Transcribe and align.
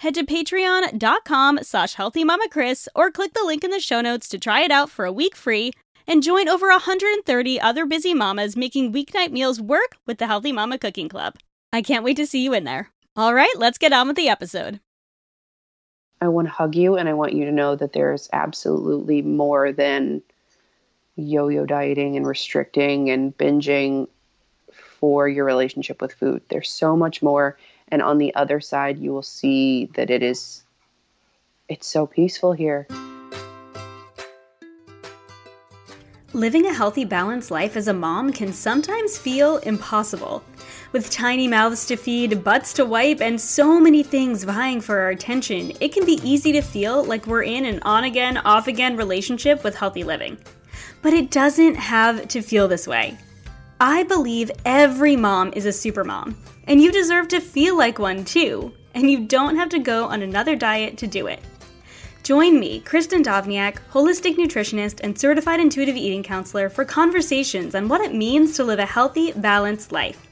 head 0.00 0.14
to 0.14 0.24
patreon.com 0.24 1.60
slash 1.62 1.96
healthymamakris 1.96 2.88
or 2.94 3.10
click 3.10 3.32
the 3.34 3.44
link 3.44 3.64
in 3.64 3.70
the 3.70 3.80
show 3.80 4.00
notes 4.00 4.28
to 4.28 4.38
try 4.38 4.62
it 4.62 4.70
out 4.70 4.90
for 4.90 5.04
a 5.04 5.12
week 5.12 5.34
free 5.34 5.72
and 6.06 6.22
join 6.22 6.48
over 6.48 6.68
130 6.68 7.60
other 7.60 7.86
busy 7.86 8.14
mamas 8.14 8.56
making 8.56 8.92
weeknight 8.92 9.32
meals 9.32 9.60
work 9.60 9.96
with 10.06 10.18
the 10.18 10.26
Healthy 10.26 10.52
Mama 10.52 10.78
Cooking 10.78 11.08
Club. 11.08 11.34
I 11.72 11.82
can't 11.82 12.04
wait 12.04 12.16
to 12.18 12.26
see 12.26 12.44
you 12.44 12.54
in 12.54 12.64
there. 12.64 12.90
All 13.16 13.34
right, 13.34 13.52
let's 13.56 13.78
get 13.78 13.92
on 13.92 14.06
with 14.06 14.16
the 14.16 14.28
episode. 14.28 14.80
I 16.20 16.28
want 16.28 16.48
to 16.48 16.52
hug 16.52 16.74
you 16.74 16.96
and 16.96 17.08
I 17.08 17.14
want 17.14 17.32
you 17.32 17.44
to 17.44 17.52
know 17.52 17.76
that 17.76 17.92
there's 17.92 18.28
absolutely 18.32 19.22
more 19.22 19.72
than 19.72 20.22
yo 21.16 21.48
yo 21.48 21.66
dieting 21.66 22.16
and 22.16 22.26
restricting 22.26 23.10
and 23.10 23.36
binging 23.36 24.08
for 24.72 25.28
your 25.28 25.44
relationship 25.44 26.00
with 26.00 26.12
food. 26.14 26.42
There's 26.48 26.70
so 26.70 26.96
much 26.96 27.22
more 27.22 27.58
and 27.88 28.02
on 28.02 28.18
the 28.18 28.34
other 28.34 28.60
side 28.60 28.98
you 28.98 29.12
will 29.12 29.22
see 29.22 29.86
that 29.94 30.10
it 30.10 30.22
is 30.22 30.64
it's 31.68 31.86
so 31.86 32.06
peaceful 32.06 32.52
here 32.52 32.86
Living 36.36 36.66
a 36.66 36.74
healthy, 36.74 37.06
balanced 37.06 37.50
life 37.50 37.78
as 37.78 37.88
a 37.88 37.94
mom 37.94 38.30
can 38.30 38.52
sometimes 38.52 39.16
feel 39.16 39.56
impossible. 39.56 40.44
With 40.92 41.08
tiny 41.08 41.48
mouths 41.48 41.86
to 41.86 41.96
feed, 41.96 42.44
butts 42.44 42.74
to 42.74 42.84
wipe, 42.84 43.22
and 43.22 43.40
so 43.40 43.80
many 43.80 44.02
things 44.02 44.44
vying 44.44 44.82
for 44.82 44.98
our 44.98 45.08
attention, 45.08 45.72
it 45.80 45.94
can 45.94 46.04
be 46.04 46.20
easy 46.22 46.52
to 46.52 46.60
feel 46.60 47.02
like 47.04 47.26
we're 47.26 47.44
in 47.44 47.64
an 47.64 47.80
on 47.84 48.04
again, 48.04 48.36
off 48.36 48.66
again 48.66 48.98
relationship 48.98 49.64
with 49.64 49.74
healthy 49.74 50.04
living. 50.04 50.36
But 51.00 51.14
it 51.14 51.30
doesn't 51.30 51.76
have 51.76 52.28
to 52.28 52.42
feel 52.42 52.68
this 52.68 52.86
way. 52.86 53.16
I 53.80 54.02
believe 54.02 54.50
every 54.66 55.16
mom 55.16 55.54
is 55.56 55.64
a 55.64 55.72
super 55.72 56.04
mom, 56.04 56.36
and 56.66 56.80
you 56.80 56.90
deserve 56.92 57.28
to 57.28 57.40
feel 57.40 57.76
like 57.76 57.98
one 57.98 58.24
too, 58.24 58.72
and 58.94 59.10
you 59.10 59.26
don't 59.26 59.56
have 59.56 59.68
to 59.70 59.78
go 59.78 60.04
on 60.04 60.22
another 60.22 60.56
diet 60.56 60.96
to 60.98 61.06
do 61.06 61.26
it. 61.26 61.40
Join 62.22 62.58
me, 62.58 62.80
Kristen 62.80 63.22
Dovniak, 63.22 63.78
holistic 63.92 64.34
nutritionist 64.34 65.00
and 65.04 65.16
certified 65.16 65.60
intuitive 65.60 65.96
eating 65.96 66.24
counselor, 66.24 66.68
for 66.68 66.84
conversations 66.84 67.74
on 67.74 67.88
what 67.88 68.00
it 68.00 68.14
means 68.14 68.56
to 68.56 68.64
live 68.64 68.80
a 68.80 68.86
healthy, 68.86 69.30
balanced 69.32 69.92
life. 69.92 70.26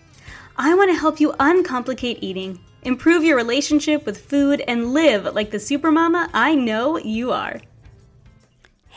I 0.57 0.75
want 0.75 0.91
to 0.91 0.99
help 0.99 1.21
you 1.21 1.35
uncomplicate 1.39 2.19
eating, 2.21 2.59
improve 2.83 3.23
your 3.23 3.37
relationship 3.37 4.07
with 4.07 4.29
food, 4.29 4.63
and 4.67 4.93
live 4.93 5.35
like 5.35 5.53
the 5.53 5.59
supermama 5.59 6.29
I 6.33 6.55
know 6.55 6.99
you 6.99 7.31
are. 7.31 7.61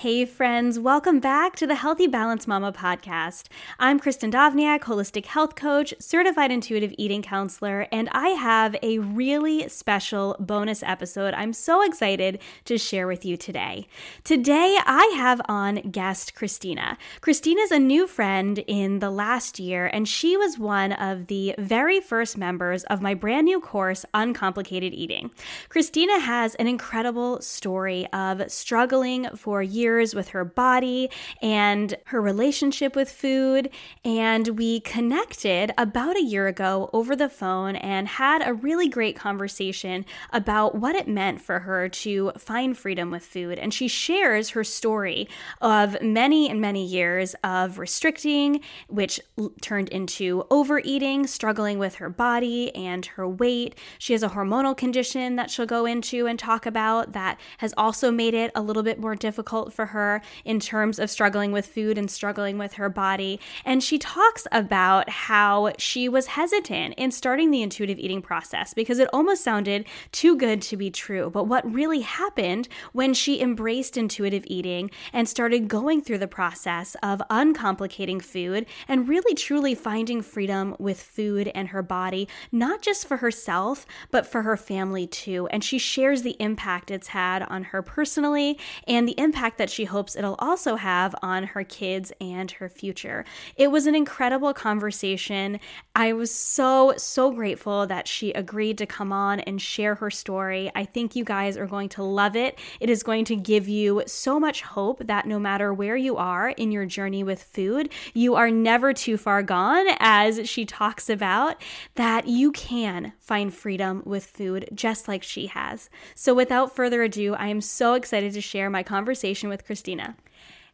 Hey, 0.02 0.25
friends, 0.25 0.78
welcome 0.78 1.19
back 1.19 1.56
to 1.56 1.66
the 1.66 1.74
Healthy 1.74 2.06
Balance 2.06 2.46
Mama 2.46 2.72
podcast. 2.72 3.47
I'm 3.80 4.00
Kristen 4.00 4.31
Dovniak, 4.31 4.81
holistic 4.81 5.25
health 5.25 5.56
coach, 5.56 5.91
certified 5.97 6.52
intuitive 6.52 6.94
eating 7.00 7.24
counselor, 7.24 7.88
and 7.91 8.07
I 8.12 8.28
have 8.28 8.75
a 8.84 9.00
really 9.00 9.68
special 9.69 10.36
bonus 10.40 10.84
episode 10.84 11.34
I'm 11.34 11.52
so 11.52 11.81
excited 11.81 12.38
to 12.66 12.78
share 12.78 13.07
with 13.07 13.25
you 13.25 13.38
today. 13.38 13.88
Today, 14.24 14.78
I 14.86 15.16
have 15.18 15.41
on 15.46 15.78
guest 15.90 16.36
Christina. 16.36 17.00
Christina's 17.22 17.72
a 17.72 17.80
new 17.80 18.06
friend 18.06 18.59
in 18.68 19.00
the 19.00 19.09
last 19.09 19.57
year, 19.59 19.88
and 19.88 20.07
she 20.07 20.38
was 20.38 20.59
one 20.59 20.91
of 20.91 21.25
the 21.25 21.56
very 21.57 22.02
first 22.02 22.38
members 22.38 22.84
of 22.84 23.02
my 23.02 23.16
brand 23.16 23.46
new 23.46 23.59
course, 23.59 24.06
Uncomplicated 24.13 24.94
Eating. 24.94 25.31
Christina 25.69 26.19
has 26.19 26.53
an 26.53 26.68
incredible 26.68 27.41
story 27.41 28.06
of 28.13 28.44
struggling 28.52 29.28
for 29.36 29.63
years 29.63 29.87
with 29.88 30.30
her 30.30 30.44
body 30.44 31.09
and 31.42 31.96
her 32.08 32.22
relationship 32.22 32.94
with 32.94 33.09
food. 33.09 33.70
And 34.03 34.59
we 34.59 34.81
connected 34.81 35.72
about 35.78 36.18
a 36.18 36.22
year 36.22 36.48
ago 36.48 36.90
over 36.92 37.16
the 37.16 37.30
phone 37.30 37.78
and 37.78 38.08
had 38.08 38.46
a 38.46 38.53
really 38.53 38.90
great 38.90 39.16
conversation 39.16 40.06
about 40.34 40.75
what 40.75 40.96
it 40.96 41.08
meant 41.08 41.40
for 41.40 41.59
her 41.59 41.88
to 41.88 42.34
find 42.38 42.78
freedom 42.78 43.12
with 43.12 43.24
food. 43.24 43.58
And 43.58 43.74
she 43.74 43.88
shares 43.88 44.50
her 44.50 44.64
story 44.64 45.30
of 45.62 46.02
many 46.02 46.50
and 46.50 46.59
many 46.59 46.86
years 46.86 47.34
of 47.44 47.80
restricting, 47.80 48.59
which 48.90 49.22
turned 49.62 49.88
into 49.90 50.46
overeating, 50.52 51.28
struggling 51.28 51.80
with 51.80 51.96
her 51.96 52.09
body 52.09 52.75
and 52.75 53.06
her 53.06 53.28
weight. 53.28 53.75
She 54.00 54.12
has 54.12 54.24
a 54.24 54.30
hormonal 54.30 54.75
condition 54.75 55.38
that 55.38 55.50
she'll 55.50 55.66
go 55.66 55.86
into 55.86 56.28
and 56.28 56.38
talk 56.38 56.66
about 56.66 57.14
that 57.14 57.40
has 57.59 57.74
also 57.78 58.12
made 58.12 58.34
it 58.34 58.52
a 58.54 58.62
little 58.62 58.84
bit 58.84 59.00
more 59.00 59.16
difficult 59.16 59.72
for 59.78 59.86
her 59.86 60.22
in 60.44 60.60
terms 60.60 60.98
of 61.00 61.10
struggling 61.10 61.54
with 61.54 61.68
food 61.68 61.98
and 61.98 62.12
struggling 62.12 62.58
with 62.58 62.74
her 62.74 62.90
body. 62.90 63.40
And 63.64 63.82
she 63.82 64.00
talks 64.00 64.48
about 64.52 65.10
how 65.10 65.72
she 65.78 66.10
was 66.10 66.28
hesitant 66.28 66.96
in 66.98 67.12
starting 67.12 67.52
the 67.52 67.62
intuitive 67.62 68.00
eating 68.00 68.22
process 68.22 68.74
because 68.74 68.98
it 69.00 69.08
almost 69.14 69.44
sounded 69.44 69.86
too 70.12 70.36
good 70.36 70.62
to 70.64 70.76
be 70.76 70.90
true. 70.90 71.30
But 71.30 71.46
what 71.46 71.72
really 71.72 72.02
happened 72.02 72.68
when 72.92 73.14
she 73.14 73.40
embraced 73.40 73.96
intuitive 73.96 74.44
eating 74.48 74.90
and 75.14 75.30
started 75.30 75.68
going 75.68 76.02
through 76.02 76.18
the 76.18 76.28
process 76.28 76.96
of 77.04 77.22
uncomplicating 77.30 78.22
food 78.22 78.66
and 78.88 79.08
really 79.08 79.36
truly 79.36 79.76
finding 79.76 80.24
freedom 80.24 80.76
with 80.80 81.00
food 81.00 81.52
and 81.54 81.68
her 81.70 81.84
body, 81.84 82.28
not 82.52 82.82
just 82.82 83.08
for 83.08 83.18
herself, 83.18 83.86
but 84.10 84.26
for 84.26 84.42
her 84.42 84.58
family 84.58 85.06
too. 85.06 85.48
And 85.52 85.64
she 85.64 85.78
shares 85.78 86.24
the 86.24 86.36
impact 86.40 86.90
it's 86.90 87.10
had 87.10 87.44
on 87.44 87.66
her 87.66 87.84
personally 87.84 88.58
and 88.88 89.08
the 89.08 89.20
impact 89.20 89.60
that 89.60 89.67
that 89.68 89.74
she 89.74 89.84
hopes 89.84 90.16
it'll 90.16 90.36
also 90.40 90.78
have 90.78 91.14
on 91.22 91.44
her 91.44 91.64
kids 91.66 92.14
and 92.22 92.52
her 92.52 92.70
future. 92.70 93.26
It 93.58 93.70
was 93.70 93.86
an 93.86 93.96
incredible 93.96 94.54
conversation. 94.54 95.60
I 95.94 96.14
was 96.14 96.34
so, 96.34 96.94
so 96.96 97.32
grateful 97.32 97.86
that 97.88 98.08
she 98.08 98.32
agreed 98.32 98.78
to 98.78 98.86
come 98.86 99.12
on 99.12 99.42
and 99.42 99.62
share 99.62 99.96
her 99.96 100.10
story. 100.10 100.72
I 100.74 100.86
think 100.86 101.18
you 101.18 101.26
guys 101.26 101.58
are 101.58 101.68
going 101.68 101.90
to 101.90 102.04
love 102.04 102.38
it. 102.38 102.58
It 102.80 102.90
is 102.90 103.04
going 103.04 103.26
to 103.26 103.36
give 103.36 103.68
you 103.68 104.04
so 104.08 104.40
much 104.40 104.62
hope 104.62 105.06
that 105.06 105.26
no 105.26 105.38
matter 105.38 105.74
where 105.74 105.98
you 105.98 106.16
are 106.16 106.50
in 106.52 106.72
your 106.72 106.86
journey 106.86 107.26
with 107.26 107.44
food, 107.44 107.92
you 108.14 108.36
are 108.36 108.50
never 108.50 108.94
too 108.94 109.18
far 109.18 109.44
gone, 109.44 109.86
as 110.00 110.50
she 110.50 110.66
talks 110.66 111.10
about, 111.10 111.62
that 111.96 112.26
you 112.28 112.54
can 112.54 113.12
find 113.20 113.54
freedom 113.54 114.02
with 114.06 114.26
food 114.26 114.70
just 114.74 115.10
like 115.10 115.24
she 115.24 115.48
has. 115.48 115.90
So, 116.16 116.34
without 116.34 116.74
further 116.74 117.04
ado, 117.04 117.34
I 117.34 117.48
am 117.48 117.60
so 117.60 117.96
excited 117.96 118.32
to 118.32 118.42
share 118.42 118.70
my 118.70 118.84
conversation 118.84 119.50
with 119.50 119.56
with 119.57 119.66
Christina. 119.66 120.16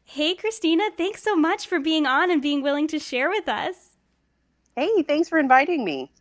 Hey, 0.04 0.36
Christina, 0.36 0.84
thanks 0.98 1.24
so 1.24 1.36
much 1.36 1.68
for 1.68 1.80
being 1.80 2.06
on 2.06 2.30
and 2.30 2.42
being 2.42 2.62
willing 2.62 2.88
to 2.90 3.00
share 3.00 3.30
with 3.30 3.48
us. 3.48 3.96
Hey, 4.76 5.04
thanks 5.04 5.30
for 5.30 5.40
inviting 5.40 5.86
me. 5.86 6.12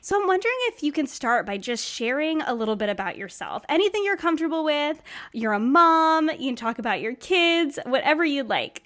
So, 0.00 0.20
I'm 0.20 0.26
wondering 0.26 0.54
if 0.66 0.82
you 0.82 0.92
can 0.92 1.06
start 1.06 1.46
by 1.46 1.56
just 1.56 1.82
sharing 1.82 2.42
a 2.42 2.52
little 2.52 2.76
bit 2.76 2.90
about 2.90 3.16
yourself. 3.16 3.64
Anything 3.68 4.02
you're 4.04 4.18
comfortable 4.18 4.64
with. 4.64 5.00
You're 5.32 5.54
a 5.54 5.60
mom, 5.60 6.28
you 6.38 6.48
can 6.48 6.56
talk 6.56 6.78
about 6.78 7.00
your 7.00 7.14
kids, 7.14 7.78
whatever 7.86 8.24
you'd 8.24 8.48
like. 8.48 8.82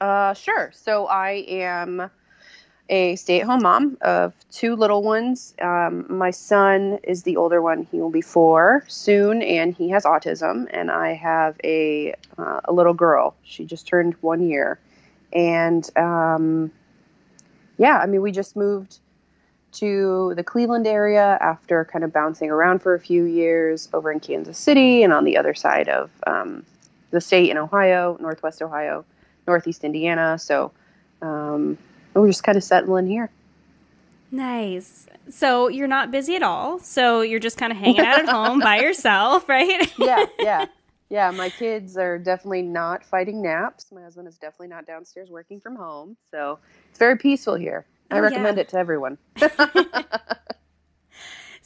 Uh, 0.00 0.32
sure. 0.32 0.70
So, 0.72 1.06
I 1.06 1.44
am 1.48 2.10
a 2.88 3.16
stay 3.16 3.40
at 3.40 3.46
home 3.46 3.62
mom 3.62 3.98
of 4.00 4.32
two 4.50 4.74
little 4.74 5.02
ones. 5.02 5.54
Um, 5.60 6.06
my 6.08 6.30
son 6.30 6.98
is 7.02 7.22
the 7.22 7.36
older 7.36 7.60
one. 7.60 7.86
He 7.90 8.00
will 8.00 8.10
be 8.10 8.22
four 8.22 8.84
soon, 8.88 9.42
and 9.42 9.74
he 9.74 9.90
has 9.90 10.04
autism. 10.04 10.66
And 10.70 10.90
I 10.90 11.14
have 11.14 11.60
a, 11.64 12.14
uh, 12.38 12.60
a 12.64 12.72
little 12.72 12.94
girl. 12.94 13.34
She 13.42 13.64
just 13.64 13.86
turned 13.86 14.14
one 14.20 14.48
year. 14.48 14.78
And 15.32 15.88
um, 15.96 16.72
yeah, 17.76 17.98
I 17.98 18.06
mean, 18.06 18.22
we 18.22 18.32
just 18.32 18.56
moved 18.56 18.98
to 19.72 20.32
the 20.34 20.42
Cleveland 20.42 20.86
area 20.86 21.36
after 21.40 21.84
kind 21.84 22.04
of 22.04 22.12
bouncing 22.12 22.50
around 22.50 22.80
for 22.80 22.94
a 22.94 23.00
few 23.00 23.24
years 23.24 23.88
over 23.92 24.10
in 24.10 24.18
Kansas 24.18 24.56
City 24.56 25.02
and 25.02 25.12
on 25.12 25.24
the 25.24 25.36
other 25.36 25.52
side 25.52 25.88
of 25.88 26.10
um, 26.26 26.64
the 27.10 27.20
state 27.20 27.50
in 27.50 27.58
Ohio, 27.58 28.16
Northwest 28.20 28.62
Ohio, 28.62 29.04
Northeast 29.46 29.84
Indiana. 29.84 30.38
So 30.38 30.72
um, 31.20 31.76
we're 32.20 32.28
just 32.28 32.44
kind 32.44 32.56
of 32.56 32.64
settling 32.64 33.06
here. 33.06 33.30
Nice. 34.30 35.06
So 35.30 35.68
you're 35.68 35.88
not 35.88 36.10
busy 36.10 36.36
at 36.36 36.42
all. 36.42 36.78
So 36.80 37.22
you're 37.22 37.40
just 37.40 37.56
kind 37.56 37.72
of 37.72 37.78
hanging 37.78 38.00
out 38.00 38.20
at 38.20 38.28
home 38.28 38.60
by 38.60 38.78
yourself, 38.80 39.48
right? 39.48 39.90
yeah, 39.98 40.26
yeah. 40.38 40.66
Yeah, 41.10 41.30
my 41.30 41.48
kids 41.48 41.96
are 41.96 42.18
definitely 42.18 42.60
not 42.60 43.02
fighting 43.02 43.40
naps. 43.40 43.90
My 43.90 44.02
husband 44.02 44.28
is 44.28 44.36
definitely 44.36 44.68
not 44.68 44.86
downstairs 44.86 45.30
working 45.30 45.58
from 45.58 45.74
home. 45.74 46.18
So 46.30 46.58
it's 46.90 46.98
very 46.98 47.16
peaceful 47.16 47.54
here. 47.54 47.86
I 48.10 48.18
oh, 48.18 48.22
recommend 48.22 48.58
yeah. 48.58 48.62
it 48.62 48.68
to 48.70 48.78
everyone. 48.78 49.16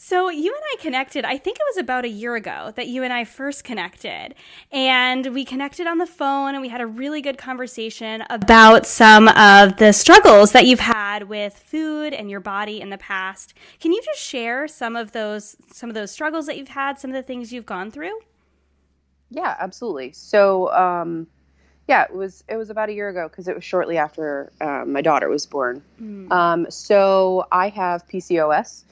So 0.05 0.31
you 0.31 0.53
and 0.53 0.63
I 0.73 0.83
connected, 0.83 1.25
I 1.25 1.39
think 1.39 1.59
it 1.59 1.63
was 1.71 1.77
about 1.77 2.05
a 2.05 2.09
year 2.09 2.35
ago 2.35 2.73
that 2.75 2.89
you 2.89 3.05
and 3.05 3.13
I 3.13 3.23
first 3.25 3.63
connected. 3.63 4.35
And 4.73 5.33
we 5.33 5.45
connected 5.45 5.87
on 5.87 5.99
the 5.99 6.09
phone 6.09 6.57
and 6.57 6.61
we 6.61 6.71
had 6.71 6.81
a 6.81 6.89
really 6.89 7.23
good 7.23 7.39
conversation 7.39 8.25
about 8.29 8.85
some 8.85 9.29
of 9.29 9.77
the 9.77 9.93
struggles 9.93 10.51
that 10.51 10.67
you've 10.67 10.81
had 10.81 11.29
with 11.29 11.57
food 11.57 12.15
and 12.15 12.29
your 12.29 12.41
body 12.41 12.81
in 12.81 12.91
the 12.91 12.99
past. 12.99 13.55
Can 13.79 13.93
you 13.93 14.03
just 14.03 14.19
share 14.19 14.67
some 14.67 14.97
of 14.97 15.13
those 15.13 15.57
some 15.73 15.89
of 15.89 15.95
those 15.95 16.11
struggles 16.11 16.47
that 16.47 16.59
you've 16.59 16.71
had, 16.71 16.99
some 16.99 17.13
of 17.13 17.15
the 17.15 17.23
things 17.23 17.53
you've 17.53 17.65
gone 17.65 17.93
through? 17.93 18.19
Yeah, 19.31 19.55
absolutely. 19.61 20.11
So 20.11 20.73
um 20.73 21.29
yeah, 21.87 22.03
it 22.03 22.13
was 22.13 22.43
it 22.49 22.57
was 22.57 22.71
about 22.71 22.89
a 22.89 22.93
year 22.93 23.09
ago 23.09 23.29
because 23.29 23.47
it 23.47 23.55
was 23.55 23.63
shortly 23.63 23.99
after 23.99 24.51
um, 24.61 24.93
my 24.93 25.01
daughter 25.01 25.29
was 25.29 25.47
born. 25.47 25.81
Mm. 26.01 26.33
Um, 26.33 26.71
so 26.71 27.47
I 27.53 27.69
have 27.69 28.07
PCOS, 28.09 28.85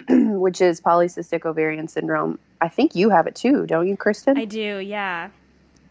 which 0.08 0.60
is 0.60 0.80
polycystic 0.80 1.44
ovarian 1.44 1.88
syndrome. 1.88 2.38
I 2.60 2.68
think 2.68 2.94
you 2.94 3.10
have 3.10 3.26
it 3.26 3.34
too, 3.34 3.66
don't 3.66 3.88
you, 3.88 3.96
Kristen? 3.96 4.36
I 4.36 4.44
do, 4.44 4.78
yeah. 4.78 5.30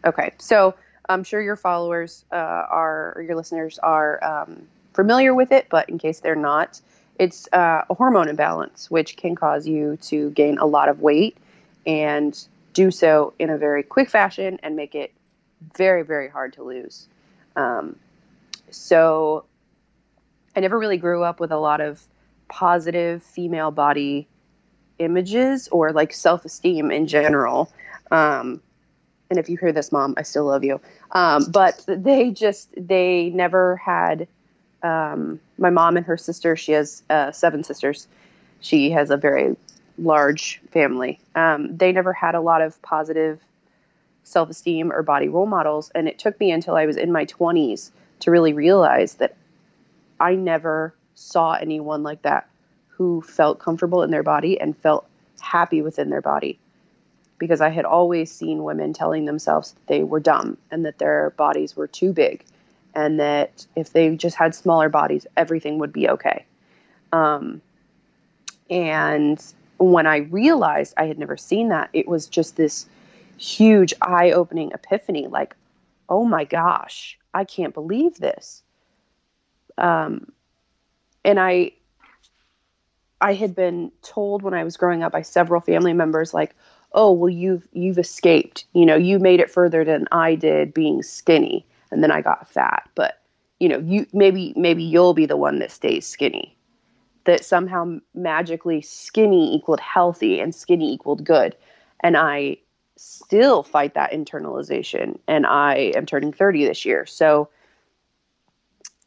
Okay, 0.04 0.32
so 0.38 0.74
I'm 1.08 1.24
sure 1.24 1.40
your 1.40 1.56
followers 1.56 2.24
uh, 2.32 2.36
are, 2.36 3.14
or 3.16 3.22
your 3.22 3.36
listeners 3.36 3.78
are 3.78 4.22
um, 4.22 4.66
familiar 4.94 5.34
with 5.34 5.52
it, 5.52 5.66
but 5.70 5.88
in 5.88 5.98
case 5.98 6.20
they're 6.20 6.34
not, 6.34 6.80
it's 7.18 7.48
uh, 7.52 7.84
a 7.88 7.94
hormone 7.94 8.28
imbalance, 8.28 8.90
which 8.90 9.16
can 9.16 9.34
cause 9.34 9.66
you 9.66 9.96
to 10.02 10.30
gain 10.30 10.58
a 10.58 10.66
lot 10.66 10.88
of 10.88 11.00
weight 11.00 11.36
and 11.86 12.46
do 12.72 12.90
so 12.90 13.32
in 13.38 13.48
a 13.50 13.56
very 13.56 13.82
quick 13.82 14.10
fashion 14.10 14.58
and 14.62 14.76
make 14.76 14.94
it 14.94 15.12
very, 15.76 16.02
very 16.02 16.28
hard 16.28 16.52
to 16.54 16.62
lose. 16.62 17.08
Um, 17.54 17.96
so 18.70 19.44
I 20.54 20.60
never 20.60 20.78
really 20.78 20.98
grew 20.98 21.22
up 21.22 21.40
with 21.40 21.52
a 21.52 21.58
lot 21.58 21.80
of 21.80 22.02
positive 22.48 23.22
female 23.22 23.70
body 23.70 24.28
images 24.98 25.68
or 25.68 25.92
like 25.92 26.12
self 26.12 26.44
esteem 26.44 26.90
in 26.90 27.06
general. 27.06 27.72
Um, 28.10 28.60
and 29.28 29.38
if 29.38 29.48
you 29.48 29.56
hear 29.56 29.72
this, 29.72 29.90
mom, 29.90 30.14
I 30.16 30.22
still 30.22 30.46
love 30.46 30.64
you. 30.64 30.80
Um, 31.10 31.50
but 31.50 31.84
they 31.88 32.30
just, 32.30 32.70
they 32.76 33.30
never 33.30 33.76
had, 33.76 34.28
um, 34.82 35.40
my 35.58 35.70
mom 35.70 35.96
and 35.96 36.06
her 36.06 36.16
sister, 36.16 36.56
she 36.56 36.72
has 36.72 37.02
uh, 37.10 37.32
seven 37.32 37.64
sisters. 37.64 38.06
She 38.60 38.90
has 38.90 39.10
a 39.10 39.16
very 39.16 39.56
large 39.98 40.60
family. 40.70 41.18
Um, 41.34 41.76
they 41.76 41.92
never 41.92 42.12
had 42.12 42.34
a 42.34 42.40
lot 42.40 42.62
of 42.62 42.80
positive 42.82 43.40
self 44.22 44.50
esteem 44.50 44.92
or 44.92 45.02
body 45.02 45.28
role 45.28 45.46
models. 45.46 45.90
And 45.94 46.08
it 46.08 46.18
took 46.18 46.38
me 46.40 46.50
until 46.50 46.74
I 46.76 46.86
was 46.86 46.96
in 46.96 47.12
my 47.12 47.26
20s 47.26 47.90
to 48.20 48.30
really 48.30 48.52
realize 48.52 49.14
that 49.14 49.36
I 50.18 50.34
never 50.34 50.94
saw 51.16 51.54
anyone 51.54 52.04
like 52.04 52.22
that 52.22 52.48
who 52.88 53.20
felt 53.22 53.58
comfortable 53.58 54.02
in 54.02 54.10
their 54.10 54.22
body 54.22 54.60
and 54.60 54.76
felt 54.76 55.06
happy 55.40 55.82
within 55.82 56.10
their 56.10 56.22
body. 56.22 56.58
Because 57.38 57.60
I 57.60 57.70
had 57.70 57.84
always 57.84 58.30
seen 58.30 58.62
women 58.62 58.92
telling 58.92 59.24
themselves 59.24 59.74
they 59.88 60.04
were 60.04 60.20
dumb 60.20 60.56
and 60.70 60.86
that 60.86 60.98
their 60.98 61.30
bodies 61.30 61.76
were 61.76 61.88
too 61.88 62.12
big 62.12 62.44
and 62.94 63.20
that 63.20 63.66
if 63.76 63.92
they 63.92 64.16
just 64.16 64.36
had 64.36 64.54
smaller 64.54 64.88
bodies, 64.88 65.26
everything 65.36 65.78
would 65.78 65.92
be 65.92 66.08
okay. 66.08 66.46
Um, 67.12 67.60
and 68.70 69.42
when 69.78 70.06
I 70.06 70.18
realized 70.18 70.94
I 70.96 71.04
had 71.04 71.18
never 71.18 71.36
seen 71.36 71.68
that, 71.68 71.90
it 71.92 72.08
was 72.08 72.26
just 72.26 72.56
this 72.56 72.86
huge 73.36 73.92
eye 74.00 74.30
opening 74.32 74.72
epiphany 74.72 75.26
like, 75.26 75.54
oh 76.08 76.24
my 76.24 76.44
gosh, 76.44 77.18
I 77.34 77.44
can't 77.44 77.74
believe 77.74 78.16
this. 78.16 78.62
Um, 79.76 80.32
and 81.26 81.38
I 81.40 81.72
I 83.20 83.34
had 83.34 83.54
been 83.54 83.90
told 84.02 84.42
when 84.42 84.54
I 84.54 84.64
was 84.64 84.76
growing 84.76 85.02
up 85.02 85.12
by 85.12 85.22
several 85.22 85.60
family 85.60 85.92
members 85.92 86.32
like, 86.32 86.54
"Oh, 86.92 87.12
well 87.12 87.28
you've 87.28 87.68
you've 87.72 87.98
escaped. 87.98 88.64
You 88.72 88.86
know, 88.86 88.94
you 88.96 89.18
made 89.18 89.40
it 89.40 89.50
further 89.50 89.84
than 89.84 90.06
I 90.12 90.36
did 90.36 90.72
being 90.72 91.02
skinny 91.02 91.66
and 91.90 92.02
then 92.02 92.10
I 92.10 92.22
got 92.22 92.48
fat, 92.48 92.88
but 92.94 93.20
you 93.58 93.68
know, 93.68 93.78
you 93.78 94.06
maybe 94.12 94.54
maybe 94.56 94.82
you'll 94.82 95.14
be 95.14 95.26
the 95.26 95.36
one 95.36 95.58
that 95.58 95.70
stays 95.70 96.06
skinny." 96.06 96.56
That 97.24 97.44
somehow 97.44 97.98
magically 98.14 98.80
skinny 98.80 99.52
equaled 99.56 99.80
healthy 99.80 100.38
and 100.38 100.54
skinny 100.54 100.92
equaled 100.94 101.24
good. 101.24 101.56
And 102.00 102.16
I 102.16 102.58
still 102.96 103.64
fight 103.64 103.94
that 103.94 104.12
internalization 104.12 105.18
and 105.26 105.44
I 105.44 105.92
am 105.96 106.06
turning 106.06 106.32
30 106.32 106.64
this 106.66 106.84
year. 106.84 107.04
So 107.04 107.48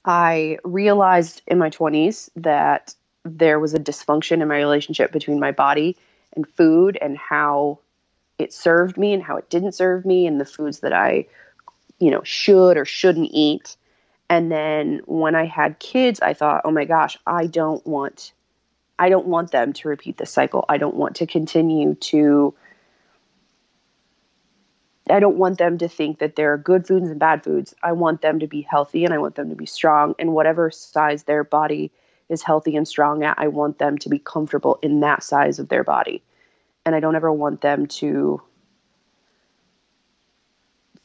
I 0.05 0.59
realized 0.63 1.41
in 1.47 1.57
my 1.57 1.69
20s 1.69 2.29
that 2.37 2.95
there 3.23 3.59
was 3.59 3.73
a 3.73 3.79
dysfunction 3.79 4.41
in 4.41 4.47
my 4.47 4.57
relationship 4.57 5.11
between 5.11 5.39
my 5.39 5.51
body 5.51 5.97
and 6.35 6.47
food 6.47 6.97
and 7.01 7.17
how 7.17 7.79
it 8.37 8.53
served 8.53 8.97
me 8.97 9.13
and 9.13 9.21
how 9.21 9.37
it 9.37 9.49
didn't 9.49 9.73
serve 9.73 10.05
me 10.05 10.25
and 10.25 10.39
the 10.39 10.45
foods 10.45 10.79
that 10.79 10.93
I, 10.93 11.25
you 11.99 12.11
know, 12.11 12.21
should 12.23 12.77
or 12.77 12.85
shouldn't 12.85 13.29
eat. 13.31 13.75
And 14.29 14.51
then 14.51 15.01
when 15.05 15.35
I 15.35 15.45
had 15.45 15.79
kids, 15.79 16.21
I 16.21 16.33
thought, 16.33 16.61
"Oh 16.63 16.71
my 16.71 16.85
gosh, 16.85 17.17
I 17.27 17.47
don't 17.47 17.85
want 17.85 18.31
I 18.99 19.09
don't 19.09 19.27
want 19.27 19.51
them 19.51 19.71
to 19.73 19.87
repeat 19.87 20.17
this 20.17 20.29
cycle. 20.31 20.65
I 20.67 20.77
don't 20.77 20.95
want 20.95 21.15
to 21.17 21.25
continue 21.25 21.95
to 21.95 22.53
I 25.09 25.19
don't 25.19 25.37
want 25.37 25.57
them 25.57 25.77
to 25.79 25.87
think 25.87 26.19
that 26.19 26.35
there 26.35 26.53
are 26.53 26.57
good 26.57 26.85
foods 26.85 27.09
and 27.09 27.19
bad 27.19 27.43
foods. 27.43 27.73
I 27.81 27.91
want 27.93 28.21
them 28.21 28.39
to 28.39 28.47
be 28.47 28.61
healthy 28.61 29.05
and 29.05 29.13
I 29.13 29.17
want 29.17 29.35
them 29.35 29.49
to 29.49 29.55
be 29.55 29.65
strong. 29.65 30.13
And 30.19 30.33
whatever 30.33 30.69
size 30.69 31.23
their 31.23 31.43
body 31.43 31.91
is 32.29 32.43
healthy 32.43 32.75
and 32.75 32.87
strong 32.87 33.23
at, 33.23 33.39
I 33.39 33.47
want 33.47 33.79
them 33.79 33.97
to 33.99 34.09
be 34.09 34.19
comfortable 34.19 34.77
in 34.81 34.99
that 34.99 35.23
size 35.23 35.57
of 35.57 35.69
their 35.69 35.83
body. 35.83 36.21
And 36.85 36.95
I 36.95 36.99
don't 36.99 37.15
ever 37.15 37.31
want 37.31 37.61
them 37.61 37.87
to 37.87 38.41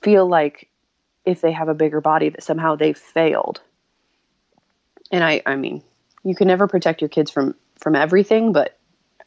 feel 0.03 0.27
like 0.27 0.69
if 1.25 1.41
they 1.41 1.53
have 1.53 1.69
a 1.69 1.75
bigger 1.75 2.03
body 2.03 2.29
that 2.29 2.43
somehow 2.43 2.77
they've 2.77 2.97
failed. 2.97 3.63
And 5.11 5.25
I 5.25 5.43
I 5.47 5.57
mean, 5.57 5.83
you 6.25 6.35
can 6.35 6.49
never 6.49 6.67
protect 6.67 7.01
your 7.01 7.09
kids 7.09 7.31
from 7.31 7.55
from 7.79 7.97
everything, 7.97 8.53
but 8.53 8.79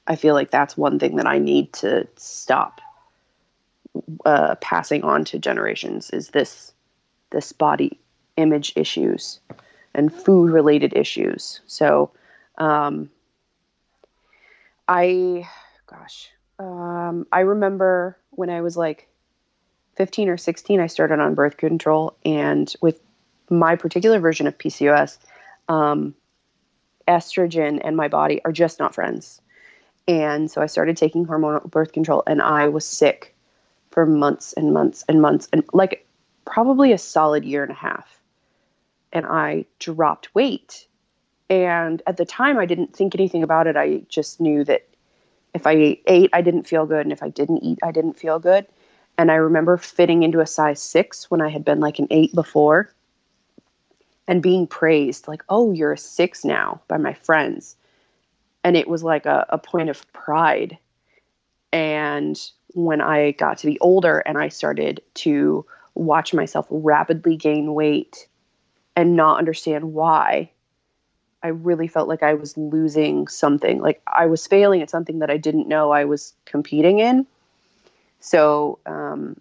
I 0.05 0.15
feel 0.15 0.35
like 0.35 0.51
that's 0.51 0.77
one 0.77 0.99
thing 0.99 1.15
that 1.15 1.27
I 1.27 1.39
need 1.39 1.73
to 1.73 2.07
stop 2.15 2.81
uh, 4.25 4.55
passing 4.55 5.03
on 5.03 5.23
to 5.25 5.39
generations 5.39 6.09
is 6.11 6.29
this 6.29 6.73
this 7.31 7.51
body 7.51 7.99
image 8.37 8.73
issues 8.75 9.39
and 9.93 10.13
food 10.13 10.51
related 10.51 10.95
issues. 10.95 11.59
So, 11.65 12.11
um, 12.57 13.09
I, 14.87 15.47
gosh, 15.87 16.29
um, 16.59 17.27
I 17.31 17.41
remember 17.41 18.17
when 18.29 18.49
I 18.49 18.61
was 18.61 18.77
like 18.77 19.09
15 19.95 20.29
or 20.29 20.37
16, 20.37 20.79
I 20.79 20.87
started 20.87 21.19
on 21.19 21.33
birth 21.33 21.57
control, 21.57 22.15
and 22.23 22.71
with 22.81 23.01
my 23.49 23.75
particular 23.75 24.19
version 24.19 24.47
of 24.47 24.57
PCOS, 24.57 25.17
um, 25.67 26.13
estrogen 27.07 27.81
and 27.83 27.97
my 27.97 28.07
body 28.07 28.41
are 28.45 28.51
just 28.51 28.79
not 28.79 28.93
friends. 28.93 29.41
And 30.07 30.49
so 30.49 30.61
I 30.61 30.67
started 30.67 30.95
taking 30.95 31.25
hormonal 31.25 31.69
birth 31.69 31.91
control, 31.91 32.23
and 32.27 32.41
I 32.41 32.69
was 32.69 32.87
sick 32.87 33.35
for 33.91 34.05
months 34.05 34.53
and 34.53 34.73
months 34.73 35.03
and 35.07 35.21
months 35.21 35.47
and 35.51 35.63
like 35.73 36.05
probably 36.45 36.91
a 36.91 36.97
solid 36.97 37.45
year 37.45 37.63
and 37.63 37.71
a 37.71 37.75
half. 37.75 38.19
And 39.11 39.25
I 39.25 39.65
dropped 39.79 40.33
weight. 40.35 40.87
And 41.49 42.01
at 42.05 42.17
the 42.17 42.25
time, 42.25 42.57
I 42.57 42.65
didn't 42.65 42.95
think 42.95 43.15
anything 43.15 43.43
about 43.43 43.67
it. 43.67 43.77
I 43.77 44.01
just 44.09 44.41
knew 44.41 44.63
that 44.65 44.87
if 45.53 45.65
I 45.65 45.97
ate, 46.05 46.29
I 46.33 46.41
didn't 46.41 46.67
feel 46.67 46.85
good. 46.85 47.01
And 47.01 47.11
if 47.11 47.23
I 47.23 47.29
didn't 47.29 47.63
eat, 47.63 47.79
I 47.81 47.91
didn't 47.91 48.19
feel 48.19 48.39
good. 48.39 48.67
And 49.17 49.31
I 49.31 49.35
remember 49.35 49.77
fitting 49.77 50.23
into 50.23 50.41
a 50.41 50.45
size 50.45 50.81
six 50.81 51.31
when 51.31 51.41
I 51.41 51.49
had 51.49 51.65
been 51.65 51.79
like 51.79 51.99
an 51.99 52.07
eight 52.11 52.35
before 52.35 52.93
and 54.27 54.43
being 54.43 54.67
praised, 54.67 55.27
like, 55.27 55.41
oh, 55.49 55.71
you're 55.71 55.93
a 55.93 55.97
six 55.97 56.45
now 56.45 56.81
by 56.87 56.97
my 56.97 57.13
friends. 57.13 57.75
And 58.63 58.75
it 58.75 58.87
was 58.87 59.03
like 59.03 59.25
a, 59.25 59.45
a 59.49 59.57
point 59.57 59.89
of 59.89 60.11
pride. 60.13 60.77
And 61.71 62.39
when 62.77 63.01
I 63.01 63.31
got 63.31 63.57
to 63.59 63.65
be 63.65 63.79
older 63.79 64.19
and 64.19 64.37
I 64.37 64.49
started 64.49 65.01
to 65.15 65.65
watch 65.95 66.31
myself 66.31 66.67
rapidly 66.69 67.35
gain 67.35 67.73
weight 67.73 68.27
and 68.95 69.15
not 69.15 69.39
understand 69.39 69.93
why, 69.93 70.51
I 71.41 71.47
really 71.47 71.87
felt 71.87 72.07
like 72.07 72.21
I 72.21 72.35
was 72.35 72.55
losing 72.55 73.27
something. 73.27 73.81
Like 73.81 74.01
I 74.05 74.27
was 74.27 74.45
failing 74.45 74.83
at 74.83 74.91
something 74.91 75.19
that 75.19 75.31
I 75.31 75.37
didn't 75.37 75.67
know 75.67 75.89
I 75.89 76.05
was 76.05 76.35
competing 76.45 76.99
in. 76.99 77.25
So 78.19 78.77
um, 78.85 79.37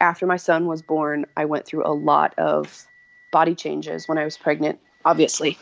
after 0.00 0.26
my 0.26 0.36
son 0.36 0.66
was 0.66 0.82
born, 0.82 1.26
I 1.36 1.44
went 1.44 1.64
through 1.64 1.86
a 1.86 1.94
lot 1.94 2.36
of 2.38 2.84
body 3.30 3.54
changes 3.54 4.08
when 4.08 4.18
I 4.18 4.24
was 4.24 4.36
pregnant, 4.36 4.80
obviously. 5.04 5.58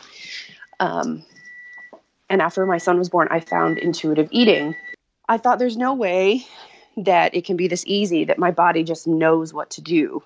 Um, 0.79 1.23
and 2.27 2.41
after 2.41 2.65
my 2.65 2.79
son 2.79 2.97
was 2.97 3.09
born, 3.09 3.27
I 3.29 3.39
found 3.39 3.77
intuitive 3.77 4.29
eating. 4.31 4.75
I 5.29 5.37
thought 5.37 5.59
there's 5.59 5.77
no 5.77 5.93
way 5.93 6.47
that 6.97 7.35
it 7.35 7.45
can 7.45 7.57
be 7.57 7.67
this 7.67 7.83
easy 7.87 8.25
that 8.25 8.37
my 8.37 8.51
body 8.51 8.83
just 8.83 9.07
knows 9.07 9.53
what 9.53 9.69
to 9.71 9.81
do. 9.81 10.23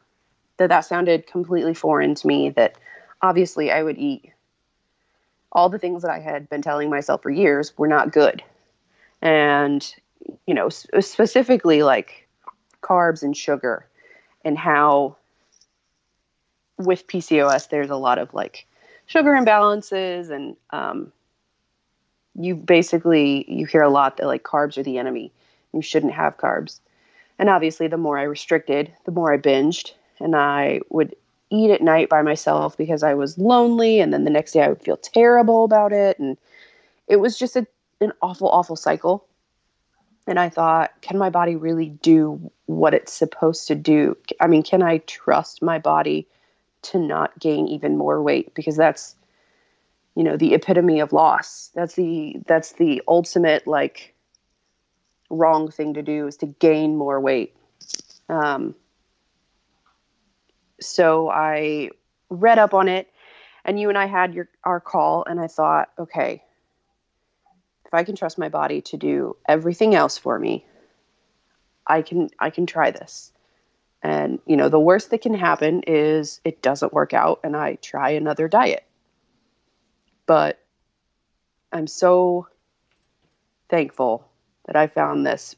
That 0.57 0.69
that 0.69 0.81
sounded 0.81 1.27
completely 1.27 1.73
foreign 1.73 2.15
to 2.15 2.27
me 2.27 2.49
that 2.51 2.75
obviously 3.21 3.71
I 3.71 3.83
would 3.83 3.97
eat 3.97 4.31
all 5.51 5.69
the 5.69 5.79
things 5.79 6.01
that 6.01 6.11
I 6.11 6.19
had 6.19 6.49
been 6.49 6.61
telling 6.61 6.89
myself 6.89 7.23
for 7.23 7.29
years 7.29 7.77
were 7.77 7.87
not 7.87 8.11
good. 8.11 8.43
And 9.21 9.95
you 10.47 10.53
know, 10.53 10.69
specifically 10.69 11.83
like 11.83 12.27
carbs 12.81 13.23
and 13.23 13.35
sugar 13.35 13.85
and 14.43 14.57
how 14.57 15.17
with 16.77 17.07
PCOS 17.07 17.69
there's 17.69 17.89
a 17.89 17.95
lot 17.95 18.17
of 18.17 18.33
like 18.33 18.65
sugar 19.05 19.31
imbalances 19.31 20.29
and 20.29 20.55
um, 20.71 21.11
you 22.35 22.55
basically 22.55 23.45
you 23.47 23.65
hear 23.65 23.81
a 23.81 23.89
lot 23.89 24.17
that 24.17 24.27
like 24.27 24.43
carbs 24.43 24.77
are 24.77 24.83
the 24.83 24.97
enemy 24.97 25.31
you 25.75 25.81
shouldn't 25.81 26.13
have 26.13 26.37
carbs. 26.37 26.79
And 27.37 27.49
obviously 27.49 27.87
the 27.87 27.97
more 27.97 28.17
i 28.17 28.23
restricted 28.23 28.93
the 29.05 29.11
more 29.11 29.33
i 29.33 29.37
binged 29.37 29.91
and 30.19 30.35
i 30.35 30.79
would 30.89 31.15
eat 31.49 31.69
at 31.69 31.81
night 31.81 32.09
by 32.09 32.21
myself 32.21 32.77
because 32.77 33.03
i 33.03 33.13
was 33.13 33.37
lonely 33.37 33.99
and 33.99 34.13
then 34.13 34.23
the 34.23 34.29
next 34.29 34.53
day 34.53 34.63
i 34.63 34.69
would 34.69 34.81
feel 34.81 34.97
terrible 34.97 35.65
about 35.65 35.91
it 35.91 36.17
and 36.17 36.37
it 37.07 37.17
was 37.17 37.37
just 37.37 37.55
a, 37.55 37.67
an 38.01 38.11
awful 38.21 38.49
awful 38.49 38.75
cycle. 38.75 39.25
And 40.27 40.39
i 40.39 40.49
thought 40.49 40.91
can 41.01 41.17
my 41.17 41.29
body 41.29 41.55
really 41.55 41.89
do 41.89 42.51
what 42.65 42.93
it's 42.93 43.13
supposed 43.13 43.67
to 43.67 43.75
do? 43.75 44.17
I 44.39 44.47
mean 44.47 44.63
can 44.63 44.81
i 44.81 44.99
trust 44.99 45.61
my 45.61 45.77
body 45.77 46.27
to 46.83 46.99
not 46.99 47.37
gain 47.39 47.67
even 47.67 47.97
more 47.97 48.21
weight? 48.21 48.55
Because 48.55 48.77
that's 48.77 49.15
you 50.15 50.23
know 50.23 50.37
the 50.37 50.53
epitome 50.53 50.99
of 50.99 51.13
loss. 51.13 51.69
That's 51.75 51.95
the 51.95 52.37
that's 52.47 52.73
the 52.73 53.03
ultimate 53.07 53.67
like 53.67 54.14
wrong 55.29 55.71
thing 55.71 55.95
to 55.95 56.01
do 56.01 56.27
is 56.27 56.37
to 56.37 56.45
gain 56.45 56.95
more 56.95 57.19
weight. 57.19 57.55
Um, 58.29 58.75
so 60.79 61.29
i 61.29 61.89
read 62.29 62.59
up 62.59 62.73
on 62.73 62.87
it 62.87 63.07
and 63.63 63.79
you 63.79 63.89
and 63.89 63.97
i 63.97 64.05
had 64.05 64.33
your 64.33 64.49
our 64.63 64.79
call 64.79 65.23
and 65.25 65.39
i 65.39 65.47
thought 65.47 65.89
okay 65.97 66.43
if 67.85 67.93
i 67.93 68.03
can 68.03 68.15
trust 68.15 68.37
my 68.37 68.49
body 68.49 68.81
to 68.81 68.97
do 68.97 69.35
everything 69.47 69.95
else 69.95 70.17
for 70.17 70.37
me 70.37 70.65
i 71.87 72.01
can 72.01 72.29
i 72.39 72.49
can 72.49 72.65
try 72.65 72.91
this. 72.91 73.31
And 74.03 74.39
you 74.45 74.55
know 74.55 74.69
the 74.69 74.79
worst 74.79 75.09
that 75.11 75.21
can 75.21 75.33
happen 75.33 75.81
is 75.87 76.39
it 76.43 76.61
doesn't 76.61 76.93
work 76.93 77.13
out 77.13 77.39
and 77.43 77.55
i 77.55 77.75
try 77.75 78.11
another 78.11 78.47
diet. 78.47 78.83
But 80.27 80.59
I'm 81.71 81.87
so 81.87 82.47
thankful 83.69 84.27
that 84.65 84.75
I 84.75 84.87
found 84.87 85.25
this 85.25 85.55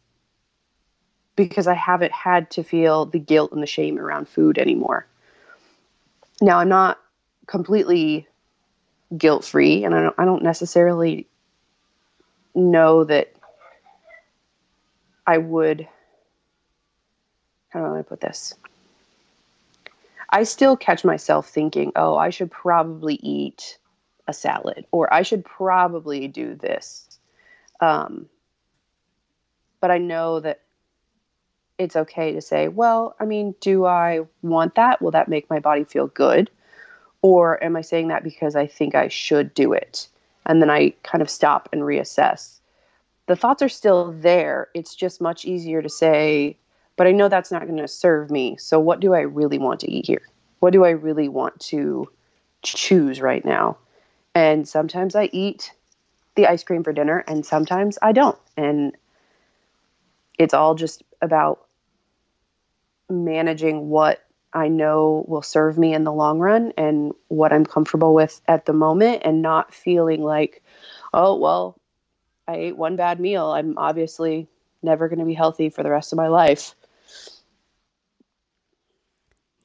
because 1.35 1.67
I 1.67 1.75
haven't 1.75 2.11
had 2.11 2.49
to 2.51 2.63
feel 2.63 3.05
the 3.05 3.19
guilt 3.19 3.51
and 3.51 3.61
the 3.61 3.67
shame 3.67 3.99
around 3.99 4.27
food 4.27 4.57
anymore. 4.57 5.05
Now, 6.41 6.59
I'm 6.59 6.69
not 6.69 6.99
completely 7.45 8.27
guilt 9.15 9.45
free, 9.45 9.83
and 9.83 9.95
I 9.95 10.01
don't, 10.01 10.15
I 10.17 10.25
don't 10.25 10.43
necessarily 10.43 11.27
know 12.53 13.03
that 13.03 13.33
I 15.25 15.37
would. 15.37 15.87
How 17.69 17.87
do 17.87 17.95
I 17.95 18.01
put 18.01 18.21
this? 18.21 18.55
I 20.29 20.43
still 20.43 20.75
catch 20.75 21.05
myself 21.05 21.49
thinking, 21.49 21.91
oh, 21.95 22.17
I 22.17 22.31
should 22.31 22.51
probably 22.51 23.15
eat 23.15 23.77
a 24.27 24.33
salad 24.33 24.85
or 24.91 25.13
I 25.13 25.21
should 25.21 25.45
probably 25.45 26.27
do 26.27 26.55
this. 26.55 27.17
Um, 27.79 28.27
but 29.79 29.91
I 29.91 29.97
know 29.97 30.39
that 30.39 30.61
it's 31.77 31.95
okay 31.95 32.33
to 32.33 32.41
say, 32.41 32.67
well, 32.67 33.15
I 33.19 33.25
mean, 33.25 33.53
do 33.61 33.85
I 33.85 34.21
want 34.41 34.75
that? 34.75 35.01
Will 35.01 35.11
that 35.11 35.27
make 35.27 35.49
my 35.49 35.59
body 35.59 35.83
feel 35.83 36.07
good? 36.07 36.49
Or 37.21 37.63
am 37.63 37.75
I 37.75 37.81
saying 37.81 38.07
that 38.07 38.23
because 38.23 38.55
I 38.55 38.67
think 38.67 38.95
I 38.95 39.07
should 39.07 39.53
do 39.53 39.73
it? 39.73 40.07
And 40.45 40.61
then 40.61 40.69
I 40.69 40.93
kind 41.03 41.21
of 41.21 41.29
stop 41.29 41.69
and 41.71 41.81
reassess. 41.81 42.59
The 43.27 43.35
thoughts 43.35 43.61
are 43.61 43.69
still 43.69 44.13
there. 44.13 44.69
It's 44.73 44.95
just 44.95 45.21
much 45.21 45.45
easier 45.45 45.81
to 45.81 45.89
say, 45.89 46.57
but 46.95 47.07
I 47.07 47.11
know 47.11 47.27
that's 47.29 47.51
not 47.51 47.65
going 47.65 47.77
to 47.77 47.87
serve 47.87 48.31
me. 48.31 48.57
So 48.57 48.79
what 48.79 48.99
do 48.99 49.13
I 49.13 49.21
really 49.21 49.59
want 49.59 49.81
to 49.81 49.91
eat 49.91 50.07
here? 50.07 50.21
What 50.59 50.73
do 50.73 50.85
I 50.85 50.91
really 50.91 51.27
want 51.27 51.59
to 51.61 52.09
choose 52.63 53.21
right 53.21 53.43
now? 53.43 53.77
And 54.33 54.67
sometimes 54.67 55.15
I 55.15 55.29
eat 55.33 55.71
the 56.35 56.47
ice 56.47 56.63
cream 56.63 56.83
for 56.83 56.93
dinner 56.93 57.23
and 57.27 57.45
sometimes 57.45 57.97
I 58.01 58.13
don't. 58.13 58.37
And 58.55 58.95
it's 60.37 60.53
all 60.53 60.75
just 60.75 61.03
about 61.21 61.65
managing 63.09 63.89
what 63.89 64.23
I 64.53 64.69
know 64.69 65.25
will 65.27 65.41
serve 65.41 65.77
me 65.77 65.93
in 65.93 66.03
the 66.03 66.13
long 66.13 66.39
run 66.39 66.73
and 66.77 67.13
what 67.27 67.53
I'm 67.53 67.65
comfortable 67.65 68.13
with 68.13 68.41
at 68.47 68.65
the 68.65 68.73
moment 68.73 69.21
and 69.25 69.41
not 69.41 69.73
feeling 69.73 70.23
like, 70.23 70.63
oh, 71.13 71.35
well, 71.35 71.79
I 72.47 72.55
ate 72.55 72.77
one 72.77 72.95
bad 72.95 73.19
meal. 73.19 73.51
I'm 73.51 73.77
obviously 73.77 74.47
never 74.81 75.09
going 75.09 75.19
to 75.19 75.25
be 75.25 75.33
healthy 75.33 75.69
for 75.69 75.83
the 75.83 75.91
rest 75.91 76.13
of 76.13 76.17
my 76.17 76.27
life. 76.27 76.75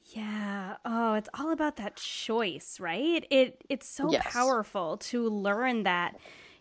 Yeah. 0.05 0.75
Oh, 0.85 1.15
it's 1.15 1.29
all 1.33 1.51
about 1.51 1.77
that 1.77 1.95
choice, 1.95 2.79
right? 2.79 3.25
It 3.31 3.63
it's 3.67 3.87
so 3.87 4.11
yes. 4.11 4.27
powerful 4.31 4.97
to 4.97 5.27
learn 5.27 5.83
that 5.83 6.15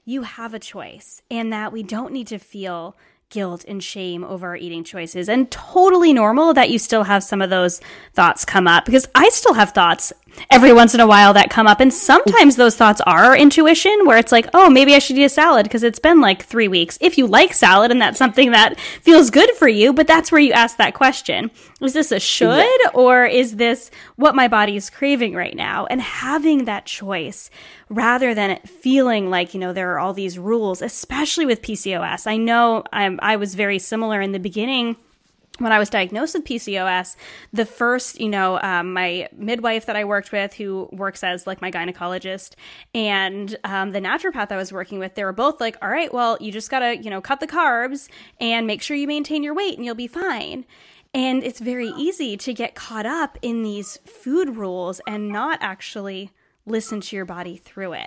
you 0.04 0.22
have 0.22 0.54
a 0.54 0.58
choice 0.58 1.22
and 1.30 1.52
that 1.52 1.72
we 1.72 1.82
don't 1.82 2.12
need 2.12 2.28
to 2.28 2.38
feel 2.38 2.96
guilt 3.32 3.64
and 3.66 3.82
shame 3.82 4.22
over 4.22 4.48
our 4.48 4.56
eating 4.56 4.84
choices 4.84 5.28
and 5.28 5.50
totally 5.50 6.12
normal 6.12 6.52
that 6.52 6.70
you 6.70 6.78
still 6.78 7.02
have 7.02 7.24
some 7.24 7.40
of 7.40 7.50
those 7.50 7.80
thoughts 8.12 8.44
come 8.44 8.68
up 8.68 8.84
because 8.84 9.08
I 9.14 9.30
still 9.30 9.54
have 9.54 9.70
thoughts 9.70 10.12
every 10.50 10.72
once 10.72 10.94
in 10.94 11.00
a 11.00 11.06
while 11.06 11.32
that 11.34 11.50
come 11.50 11.66
up. 11.66 11.80
And 11.80 11.92
sometimes 11.92 12.56
those 12.56 12.76
thoughts 12.76 13.00
are 13.06 13.36
intuition 13.36 14.06
where 14.06 14.18
it's 14.18 14.32
like, 14.32 14.48
oh, 14.54 14.70
maybe 14.70 14.94
I 14.94 14.98
should 14.98 15.18
eat 15.18 15.24
a 15.24 15.28
salad 15.28 15.64
because 15.64 15.82
it's 15.82 15.98
been 15.98 16.20
like 16.20 16.44
three 16.44 16.68
weeks. 16.68 16.98
If 17.00 17.18
you 17.18 17.26
like 17.26 17.52
salad 17.52 17.90
and 17.90 18.00
that's 18.00 18.18
something 18.18 18.52
that 18.52 18.78
feels 18.80 19.30
good 19.30 19.50
for 19.52 19.68
you, 19.68 19.92
but 19.92 20.06
that's 20.06 20.30
where 20.30 20.40
you 20.40 20.52
ask 20.52 20.76
that 20.76 20.94
question. 20.94 21.50
Is 21.80 21.94
this 21.94 22.12
a 22.12 22.20
should 22.20 22.58
yeah. 22.58 22.90
or 22.94 23.24
is 23.24 23.56
this 23.56 23.90
what 24.16 24.34
my 24.34 24.48
body 24.48 24.76
is 24.76 24.90
craving 24.90 25.34
right 25.34 25.56
now? 25.56 25.86
And 25.86 26.00
having 26.00 26.64
that 26.66 26.86
choice 26.86 27.50
rather 27.92 28.34
than 28.34 28.50
it 28.50 28.68
feeling 28.68 29.28
like, 29.28 29.52
you 29.52 29.60
know, 29.60 29.72
there 29.72 29.92
are 29.92 29.98
all 29.98 30.14
these 30.14 30.38
rules, 30.38 30.80
especially 30.80 31.44
with 31.44 31.60
PCOS. 31.60 32.26
I 32.26 32.38
know 32.38 32.84
I'm, 32.92 33.20
I 33.22 33.36
was 33.36 33.54
very 33.54 33.78
similar 33.78 34.20
in 34.22 34.32
the 34.32 34.38
beginning 34.38 34.96
when 35.58 35.70
I 35.72 35.78
was 35.78 35.90
diagnosed 35.90 36.34
with 36.34 36.44
PCOS, 36.44 37.14
the 37.52 37.66
first, 37.66 38.18
you 38.18 38.30
know, 38.30 38.58
um, 38.62 38.94
my 38.94 39.28
midwife 39.36 39.84
that 39.84 39.96
I 39.96 40.04
worked 40.04 40.32
with, 40.32 40.54
who 40.54 40.88
works 40.90 41.22
as 41.22 41.46
like 41.46 41.60
my 41.60 41.70
gynecologist, 41.70 42.54
and 42.94 43.54
um, 43.62 43.90
the 43.90 44.00
naturopath 44.00 44.50
I 44.50 44.56
was 44.56 44.72
working 44.72 44.98
with, 44.98 45.14
they 45.14 45.24
were 45.24 45.32
both 45.32 45.60
like, 45.60 45.76
all 45.82 45.90
right, 45.90 46.12
well, 46.12 46.38
you 46.40 46.50
just 46.50 46.70
got 46.70 46.78
to, 46.78 46.96
you 46.96 47.10
know, 47.10 47.20
cut 47.20 47.40
the 47.40 47.46
carbs 47.46 48.08
and 48.40 48.66
make 48.66 48.80
sure 48.80 48.96
you 48.96 49.06
maintain 49.06 49.42
your 49.42 49.54
weight 49.54 49.76
and 49.76 49.84
you'll 49.84 49.94
be 49.94 50.06
fine. 50.06 50.64
And 51.12 51.44
it's 51.44 51.60
very 51.60 51.88
easy 51.88 52.38
to 52.38 52.54
get 52.54 52.74
caught 52.74 53.04
up 53.04 53.38
in 53.42 53.62
these 53.62 53.98
food 54.06 54.56
rules 54.56 55.02
and 55.06 55.28
not 55.28 55.58
actually 55.60 56.30
listen 56.66 57.00
to 57.00 57.16
your 57.16 57.24
body 57.24 57.56
through 57.56 57.94
it. 57.94 58.06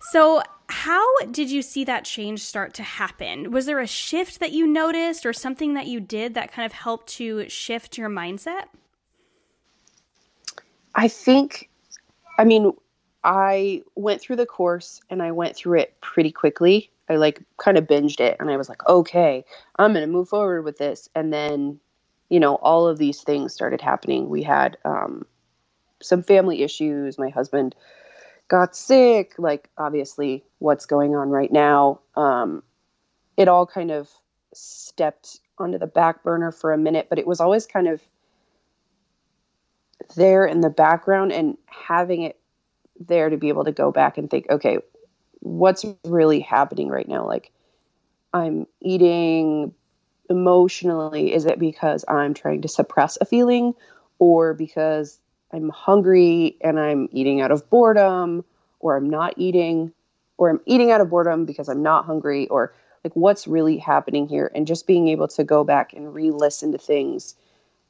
So, 0.00 0.42
how 0.70 1.06
did 1.30 1.50
you 1.50 1.62
see 1.62 1.84
that 1.84 2.04
change 2.04 2.40
start 2.40 2.74
to 2.74 2.82
happen? 2.82 3.50
Was 3.50 3.66
there 3.66 3.80
a 3.80 3.86
shift 3.86 4.40
that 4.40 4.52
you 4.52 4.66
noticed 4.66 5.24
or 5.24 5.32
something 5.32 5.74
that 5.74 5.86
you 5.86 5.98
did 5.98 6.34
that 6.34 6.52
kind 6.52 6.66
of 6.66 6.72
helped 6.72 7.08
to 7.14 7.48
shift 7.48 7.96
your 7.96 8.10
mindset? 8.10 8.64
I 10.94 11.08
think, 11.08 11.70
I 12.38 12.44
mean, 12.44 12.72
I 13.24 13.82
went 13.94 14.20
through 14.20 14.36
the 14.36 14.46
course 14.46 15.00
and 15.08 15.22
I 15.22 15.32
went 15.32 15.56
through 15.56 15.78
it 15.78 15.98
pretty 16.00 16.32
quickly. 16.32 16.90
I 17.08 17.16
like 17.16 17.42
kind 17.56 17.78
of 17.78 17.86
binged 17.86 18.20
it 18.20 18.36
and 18.38 18.50
I 18.50 18.56
was 18.56 18.68
like, 18.68 18.86
okay, 18.86 19.44
I'm 19.76 19.92
going 19.92 20.04
to 20.04 20.12
move 20.12 20.28
forward 20.28 20.62
with 20.62 20.76
this. 20.76 21.08
And 21.14 21.32
then, 21.32 21.80
you 22.28 22.40
know, 22.40 22.56
all 22.56 22.86
of 22.86 22.98
these 22.98 23.22
things 23.22 23.54
started 23.54 23.80
happening. 23.80 24.28
We 24.28 24.42
had 24.42 24.76
um, 24.84 25.24
some 26.02 26.22
family 26.22 26.62
issues. 26.62 27.18
My 27.18 27.28
husband 27.28 27.74
got 28.48 28.74
sick, 28.74 29.34
like 29.38 29.68
obviously 29.76 30.44
what's 30.58 30.86
going 30.86 31.14
on 31.14 31.28
right 31.28 31.52
now. 31.52 32.00
Um, 32.16 32.62
it 33.36 33.48
all 33.48 33.66
kind 33.66 33.90
of 33.90 34.08
stepped 34.54 35.40
onto 35.58 35.78
the 35.78 35.86
back 35.86 36.22
burner 36.22 36.50
for 36.50 36.72
a 36.72 36.78
minute, 36.78 37.08
but 37.08 37.18
it 37.18 37.26
was 37.26 37.40
always 37.40 37.66
kind 37.66 37.88
of 37.88 38.00
there 40.16 40.46
in 40.46 40.60
the 40.60 40.70
background 40.70 41.32
and 41.32 41.56
having 41.66 42.22
it 42.22 42.38
there 42.98 43.28
to 43.28 43.36
be 43.36 43.48
able 43.48 43.64
to 43.64 43.72
go 43.72 43.92
back 43.92 44.18
and 44.18 44.30
think, 44.30 44.46
okay, 44.50 44.78
what's 45.40 45.84
really 46.04 46.40
happening 46.40 46.88
right 46.88 47.08
now? 47.08 47.26
Like, 47.26 47.52
I'm 48.32 48.66
eating 48.80 49.72
emotionally, 50.28 51.32
is 51.32 51.46
it 51.46 51.58
because 51.58 52.04
I'm 52.08 52.34
trying 52.34 52.62
to 52.62 52.68
suppress 52.68 53.18
a 53.20 53.24
feeling 53.24 53.74
or 54.18 54.54
because 54.54 55.20
I'm 55.52 55.70
hungry 55.70 56.56
and 56.60 56.78
I'm 56.78 57.08
eating 57.12 57.40
out 57.40 57.50
of 57.50 57.68
boredom 57.70 58.44
or 58.80 58.96
I'm 58.96 59.08
not 59.08 59.34
eating 59.36 59.92
or 60.36 60.50
I'm 60.50 60.60
eating 60.66 60.90
out 60.90 61.00
of 61.00 61.10
boredom 61.10 61.44
because 61.44 61.68
I'm 61.68 61.82
not 61.82 62.04
hungry 62.04 62.48
or 62.48 62.74
like 63.04 63.14
what's 63.14 63.46
really 63.46 63.78
happening 63.78 64.28
here 64.28 64.50
and 64.54 64.66
just 64.66 64.86
being 64.86 65.08
able 65.08 65.28
to 65.28 65.44
go 65.44 65.64
back 65.64 65.92
and 65.92 66.12
re-listen 66.12 66.72
to 66.72 66.78
things 66.78 67.34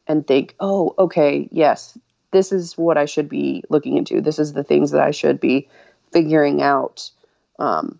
and 0.06 0.26
think, 0.26 0.54
"Oh, 0.60 0.94
okay, 0.98 1.48
yes, 1.50 1.98
this 2.30 2.52
is 2.52 2.78
what 2.78 2.96
I 2.96 3.04
should 3.06 3.28
be 3.28 3.62
looking 3.68 3.96
into. 3.96 4.20
This 4.20 4.38
is 4.38 4.52
the 4.52 4.64
things 4.64 4.90
that 4.92 5.02
I 5.02 5.10
should 5.10 5.40
be 5.40 5.68
figuring 6.12 6.62
out." 6.62 7.10
Um, 7.58 7.98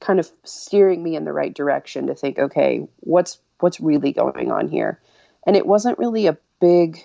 kind 0.00 0.20
of 0.20 0.30
steering 0.44 1.02
me 1.02 1.16
in 1.16 1.24
the 1.24 1.32
right 1.32 1.54
direction 1.54 2.06
to 2.06 2.14
think, 2.14 2.38
okay, 2.38 2.86
what's 3.00 3.38
what's 3.60 3.80
really 3.80 4.12
going 4.12 4.50
on 4.52 4.68
here? 4.68 5.00
And 5.46 5.56
it 5.56 5.66
wasn't 5.66 5.98
really 5.98 6.26
a 6.26 6.36
big 6.60 6.98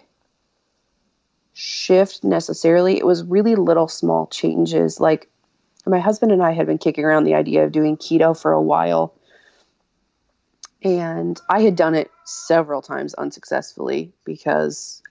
shift 1.54 2.24
necessarily. 2.24 2.98
It 2.98 3.06
was 3.06 3.24
really 3.24 3.56
little 3.56 3.88
small 3.88 4.28
changes. 4.28 5.00
Like 5.00 5.30
my 5.86 6.00
husband 6.00 6.32
and 6.32 6.44
I 6.44 6.52
had 6.52 6.68
been 6.68 6.78
kicking 6.78 7.06
around 7.06 7.24
the 7.24 7.36
idea 7.36 7.64
of 7.64 7.72
doing 7.72 7.98
keto 7.98 8.40
for 8.40 8.52
a 8.52 8.62
while. 8.62 9.14
And 10.84 11.40
I 11.50 11.62
had 11.62 11.76
done 11.76 11.94
it 11.94 12.10
several 12.26 12.82
times 12.82 13.14
unsuccessfully 13.14 14.12
because, 14.26 15.02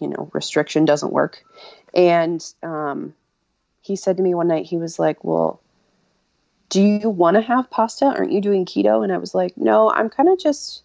you 0.00 0.08
know, 0.08 0.30
restriction 0.32 0.84
doesn't 0.84 1.12
work. 1.12 1.44
And 1.94 2.44
um, 2.62 3.14
he 3.80 3.94
said 3.94 4.16
to 4.16 4.22
me 4.22 4.34
one 4.34 4.48
night, 4.48 4.66
he 4.66 4.76
was 4.76 4.98
like, 4.98 5.22
Well, 5.22 5.60
do 6.68 6.82
you 6.82 7.08
want 7.08 7.36
to 7.36 7.40
have 7.40 7.70
pasta? 7.70 8.06
Aren't 8.06 8.32
you 8.32 8.40
doing 8.40 8.66
keto? 8.66 9.02
And 9.02 9.12
I 9.12 9.18
was 9.18 9.34
like, 9.34 9.56
no, 9.56 9.90
I'm 9.90 10.10
kind 10.10 10.28
of 10.28 10.38
just 10.38 10.82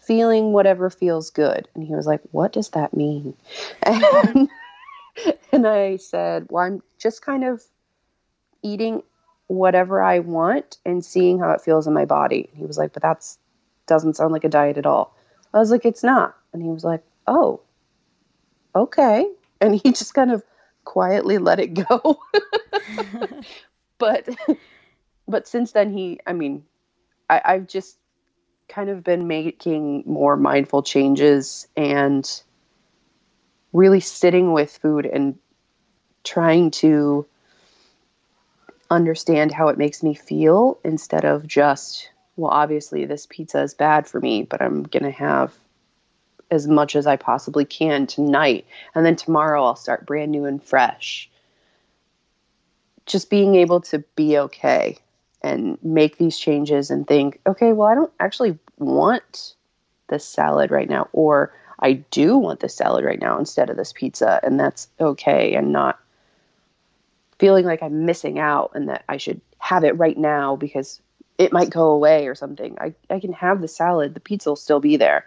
feeling 0.00 0.52
whatever 0.52 0.90
feels 0.90 1.30
good. 1.30 1.68
And 1.74 1.84
he 1.84 1.94
was 1.94 2.06
like, 2.06 2.20
what 2.30 2.52
does 2.52 2.70
that 2.70 2.94
mean? 2.94 3.34
And, 3.86 5.38
and 5.52 5.66
I 5.66 5.96
said, 5.96 6.46
well, 6.50 6.64
I'm 6.64 6.82
just 6.98 7.20
kind 7.20 7.44
of 7.44 7.62
eating 8.62 9.02
whatever 9.48 10.00
I 10.00 10.20
want 10.20 10.78
and 10.86 11.04
seeing 11.04 11.40
how 11.40 11.50
it 11.50 11.60
feels 11.60 11.86
in 11.86 11.92
my 11.92 12.04
body. 12.04 12.48
And 12.50 12.58
he 12.58 12.64
was 12.64 12.78
like, 12.78 12.92
but 12.92 13.02
that's 13.02 13.38
doesn't 13.86 14.16
sound 14.16 14.32
like 14.32 14.44
a 14.44 14.48
diet 14.48 14.78
at 14.78 14.86
all. 14.86 15.14
I 15.52 15.58
was 15.58 15.72
like, 15.72 15.84
it's 15.84 16.04
not. 16.04 16.36
And 16.52 16.62
he 16.62 16.68
was 16.68 16.84
like, 16.84 17.02
oh, 17.26 17.60
okay. 18.74 19.28
And 19.60 19.74
he 19.74 19.92
just 19.92 20.14
kind 20.14 20.30
of 20.30 20.44
quietly 20.84 21.38
let 21.38 21.58
it 21.58 21.74
go. 21.74 22.20
but 23.98 24.28
but 25.28 25.46
since 25.46 25.72
then 25.72 25.92
he 25.92 26.18
i 26.26 26.32
mean 26.32 26.64
I, 27.28 27.40
i've 27.44 27.68
just 27.68 27.96
kind 28.70 28.88
of 28.88 29.04
been 29.04 29.26
making 29.26 30.04
more 30.06 30.36
mindful 30.36 30.82
changes 30.82 31.66
and 31.76 32.42
really 33.72 34.00
sitting 34.00 34.52
with 34.52 34.78
food 34.78 35.06
and 35.06 35.38
trying 36.24 36.70
to 36.70 37.26
understand 38.90 39.52
how 39.52 39.68
it 39.68 39.78
makes 39.78 40.02
me 40.02 40.14
feel 40.14 40.78
instead 40.84 41.24
of 41.24 41.46
just 41.46 42.10
well 42.36 42.50
obviously 42.50 43.04
this 43.04 43.26
pizza 43.26 43.62
is 43.62 43.74
bad 43.74 44.06
for 44.06 44.20
me 44.20 44.42
but 44.42 44.60
i'm 44.60 44.82
going 44.82 45.04
to 45.04 45.10
have 45.10 45.54
as 46.50 46.66
much 46.66 46.96
as 46.96 47.06
i 47.06 47.16
possibly 47.16 47.64
can 47.64 48.06
tonight. 48.06 48.66
And 48.94 49.06
then 49.06 49.16
tomorrow 49.16 49.64
i'll 49.64 49.76
start 49.76 50.06
brand 50.06 50.32
new 50.32 50.44
and 50.44 50.62
fresh. 50.62 51.30
Just 53.06 53.30
being 53.30 53.54
able 53.54 53.80
to 53.82 54.00
be 54.16 54.38
okay 54.38 54.98
and 55.42 55.78
make 55.82 56.18
these 56.18 56.38
changes 56.38 56.90
and 56.90 57.06
think, 57.06 57.40
okay, 57.46 57.72
well, 57.72 57.88
I 57.88 57.94
don't 57.94 58.12
actually 58.20 58.58
want 58.78 59.54
this 60.08 60.24
salad 60.24 60.70
right 60.70 60.88
now, 60.88 61.08
or 61.12 61.52
I 61.78 61.94
do 62.10 62.36
want 62.36 62.60
this 62.60 62.74
salad 62.74 63.04
right 63.04 63.20
now 63.20 63.38
instead 63.38 63.70
of 63.70 63.76
this 63.76 63.92
pizza, 63.92 64.40
and 64.42 64.60
that's 64.60 64.88
okay, 65.00 65.54
and 65.54 65.72
not 65.72 65.98
feeling 67.38 67.64
like 67.64 67.82
I'm 67.82 68.04
missing 68.04 68.38
out 68.38 68.72
and 68.74 68.88
that 68.88 69.04
I 69.08 69.16
should 69.16 69.40
have 69.58 69.82
it 69.82 69.96
right 69.96 70.18
now 70.18 70.56
because 70.56 71.00
it 71.38 71.52
might 71.52 71.70
go 71.70 71.90
away 71.90 72.28
or 72.28 72.34
something. 72.34 72.76
I, 72.78 72.92
I 73.08 73.18
can 73.18 73.32
have 73.32 73.62
the 73.62 73.68
salad, 73.68 74.12
the 74.12 74.20
pizza 74.20 74.50
will 74.50 74.56
still 74.56 74.80
be 74.80 74.98
there. 74.98 75.24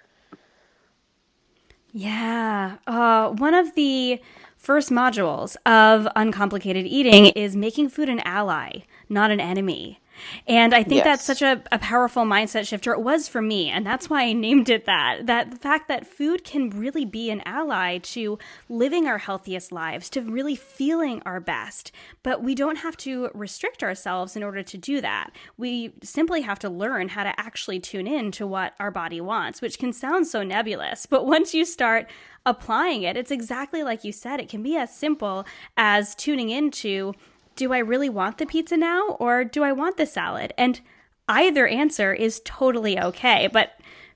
Yeah. 1.91 2.77
Uh, 2.85 3.29
one 3.29 3.55
of 3.55 3.73
the 3.75 4.21
first 4.57 4.89
modules 4.89 5.55
of 5.65 6.07
Uncomplicated 6.15 6.85
Eating 6.85 7.27
is 7.27 7.55
making 7.55 7.89
food 7.89 8.09
an 8.09 8.19
ally, 8.21 8.81
not 9.09 9.31
an 9.31 9.39
enemy. 9.39 9.99
And 10.47 10.73
I 10.73 10.83
think 10.83 11.03
yes. 11.03 11.05
that's 11.05 11.23
such 11.25 11.41
a, 11.41 11.61
a 11.71 11.79
powerful 11.79 12.23
mindset 12.23 12.67
shifter. 12.67 12.93
It 12.93 13.01
was 13.01 13.27
for 13.27 13.41
me, 13.41 13.69
and 13.69 13.85
that's 13.85 14.09
why 14.09 14.23
I 14.23 14.33
named 14.33 14.69
it 14.69 14.85
that. 14.85 15.25
That 15.25 15.51
the 15.51 15.57
fact 15.57 15.87
that 15.87 16.07
food 16.07 16.43
can 16.43 16.69
really 16.69 17.05
be 17.05 17.29
an 17.29 17.41
ally 17.45 17.99
to 17.99 18.37
living 18.69 19.07
our 19.07 19.17
healthiest 19.17 19.71
lives, 19.71 20.09
to 20.11 20.21
really 20.21 20.55
feeling 20.55 21.21
our 21.25 21.39
best. 21.39 21.91
But 22.23 22.43
we 22.43 22.55
don't 22.55 22.77
have 22.77 22.97
to 22.97 23.29
restrict 23.33 23.83
ourselves 23.83 24.35
in 24.35 24.43
order 24.43 24.63
to 24.63 24.77
do 24.77 25.01
that. 25.01 25.31
We 25.57 25.93
simply 26.03 26.41
have 26.41 26.59
to 26.59 26.69
learn 26.69 27.09
how 27.09 27.23
to 27.23 27.39
actually 27.39 27.79
tune 27.79 28.07
in 28.07 28.31
to 28.33 28.47
what 28.47 28.73
our 28.79 28.91
body 28.91 29.21
wants, 29.21 29.61
which 29.61 29.79
can 29.79 29.93
sound 29.93 30.27
so 30.27 30.43
nebulous. 30.43 31.05
But 31.05 31.25
once 31.33 31.53
you 31.53 31.65
start 31.65 32.09
applying 32.45 33.03
it, 33.03 33.17
it's 33.17 33.31
exactly 33.31 33.83
like 33.83 34.03
you 34.03 34.11
said. 34.11 34.39
It 34.39 34.49
can 34.49 34.63
be 34.63 34.75
as 34.75 34.93
simple 34.93 35.45
as 35.77 36.15
tuning 36.15 36.49
into 36.49 37.13
do 37.55 37.73
I 37.73 37.79
really 37.79 38.09
want 38.09 38.37
the 38.37 38.45
pizza 38.45 38.77
now 38.77 39.17
or 39.19 39.43
do 39.43 39.63
I 39.63 39.71
want 39.71 39.97
the 39.97 40.05
salad? 40.05 40.53
And 40.57 40.79
either 41.27 41.67
answer 41.67 42.13
is 42.13 42.41
totally 42.45 42.99
okay. 42.99 43.47
But 43.47 43.71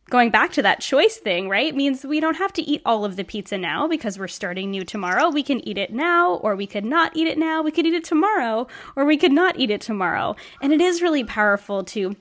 going 0.10 0.32
back 0.32 0.52
to 0.54 0.62
that 0.62 0.80
choice 0.80 1.17
thing, 1.17 1.50
right, 1.50 1.76
means 1.76 2.06
we 2.06 2.19
don't 2.19 2.38
have 2.38 2.54
to 2.54 2.62
eat 2.62 2.82
all 2.86 3.06
of 3.06 3.15
the 3.15 3.23
pizza 3.23 3.58
now 3.58 3.88
because 3.88 4.17
we're 4.17 4.28
starting 4.28 4.71
new 4.71 4.84
tomorrow. 4.84 5.30
We 5.30 5.43
can 5.43 5.65
eat 5.67 5.78
it 5.78 5.93
now, 5.93 6.36
or 6.36 6.56
we 6.56 6.67
could 6.67 6.86
not 6.86 7.15
eat 7.15 7.28
it 7.28 7.38
now. 7.38 7.62
We 7.62 7.71
could 7.71 7.86
eat 7.86 7.93
it 7.93 8.04
tomorrow, 8.04 8.67
or 8.95 9.06
we 9.06 9.17
could 9.17 9.32
not 9.32 9.60
eat 9.60 9.71
it 9.71 9.82
tomorrow. 9.82 10.36
And 10.62 10.73
it 10.73 10.82
is 10.82 11.02
really 11.02 11.23
powerful 11.23 11.84
to 11.86 12.15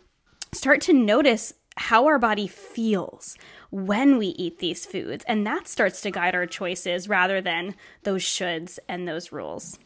start 0.52 0.80
to 0.82 0.92
notice 0.92 1.52
how 1.76 2.06
our 2.06 2.18
body 2.18 2.46
feels 2.46 3.36
when 3.70 4.16
we 4.16 4.28
eat 4.28 4.58
these 4.58 4.86
foods. 4.86 5.24
And 5.28 5.46
that 5.46 5.68
starts 5.68 6.00
to 6.02 6.10
guide 6.10 6.34
our 6.34 6.46
choices 6.46 7.08
rather 7.08 7.40
than 7.40 7.74
those 8.02 8.22
shoulds 8.22 8.78
and 8.88 9.06
those 9.06 9.30
rules. 9.30 9.78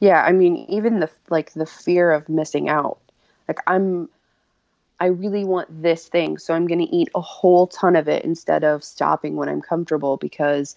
Yeah, 0.00 0.22
I 0.22 0.32
mean, 0.32 0.66
even 0.68 1.00
the 1.00 1.10
like 1.30 1.52
the 1.52 1.66
fear 1.66 2.10
of 2.10 2.28
missing 2.28 2.68
out. 2.68 2.98
Like 3.48 3.58
I'm 3.66 4.08
I 4.98 5.06
really 5.06 5.44
want 5.44 5.82
this 5.82 6.08
thing, 6.08 6.38
so 6.38 6.54
I'm 6.54 6.66
going 6.66 6.80
to 6.80 6.94
eat 6.96 7.10
a 7.14 7.20
whole 7.20 7.66
ton 7.66 7.96
of 7.96 8.08
it 8.08 8.24
instead 8.24 8.64
of 8.64 8.82
stopping 8.82 9.36
when 9.36 9.48
I'm 9.48 9.60
comfortable 9.60 10.16
because 10.16 10.74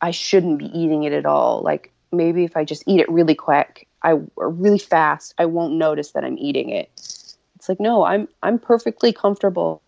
I 0.00 0.12
shouldn't 0.12 0.58
be 0.58 0.66
eating 0.66 1.04
it 1.04 1.12
at 1.12 1.26
all. 1.26 1.60
Like 1.60 1.92
maybe 2.10 2.44
if 2.44 2.56
I 2.56 2.64
just 2.64 2.84
eat 2.86 3.00
it 3.00 3.10
really 3.10 3.34
quick, 3.34 3.86
I 4.02 4.12
or 4.36 4.48
really 4.50 4.78
fast, 4.78 5.34
I 5.38 5.46
won't 5.46 5.74
notice 5.74 6.12
that 6.12 6.24
I'm 6.24 6.38
eating 6.38 6.70
it. 6.70 6.90
It's 6.94 7.68
like 7.68 7.80
no, 7.80 8.04
I'm 8.04 8.28
I'm 8.42 8.58
perfectly 8.58 9.12
comfortable 9.12 9.82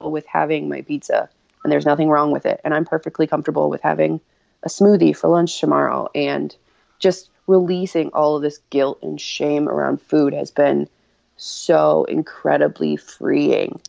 with 0.00 0.26
having 0.26 0.68
my 0.68 0.82
pizza 0.82 1.28
and 1.62 1.72
there's 1.72 1.86
nothing 1.86 2.08
wrong 2.08 2.30
with 2.30 2.46
it 2.46 2.60
and 2.64 2.72
I'm 2.72 2.84
perfectly 2.84 3.26
comfortable 3.26 3.68
with 3.68 3.82
having 3.82 4.20
a 4.62 4.68
smoothie 4.68 5.16
for 5.16 5.28
lunch 5.28 5.60
tomorrow 5.60 6.08
and 6.14 6.54
just 6.98 7.30
releasing 7.48 8.10
all 8.10 8.36
of 8.36 8.42
this 8.42 8.58
guilt 8.70 9.00
and 9.02 9.20
shame 9.20 9.68
around 9.68 10.00
food 10.00 10.32
has 10.32 10.52
been 10.52 10.88
so 11.36 12.04
incredibly 12.04 12.96
freeing. 12.96 13.80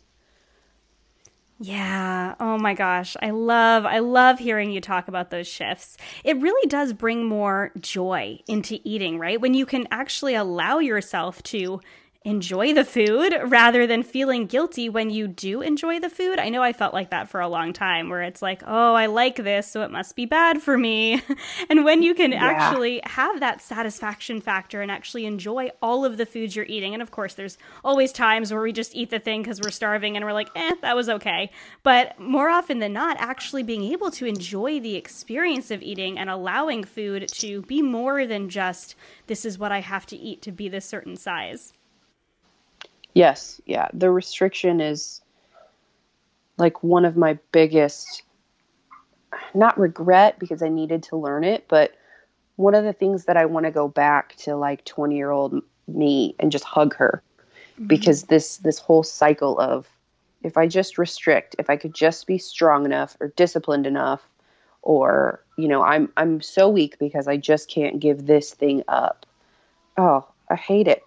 Yeah. 1.62 2.36
Oh 2.40 2.56
my 2.56 2.72
gosh. 2.72 3.18
I 3.20 3.30
love 3.30 3.84
I 3.84 3.98
love 3.98 4.38
hearing 4.38 4.70
you 4.70 4.80
talk 4.80 5.08
about 5.08 5.28
those 5.28 5.46
shifts. 5.46 5.98
It 6.24 6.38
really 6.38 6.66
does 6.68 6.94
bring 6.94 7.26
more 7.26 7.70
joy 7.78 8.40
into 8.48 8.78
eating, 8.82 9.18
right? 9.18 9.38
When 9.38 9.52
you 9.52 9.66
can 9.66 9.86
actually 9.90 10.34
allow 10.34 10.78
yourself 10.78 11.42
to 11.44 11.82
enjoy 12.22 12.74
the 12.74 12.84
food 12.84 13.34
rather 13.46 13.86
than 13.86 14.02
feeling 14.02 14.44
guilty 14.44 14.90
when 14.90 15.08
you 15.08 15.26
do 15.26 15.62
enjoy 15.62 15.98
the 15.98 16.10
food. 16.10 16.38
I 16.38 16.50
know 16.50 16.62
I 16.62 16.74
felt 16.74 16.92
like 16.92 17.08
that 17.10 17.30
for 17.30 17.40
a 17.40 17.48
long 17.48 17.72
time 17.72 18.10
where 18.10 18.20
it's 18.20 18.42
like, 18.42 18.62
oh, 18.66 18.92
I 18.92 19.06
like 19.06 19.36
this, 19.36 19.70
so 19.70 19.82
it 19.82 19.90
must 19.90 20.16
be 20.16 20.26
bad 20.26 20.60
for 20.60 20.76
me. 20.76 21.22
and 21.70 21.82
when 21.82 22.02
you 22.02 22.14
can 22.14 22.32
yeah. 22.32 22.44
actually 22.44 23.00
have 23.04 23.40
that 23.40 23.62
satisfaction 23.62 24.42
factor 24.42 24.82
and 24.82 24.90
actually 24.90 25.24
enjoy 25.24 25.70
all 25.80 26.04
of 26.04 26.18
the 26.18 26.26
foods 26.26 26.54
you're 26.54 26.66
eating, 26.66 26.92
and 26.92 27.02
of 27.02 27.10
course, 27.10 27.34
there's 27.34 27.56
always 27.82 28.12
times 28.12 28.52
where 28.52 28.60
we 28.60 28.72
just 28.72 28.94
eat 28.94 29.08
the 29.08 29.18
thing 29.18 29.42
because 29.42 29.58
we're 29.58 29.70
starving 29.70 30.14
and 30.14 30.26
we're 30.26 30.34
like, 30.34 30.50
eh, 30.54 30.74
that 30.82 30.94
was 30.94 31.08
okay. 31.08 31.50
But 31.82 32.20
more 32.20 32.50
often 32.50 32.80
than 32.80 32.92
not, 32.92 33.16
actually 33.18 33.62
being 33.62 33.84
able 33.84 34.10
to 34.12 34.26
enjoy 34.26 34.78
the 34.78 34.94
experience 34.94 35.70
of 35.70 35.82
eating 35.82 36.18
and 36.18 36.28
allowing 36.28 36.84
food 36.84 37.28
to 37.28 37.62
be 37.62 37.80
more 37.80 38.26
than 38.26 38.50
just 38.50 38.94
this 39.26 39.46
is 39.46 39.58
what 39.58 39.72
I 39.72 39.80
have 39.80 40.04
to 40.06 40.16
eat 40.16 40.42
to 40.42 40.52
be 40.52 40.68
this 40.68 40.84
certain 40.84 41.16
size. 41.16 41.72
Yes, 43.14 43.60
yeah. 43.66 43.88
The 43.92 44.10
restriction 44.10 44.80
is 44.80 45.20
like 46.58 46.82
one 46.82 47.04
of 47.04 47.16
my 47.16 47.38
biggest 47.52 48.22
not 49.54 49.78
regret 49.78 50.38
because 50.38 50.62
I 50.62 50.68
needed 50.68 51.02
to 51.04 51.16
learn 51.16 51.44
it, 51.44 51.66
but 51.68 51.94
one 52.56 52.74
of 52.74 52.84
the 52.84 52.92
things 52.92 53.24
that 53.24 53.36
I 53.36 53.46
want 53.46 53.66
to 53.66 53.72
go 53.72 53.88
back 53.88 54.36
to 54.38 54.56
like 54.56 54.84
20 54.84 55.16
year 55.16 55.30
old 55.30 55.62
me 55.88 56.34
and 56.38 56.52
just 56.52 56.64
hug 56.64 56.94
her 56.96 57.22
mm-hmm. 57.74 57.86
because 57.86 58.24
this 58.24 58.58
this 58.58 58.78
whole 58.78 59.02
cycle 59.02 59.58
of 59.58 59.88
if 60.42 60.56
I 60.56 60.66
just 60.66 60.98
restrict, 60.98 61.56
if 61.58 61.68
I 61.68 61.76
could 61.76 61.94
just 61.94 62.26
be 62.26 62.38
strong 62.38 62.84
enough 62.84 63.16
or 63.20 63.28
disciplined 63.28 63.86
enough, 63.86 64.22
or 64.82 65.42
you 65.56 65.68
know, 65.68 65.82
I'm 65.82 66.10
I'm 66.16 66.40
so 66.40 66.68
weak 66.68 66.98
because 66.98 67.28
I 67.28 67.36
just 67.36 67.68
can't 67.68 68.00
give 68.00 68.26
this 68.26 68.52
thing 68.54 68.82
up. 68.88 69.26
Oh, 69.96 70.26
I 70.48 70.56
hate 70.56 70.88
it. 70.88 71.02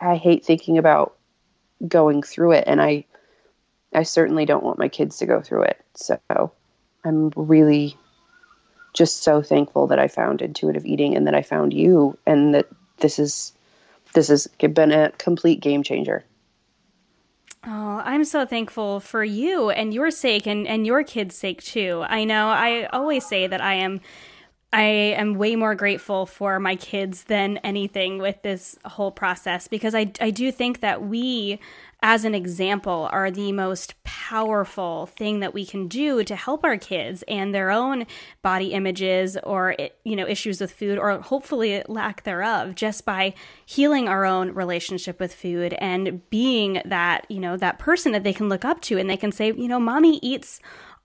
I 0.00 0.16
hate 0.16 0.44
thinking 0.44 0.78
about 0.78 1.16
going 1.86 2.22
through 2.22 2.52
it, 2.52 2.64
and 2.66 2.80
I 2.80 3.04
I 3.94 4.04
certainly 4.04 4.46
don't 4.46 4.64
want 4.64 4.78
my 4.78 4.88
kids 4.88 5.18
to 5.18 5.26
go 5.26 5.40
through 5.40 5.62
it. 5.62 5.84
So 5.94 6.18
I'm 7.04 7.32
really 7.36 7.96
just 8.94 9.22
so 9.22 9.42
thankful 9.42 9.86
that 9.88 9.98
I 9.98 10.08
found 10.08 10.42
intuitive 10.42 10.84
eating 10.84 11.16
and 11.16 11.26
that 11.26 11.34
I 11.34 11.42
found 11.42 11.72
you, 11.72 12.18
and 12.26 12.54
that 12.54 12.66
this 12.98 13.18
is 13.18 13.52
this 14.14 14.28
has 14.28 14.46
been 14.46 14.92
a 14.92 15.10
complete 15.12 15.60
game 15.60 15.82
changer. 15.82 16.24
Oh, 17.64 18.02
I'm 18.04 18.24
so 18.24 18.44
thankful 18.44 18.98
for 18.98 19.22
you 19.22 19.70
and 19.70 19.94
your 19.94 20.10
sake 20.10 20.46
and, 20.46 20.66
and 20.66 20.84
your 20.84 21.04
kids' 21.04 21.36
sake 21.36 21.62
too. 21.62 22.04
I 22.08 22.24
know 22.24 22.48
I 22.48 22.86
always 22.86 23.24
say 23.24 23.46
that 23.46 23.60
I 23.60 23.74
am 23.74 24.00
I 24.72 24.82
am 24.82 25.34
way 25.34 25.54
more 25.54 25.74
grateful 25.74 26.24
for 26.24 26.58
my 26.58 26.76
kids 26.76 27.24
than 27.24 27.58
anything 27.58 28.18
with 28.18 28.40
this 28.42 28.78
whole 28.84 29.10
process 29.12 29.68
because 29.68 29.94
I, 29.94 30.12
I 30.20 30.30
do 30.30 30.50
think 30.50 30.80
that 30.80 31.02
we 31.02 31.60
as 32.02 32.24
an 32.24 32.34
example, 32.34 33.08
are 33.12 33.30
the 33.30 33.52
most 33.52 33.94
powerful 34.02 35.06
thing 35.06 35.38
that 35.38 35.54
we 35.54 35.64
can 35.64 35.86
do 35.86 36.24
to 36.24 36.34
help 36.34 36.64
our 36.64 36.76
kids 36.76 37.22
and 37.28 37.54
their 37.54 37.70
own 37.70 38.06
body 38.42 38.72
images 38.72 39.36
or 39.44 39.76
you 40.02 40.16
know 40.16 40.26
issues 40.26 40.60
with 40.60 40.72
food 40.72 40.98
or 40.98 41.20
hopefully 41.20 41.82
lack 41.86 42.24
thereof 42.24 42.74
just 42.74 43.04
by 43.04 43.32
healing 43.64 44.08
our 44.08 44.24
own 44.24 44.52
relationship 44.52 45.20
with 45.20 45.32
food 45.32 45.74
and 45.74 46.28
being 46.28 46.82
that 46.84 47.24
you 47.28 47.38
know 47.38 47.56
that 47.56 47.78
person 47.78 48.10
that 48.10 48.24
they 48.24 48.32
can 48.32 48.48
look 48.48 48.64
up 48.64 48.80
to 48.80 48.98
and 48.98 49.08
they 49.08 49.16
can 49.16 49.30
say 49.30 49.52
you 49.52 49.68
know 49.68 49.80
mommy 49.80 50.18
eats 50.22 50.58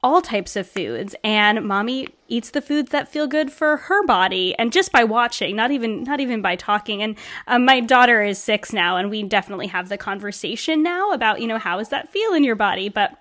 all 0.04 0.22
types 0.22 0.56
of 0.56 0.68
foods 0.68 1.16
and 1.24 1.66
mommy 1.66 2.08
eats 2.28 2.52
the 2.52 2.62
foods 2.62 2.92
that 2.92 3.08
feel 3.08 3.26
good 3.26 3.52
for 3.52 3.78
her 3.78 4.06
body 4.06 4.54
and 4.60 4.72
just 4.72 4.92
by 4.92 5.04
watching 5.04 5.56
not 5.56 5.72
even 5.72 6.04
not 6.04 6.20
even 6.20 6.42
by 6.42 6.56
talking. 6.56 7.02
And 7.02 7.16
um, 7.48 7.66
my 7.66 7.80
daughter 7.80 8.22
is 8.22 8.38
six 8.38 8.72
now 8.72 8.98
and 8.98 9.10
we 9.10 9.24
definitely 9.24 9.68
have 9.68 9.90
the 9.90 9.98
conversation 9.98 10.84
now 10.84 11.12
about 11.12 11.42
you 11.42 11.48
know 11.48 11.58
how 11.58 11.78
does 11.78 11.90
that 11.90 12.12
feel 12.12 12.34
in 12.34 12.44
your 12.44 12.56
body? 12.56 12.90
But 12.90 13.18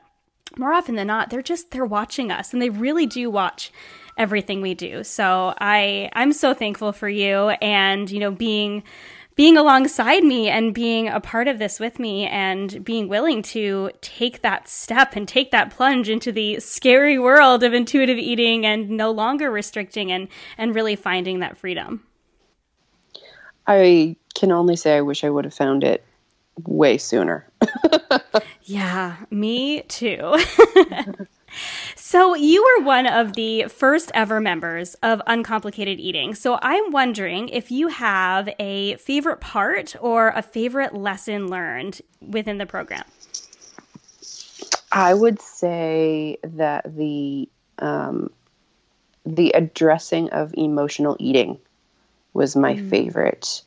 more 0.56 0.72
often 0.72 0.96
than 0.96 1.06
not 1.06 1.30
they're 1.30 1.42
just 1.42 1.70
they're 1.70 1.84
watching 1.84 2.30
us 2.30 2.52
and 2.52 2.60
they 2.60 2.70
really 2.70 3.06
do 3.06 3.30
watch 3.30 3.72
everything 4.18 4.60
we 4.60 4.74
do. 4.74 5.02
So 5.02 5.54
i 5.58 6.10
i'm 6.12 6.32
so 6.32 6.52
thankful 6.52 6.92
for 6.92 7.08
you 7.08 7.50
and 7.62 8.10
you 8.10 8.20
know 8.20 8.30
being 8.30 8.82
being 9.36 9.58
alongside 9.58 10.24
me 10.24 10.48
and 10.48 10.74
being 10.74 11.08
a 11.08 11.20
part 11.20 11.46
of 11.46 11.58
this 11.58 11.78
with 11.78 11.98
me 11.98 12.26
and 12.26 12.82
being 12.82 13.06
willing 13.06 13.42
to 13.42 13.90
take 14.00 14.40
that 14.40 14.66
step 14.66 15.14
and 15.14 15.28
take 15.28 15.50
that 15.50 15.70
plunge 15.70 16.08
into 16.08 16.32
the 16.32 16.58
scary 16.58 17.18
world 17.18 17.62
of 17.62 17.74
intuitive 17.74 18.16
eating 18.16 18.64
and 18.64 18.88
no 18.88 19.10
longer 19.10 19.50
restricting 19.50 20.10
and 20.10 20.28
and 20.56 20.74
really 20.74 20.96
finding 20.96 21.40
that 21.40 21.58
freedom. 21.58 22.02
I 23.66 24.16
can 24.34 24.52
only 24.52 24.74
say 24.74 24.96
I 24.96 25.02
wish 25.02 25.22
I 25.22 25.30
would 25.30 25.44
have 25.44 25.54
found 25.54 25.84
it 25.84 26.02
way 26.64 26.96
sooner. 26.96 27.46
yeah, 28.62 29.16
me 29.30 29.82
too. 29.82 30.36
So, 32.08 32.36
you 32.36 32.62
were 32.62 32.84
one 32.84 33.08
of 33.08 33.32
the 33.32 33.64
first 33.64 34.12
ever 34.14 34.40
members 34.40 34.94
of 35.02 35.20
Uncomplicated 35.26 35.98
Eating. 35.98 36.36
So, 36.36 36.56
I'm 36.62 36.92
wondering 36.92 37.48
if 37.48 37.72
you 37.72 37.88
have 37.88 38.48
a 38.60 38.94
favorite 38.98 39.40
part 39.40 39.96
or 40.00 40.28
a 40.28 40.40
favorite 40.40 40.94
lesson 40.94 41.48
learned 41.48 42.00
within 42.20 42.58
the 42.58 42.64
program. 42.64 43.02
I 44.92 45.14
would 45.14 45.42
say 45.42 46.38
that 46.44 46.96
the 46.96 47.48
um, 47.80 48.30
the 49.24 49.50
addressing 49.50 50.30
of 50.30 50.54
emotional 50.56 51.16
eating 51.18 51.58
was 52.32 52.54
my 52.54 52.74
mm. 52.74 52.88
favorite 52.88 53.62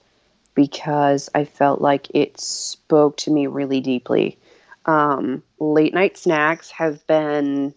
because 0.55 1.29
I 1.35 1.43
felt 1.43 1.81
like 1.81 2.07
it 2.15 2.39
spoke 2.39 3.17
to 3.17 3.31
me 3.31 3.47
really 3.47 3.81
deeply. 3.81 4.39
Um, 4.85 5.43
late 5.59 5.93
night 5.93 6.17
snacks 6.17 6.71
have 6.71 7.05
been 7.05 7.73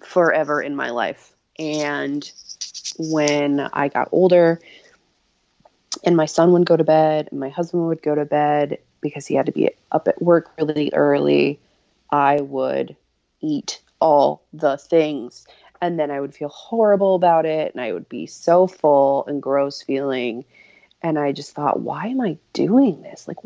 forever 0.00 0.60
in 0.62 0.76
my 0.76 0.90
life. 0.90 1.32
And 1.58 2.30
when 2.98 3.60
I 3.60 3.88
got 3.88 4.08
older 4.12 4.60
and 6.04 6.16
my 6.16 6.26
son 6.26 6.52
would 6.52 6.66
go 6.66 6.76
to 6.76 6.84
bed 6.84 7.28
and 7.30 7.40
my 7.40 7.48
husband 7.48 7.86
would 7.88 8.02
go 8.02 8.14
to 8.14 8.24
bed 8.24 8.78
because 9.00 9.26
he 9.26 9.34
had 9.34 9.46
to 9.46 9.52
be 9.52 9.70
up 9.92 10.08
at 10.08 10.20
work 10.22 10.50
really 10.58 10.90
early, 10.92 11.58
I 12.10 12.40
would 12.40 12.96
eat 13.40 13.80
all 14.00 14.42
the 14.52 14.76
things. 14.76 15.46
And 15.80 15.98
then 15.98 16.10
I 16.10 16.20
would 16.20 16.34
feel 16.34 16.48
horrible 16.48 17.14
about 17.14 17.46
it 17.46 17.72
and 17.72 17.80
I 17.80 17.92
would 17.92 18.08
be 18.08 18.26
so 18.26 18.66
full 18.66 19.24
and 19.26 19.42
gross 19.42 19.82
feeling. 19.82 20.44
And 21.02 21.18
I 21.18 21.32
just 21.32 21.54
thought, 21.54 21.80
why 21.80 22.06
am 22.06 22.20
I 22.20 22.36
doing 22.52 23.02
this? 23.02 23.28
Like, 23.28 23.38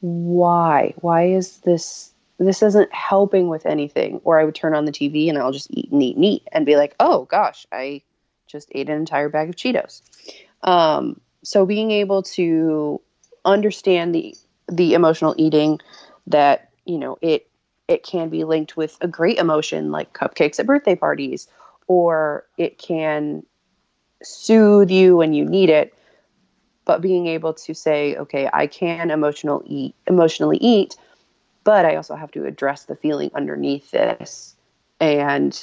why? 0.00 0.94
Why 0.96 1.26
is 1.26 1.58
this 1.58 2.12
this 2.46 2.62
isn't 2.62 2.92
helping 2.92 3.48
with 3.48 3.66
anything. 3.66 4.20
Or 4.24 4.40
I 4.40 4.44
would 4.44 4.54
turn 4.54 4.74
on 4.74 4.86
the 4.86 4.92
TV 4.92 5.28
and 5.28 5.38
I'll 5.38 5.52
just 5.52 5.70
eat 5.70 5.90
and 5.92 6.02
eat 6.02 6.16
and 6.16 6.24
eat 6.24 6.42
and 6.52 6.66
be 6.66 6.76
like, 6.76 6.94
oh 6.98 7.24
gosh, 7.26 7.66
I 7.70 8.02
just 8.46 8.70
ate 8.74 8.88
an 8.88 8.96
entire 8.96 9.28
bag 9.28 9.50
of 9.50 9.56
Cheetos. 9.56 10.02
Um, 10.62 11.20
so 11.42 11.66
being 11.66 11.90
able 11.90 12.22
to 12.22 13.00
understand 13.44 14.14
the 14.14 14.34
the 14.68 14.94
emotional 14.94 15.34
eating 15.38 15.80
that 16.26 16.70
you 16.84 16.98
know 16.98 17.18
it 17.20 17.48
it 17.88 18.02
can 18.04 18.28
be 18.28 18.44
linked 18.44 18.76
with 18.76 18.96
a 19.00 19.08
great 19.08 19.38
emotion 19.38 19.90
like 19.90 20.12
cupcakes 20.12 20.60
at 20.60 20.66
birthday 20.66 20.94
parties 20.94 21.48
or 21.86 22.44
it 22.58 22.78
can 22.78 23.42
soothe 24.22 24.90
you 24.90 25.16
when 25.16 25.32
you 25.32 25.44
need 25.46 25.70
it 25.70 25.94
but 26.84 27.00
being 27.00 27.26
able 27.26 27.54
to 27.54 27.74
say 27.74 28.14
okay 28.16 28.48
i 28.52 28.66
can 28.66 29.10
emotional 29.10 29.62
eat 29.64 29.94
emotionally 30.06 30.58
eat 30.58 30.96
but 31.64 31.84
I 31.84 31.96
also 31.96 32.14
have 32.14 32.30
to 32.32 32.46
address 32.46 32.84
the 32.84 32.96
feeling 32.96 33.30
underneath 33.34 33.90
this 33.90 34.56
and 35.00 35.62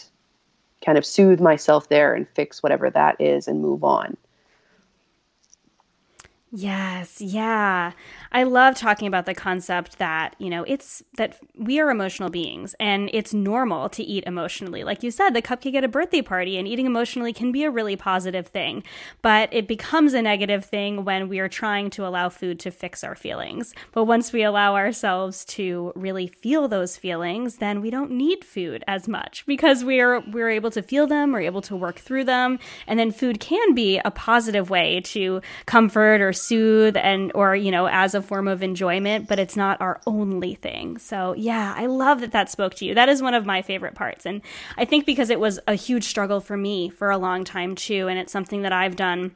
kind 0.85 0.97
of 0.97 1.05
soothe 1.05 1.39
myself 1.39 1.89
there 1.89 2.13
and 2.13 2.27
fix 2.29 2.61
whatever 2.61 2.89
that 2.89 3.19
is 3.19 3.47
and 3.47 3.61
move 3.61 3.83
on. 3.83 4.17
Yes, 6.49 7.19
yeah. 7.19 7.91
I 8.31 8.43
love 8.43 8.75
talking 8.75 9.05
about 9.05 9.25
the 9.25 9.33
concept 9.33 9.97
that, 9.97 10.33
you 10.39 10.49
know, 10.49 10.63
it's 10.63 11.03
that 11.17 11.37
we 11.57 11.77
are 11.81 11.89
emotional 11.89 12.29
beings 12.29 12.73
and 12.79 13.09
it's 13.11 13.33
normal 13.33 13.89
to 13.89 14.03
eat 14.03 14.23
emotionally. 14.25 14.85
Like 14.85 15.03
you 15.03 15.11
said, 15.11 15.31
the 15.31 15.41
cupcake 15.41 15.75
at 15.75 15.83
a 15.83 15.89
birthday 15.89 16.21
party 16.21 16.57
and 16.57 16.65
eating 16.65 16.85
emotionally 16.85 17.33
can 17.33 17.51
be 17.51 17.65
a 17.65 17.69
really 17.69 17.97
positive 17.97 18.47
thing, 18.47 18.83
but 19.21 19.49
it 19.51 19.67
becomes 19.67 20.13
a 20.13 20.21
negative 20.21 20.63
thing 20.63 21.03
when 21.03 21.27
we 21.27 21.39
are 21.39 21.49
trying 21.49 21.89
to 21.91 22.07
allow 22.07 22.29
food 22.29 22.61
to 22.61 22.71
fix 22.71 23.03
our 23.03 23.15
feelings. 23.15 23.73
But 23.91 24.05
once 24.05 24.31
we 24.31 24.43
allow 24.43 24.75
ourselves 24.75 25.43
to 25.45 25.91
really 25.95 26.27
feel 26.27 26.69
those 26.69 26.95
feelings, 26.95 27.57
then 27.57 27.81
we 27.81 27.89
don't 27.89 28.11
need 28.11 28.45
food 28.45 28.85
as 28.87 29.05
much 29.09 29.45
because 29.47 29.83
we're 29.83 30.21
we're 30.21 30.49
able 30.49 30.71
to 30.71 30.81
feel 30.81 31.07
them, 31.07 31.33
we're 31.33 31.41
able 31.41 31.61
to 31.63 31.75
work 31.75 31.99
through 31.99 32.23
them, 32.23 32.57
and 32.87 32.97
then 32.97 33.11
food 33.11 33.41
can 33.41 33.73
be 33.73 33.99
a 34.05 34.11
positive 34.11 34.69
way 34.69 35.01
to 35.01 35.41
comfort 35.65 36.21
or 36.21 36.31
soothe 36.37 36.97
and 36.97 37.31
or, 37.35 37.55
you 37.55 37.71
know, 37.71 37.87
as 37.87 38.15
a 38.15 38.21
form 38.21 38.47
of 38.47 38.63
enjoyment, 38.63 39.27
but 39.27 39.39
it's 39.39 39.55
not 39.55 39.81
our 39.81 39.99
only 40.05 40.55
thing. 40.55 40.97
So, 40.97 41.33
yeah, 41.33 41.73
I 41.75 41.87
love 41.87 42.21
that 42.21 42.31
that 42.31 42.49
spoke 42.49 42.75
to 42.75 42.85
you. 42.85 42.93
That 42.93 43.09
is 43.09 43.21
one 43.21 43.33
of 43.33 43.45
my 43.45 43.61
favorite 43.61 43.95
parts. 43.95 44.25
And 44.25 44.41
I 44.77 44.85
think 44.85 45.05
because 45.05 45.29
it 45.29 45.39
was 45.39 45.59
a 45.67 45.75
huge 45.75 46.05
struggle 46.05 46.39
for 46.39 46.57
me 46.57 46.89
for 46.89 47.09
a 47.09 47.17
long 47.17 47.43
time 47.43 47.75
too, 47.75 48.07
and 48.07 48.19
it's 48.19 48.31
something 48.31 48.61
that 48.61 48.73
I've 48.73 48.95
done 48.95 49.35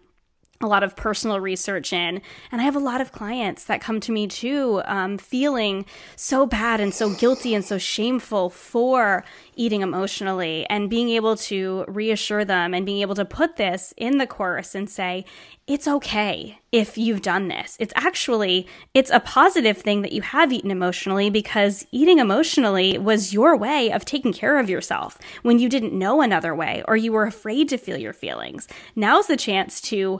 a 0.63 0.67
lot 0.67 0.83
of 0.83 0.95
personal 0.95 1.39
research 1.39 1.93
in. 1.93 2.21
And 2.51 2.61
I 2.61 2.63
have 2.63 2.75
a 2.75 2.79
lot 2.79 3.01
of 3.01 3.11
clients 3.11 3.65
that 3.65 3.81
come 3.81 3.99
to 4.01 4.11
me 4.11 4.27
too, 4.27 4.81
um, 4.85 5.17
feeling 5.17 5.85
so 6.15 6.45
bad 6.45 6.79
and 6.79 6.93
so 6.93 7.13
guilty 7.15 7.53
and 7.53 7.65
so 7.65 7.77
shameful 7.77 8.49
for 8.49 9.23
eating 9.62 9.82
emotionally 9.82 10.65
and 10.71 10.89
being 10.89 11.10
able 11.10 11.36
to 11.36 11.86
reassure 11.88 12.43
them 12.43 12.74
and 12.74 12.84
being 12.84 13.02
able 13.02 13.13
to 13.13 13.24
put 13.24 13.58
this 13.58 13.93
in 13.95 14.17
the 14.17 14.26
course 14.26 14.74
and 14.74 14.89
say, 14.89 15.24
it's 15.67 15.88
okay 15.88 16.58
if 16.71 16.97
you've 16.97 17.21
done 17.21 17.47
this. 17.47 17.78
It's 17.80 17.93
actually, 17.95 18.65
it's 18.95 19.12
a 19.12 19.19
positive 19.19 19.78
thing 19.78 20.02
that 20.02 20.13
you 20.13 20.24
have 20.24 20.52
eaten 20.52 20.71
emotionally 20.71 21.30
because 21.30 21.86
eating 21.91 22.17
emotionally 22.17 22.97
was 22.97 23.34
your 23.34 23.56
way 23.56 23.91
of 23.91 24.04
taking 24.04 24.34
care 24.34 24.58
of 24.58 24.67
yourself 24.67 25.19
when 25.43 25.60
you 25.60 25.69
didn't 25.69 25.93
know 25.93 26.21
another 26.21 26.56
way 26.56 26.84
or 26.88 26.97
you 26.97 27.12
were 27.12 27.26
afraid 27.26 27.69
to 27.69 27.78
feel 27.78 27.97
your 27.97 28.13
feelings. 28.13 28.67
Now's 28.95 29.28
the 29.28 29.38
chance 29.38 29.80
to 29.82 30.19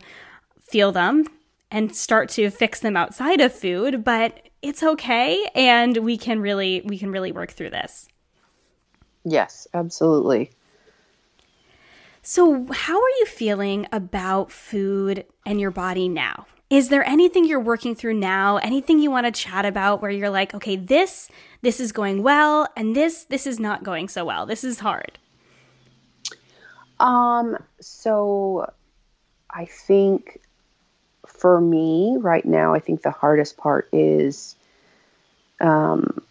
feel 0.62 0.92
them 0.92 1.26
and 1.72 1.96
start 1.96 2.30
to 2.30 2.52
fix 2.52 2.80
them 2.80 2.96
outside 2.96 3.42
of 3.42 3.52
food, 3.52 4.04
but 4.04 4.50
it's 4.62 4.84
okay 4.84 5.50
and 5.56 5.98
we 5.98 6.16
can 6.16 6.40
really 6.40 6.84
we 6.86 7.00
can 7.00 7.12
really 7.12 7.32
work 7.32 7.50
through 7.50 7.72
this. 7.72 8.08
Yes, 9.24 9.68
absolutely. 9.74 10.52
So, 12.24 12.66
how 12.72 12.96
are 12.96 13.10
you 13.20 13.26
feeling 13.26 13.88
about 13.92 14.52
food 14.52 15.26
and 15.46 15.60
your 15.60 15.72
body 15.72 16.08
now? 16.08 16.46
is 16.72 16.88
there 16.88 17.06
anything 17.06 17.44
you're 17.44 17.60
working 17.60 17.94
through 17.94 18.14
now? 18.14 18.56
Anything 18.56 19.00
you 19.00 19.12
want 19.12 19.26
to 19.26 19.32
chat 19.32 19.66
about 19.66 20.02
where 20.02 20.10
you're 20.10 20.30
like, 20.30 20.56
okay, 20.56 20.78
this 20.78 21.28
this 21.62 21.80
is 21.82 21.92
going 21.92 22.24
well 22.24 22.68
and 22.78 22.96
this 22.96 23.26
this 23.26 23.46
is 23.46 23.60
not 23.60 23.84
going 23.84 24.08
so 24.08 24.24
well. 24.24 24.46
This 24.46 24.64
is 24.64 24.80
hard. 24.80 25.20
Um 27.00 27.58
so 27.82 28.72
I 29.50 29.66
think 29.66 30.40
for 31.28 31.60
me 31.60 32.16
right 32.18 32.46
now, 32.46 32.74
I 32.74 32.80
think 32.80 33.02
the 33.02 33.12
hardest 33.12 33.58
part 33.58 33.90
is 33.92 34.56
um 35.60 36.24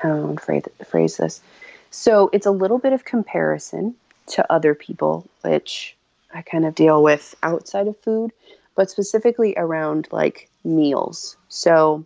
how 0.00 0.34
to 0.34 0.40
phrase, 0.40 0.64
phrase 0.86 1.16
this. 1.16 1.40
So 1.90 2.30
it's 2.32 2.46
a 2.46 2.50
little 2.50 2.78
bit 2.78 2.92
of 2.92 3.04
comparison 3.04 3.94
to 4.28 4.52
other 4.52 4.74
people, 4.74 5.26
which 5.42 5.96
I 6.34 6.42
kind 6.42 6.66
of 6.66 6.74
deal 6.74 7.02
with 7.02 7.34
outside 7.42 7.88
of 7.88 7.98
food, 8.00 8.32
but 8.74 8.90
specifically 8.90 9.54
around 9.56 10.08
like 10.12 10.48
meals. 10.64 11.36
So 11.48 12.04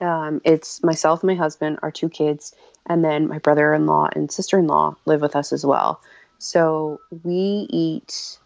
um, 0.00 0.40
it's 0.44 0.82
myself, 0.82 1.22
my 1.22 1.34
husband, 1.34 1.78
our 1.82 1.90
two 1.90 2.08
kids, 2.08 2.54
and 2.86 3.04
then 3.04 3.28
my 3.28 3.38
brother 3.38 3.74
in 3.74 3.86
law 3.86 4.08
and 4.14 4.30
sister 4.32 4.58
in 4.58 4.66
law 4.66 4.96
live 5.04 5.20
with 5.20 5.36
us 5.36 5.52
as 5.52 5.64
well. 5.66 6.00
So 6.38 7.00
we 7.24 7.66
eat, 7.70 8.38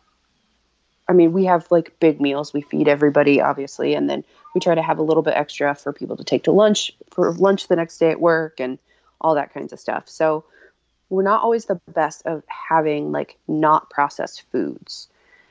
I 1.12 1.14
mean, 1.14 1.34
we 1.34 1.44
have 1.44 1.70
like 1.70 2.00
big 2.00 2.22
meals. 2.22 2.54
We 2.54 2.62
feed 2.62 2.88
everybody, 2.88 3.38
obviously, 3.38 3.92
and 3.92 4.08
then 4.08 4.24
we 4.54 4.62
try 4.62 4.74
to 4.74 4.80
have 4.80 4.98
a 4.98 5.02
little 5.02 5.22
bit 5.22 5.34
extra 5.36 5.74
for 5.74 5.92
people 5.92 6.16
to 6.16 6.24
take 6.24 6.44
to 6.44 6.52
lunch 6.52 6.90
for 7.10 7.30
lunch 7.34 7.68
the 7.68 7.76
next 7.76 7.98
day 7.98 8.10
at 8.10 8.18
work 8.18 8.60
and 8.60 8.78
all 9.20 9.34
that 9.34 9.52
kinds 9.52 9.74
of 9.74 9.78
stuff. 9.78 10.08
So 10.08 10.46
we're 11.10 11.22
not 11.22 11.42
always 11.42 11.66
the 11.66 11.78
best 11.86 12.22
of 12.24 12.42
having 12.46 13.12
like 13.12 13.36
not 13.46 13.90
processed 13.90 14.44
foods. 14.50 15.08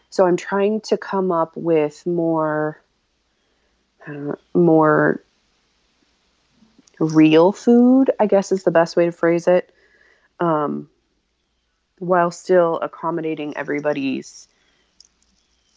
So 0.10 0.26
I'm 0.26 0.36
trying 0.36 0.82
to 0.82 0.98
come 0.98 1.32
up 1.32 1.56
with 1.56 2.08
more 2.08 2.82
uh, 4.08 4.34
more 4.56 5.22
real 6.98 7.52
food, 7.52 8.10
I 8.20 8.26
guess 8.26 8.52
is 8.52 8.64
the 8.64 8.72
best 8.72 8.96
way 8.96 9.06
to 9.06 9.12
phrase 9.12 9.48
it. 9.48 9.72
Um, 10.40 10.90
while 12.00 12.32
still 12.32 12.80
accommodating 12.80 13.56
everybody's 13.56 14.48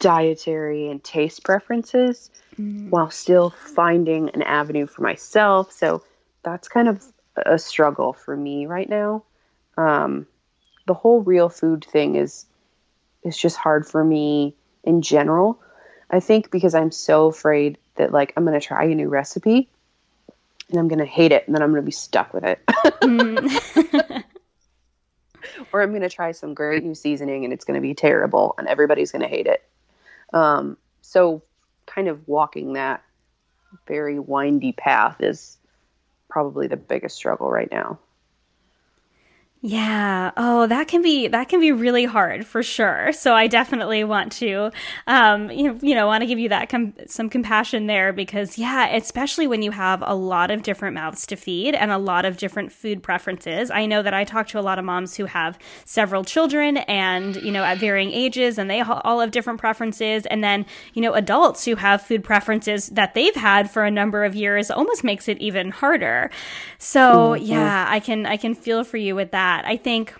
dietary 0.05 0.88
and 0.88 1.03
taste 1.03 1.45
preferences, 1.45 2.31
mm. 2.61 2.90
while 2.90 3.11
still 3.11 3.51
finding 3.51 4.31
an 4.31 4.43
avenue 4.43 4.87
for 4.87 5.03
myself. 5.03 5.73
So 5.73 6.05
that's 6.43 6.69
kind 6.69 6.88
of 6.88 7.05
a 7.37 7.59
struggle 7.59 8.12
for 8.12 8.37
me 8.37 8.67
right 8.67 8.88
now 8.88 9.25
um, 9.77 10.27
the 10.87 10.95
whole 10.95 11.23
real 11.23 11.49
food 11.49 11.85
thing 11.85 12.17
is 12.17 12.47
is 13.23 13.37
just 13.37 13.57
hard 13.57 13.87
for 13.87 14.05
me 14.05 14.55
in 14.83 15.03
general. 15.03 15.61
I 16.11 16.21
think 16.21 16.51
because 16.51 16.75
I'm 16.75 16.90
so 16.90 17.27
afraid 17.27 17.79
that 17.97 18.12
like 18.12 18.33
I'm 18.37 18.45
going 18.45 18.59
to 18.59 18.64
try 18.64 18.85
a 18.85 18.95
new 18.95 19.09
recipe 19.09 19.69
and 20.69 20.79
I'm 20.79 20.88
going 20.88 20.99
to 20.99 21.07
hate 21.07 21.33
it 21.33 21.47
and 21.47 21.55
then 21.55 21.62
I'm 21.62 21.71
going 21.71 21.83
to 21.83 21.87
be 21.87 21.93
stuck 21.93 22.35
with 22.35 22.45
it. 22.45 22.61
mm. 22.67 24.25
or 25.73 25.83
I'm 25.83 25.90
going 25.90 26.03
to 26.03 26.11
try 26.11 26.33
some 26.33 26.55
great 26.55 26.85
new 26.85 26.95
seasoning 26.95 27.45
and 27.45 27.53
it's 27.53 27.64
going 27.64 27.77
to 27.77 27.81
be 27.81 27.95
terrible 27.95 28.55
and 28.59 28.69
everybody's 28.69 29.11
going 29.11 29.23
to 29.23 29.29
hate 29.29 29.47
it. 29.47 29.64
Um, 30.35 30.77
so 31.01 31.42
kind 31.87 32.09
of 32.09 32.27
walking 32.29 32.75
that 32.75 33.03
very 33.87 34.18
windy 34.18 34.73
path 34.73 35.16
is 35.20 35.59
probably 36.29 36.66
the 36.66 36.77
biggest 36.77 37.16
struggle 37.16 37.51
right 37.51 37.70
now. 37.70 37.99
Yeah. 39.66 40.31
Oh, 40.37 40.66
that 40.66 40.88
can 40.88 41.00
be 41.00 41.27
that 41.29 41.48
can 41.48 41.59
be 41.59 41.72
really 41.72 42.05
hard 42.05 42.46
for 42.46 42.62
sure. 42.62 43.14
So 43.14 43.33
I 43.33 43.46
definitely 43.46 44.05
want 44.05 44.31
to, 44.33 44.70
um, 45.07 45.50
you 45.50 45.62
know, 45.62 45.79
you 45.81 45.94
know, 45.94 46.07
want 46.07 46.20
to 46.20 46.27
give 46.27 46.38
you 46.38 46.50
that 46.50 46.68
com- 46.68 46.92
some 47.07 47.31
compassion 47.31 47.87
there 47.87 48.12
because 48.12 48.59
yeah, 48.59 48.94
especially 48.94 49.46
when 49.46 49.62
you 49.62 49.70
have 49.70 50.05
a 50.07 50.14
lot 50.14 50.50
of 50.50 50.62
different 50.62 50.96
mouths 50.96 51.27
to 51.29 51.37
feed 51.37 51.74
and 51.74 51.90
a 51.90 51.96
lot 51.96 52.27
of 52.27 52.37
different 52.37 52.72
food 52.72 53.03
preferences. 53.03 53.70
I 53.70 53.87
know 53.87 54.03
that 54.03 54.12
I 54.12 54.24
talk 54.24 54.48
to 54.48 54.59
a 54.59 54.61
lot 54.61 54.79
of 54.79 54.85
moms 54.85 55.16
who 55.16 55.24
have 55.24 55.59
several 55.87 56.24
children 56.24 56.77
and 56.77 57.37
you 57.37 57.50
know 57.50 57.64
at 57.64 57.79
varying 57.79 58.12
ages, 58.12 58.59
and 58.59 58.68
they 58.68 58.83
all 58.83 59.20
have 59.20 59.31
different 59.31 59.61
preferences. 59.61 60.27
And 60.27 60.44
then 60.44 60.66
you 60.92 61.00
know 61.00 61.14
adults 61.14 61.64
who 61.64 61.77
have 61.77 62.03
food 62.03 62.22
preferences 62.22 62.88
that 62.88 63.14
they've 63.14 63.35
had 63.35 63.70
for 63.70 63.85
a 63.85 63.90
number 63.90 64.27
of 64.27 64.35
years 64.35 64.70
almost 64.70 65.05
makes 65.05 65.27
it 65.27 65.38
even 65.38 65.70
harder. 65.70 66.31
So 66.77 67.00
mm-hmm. 67.31 67.46
yeah, 67.46 67.87
I 67.88 67.98
can 67.98 68.27
I 68.27 68.37
can 68.37 68.55
feel 68.55 68.85
for 68.85 68.98
you 68.98 69.14
with 69.14 69.31
that 69.31 69.54
that. 69.55 69.67
I 69.67 69.77
think 69.77 70.14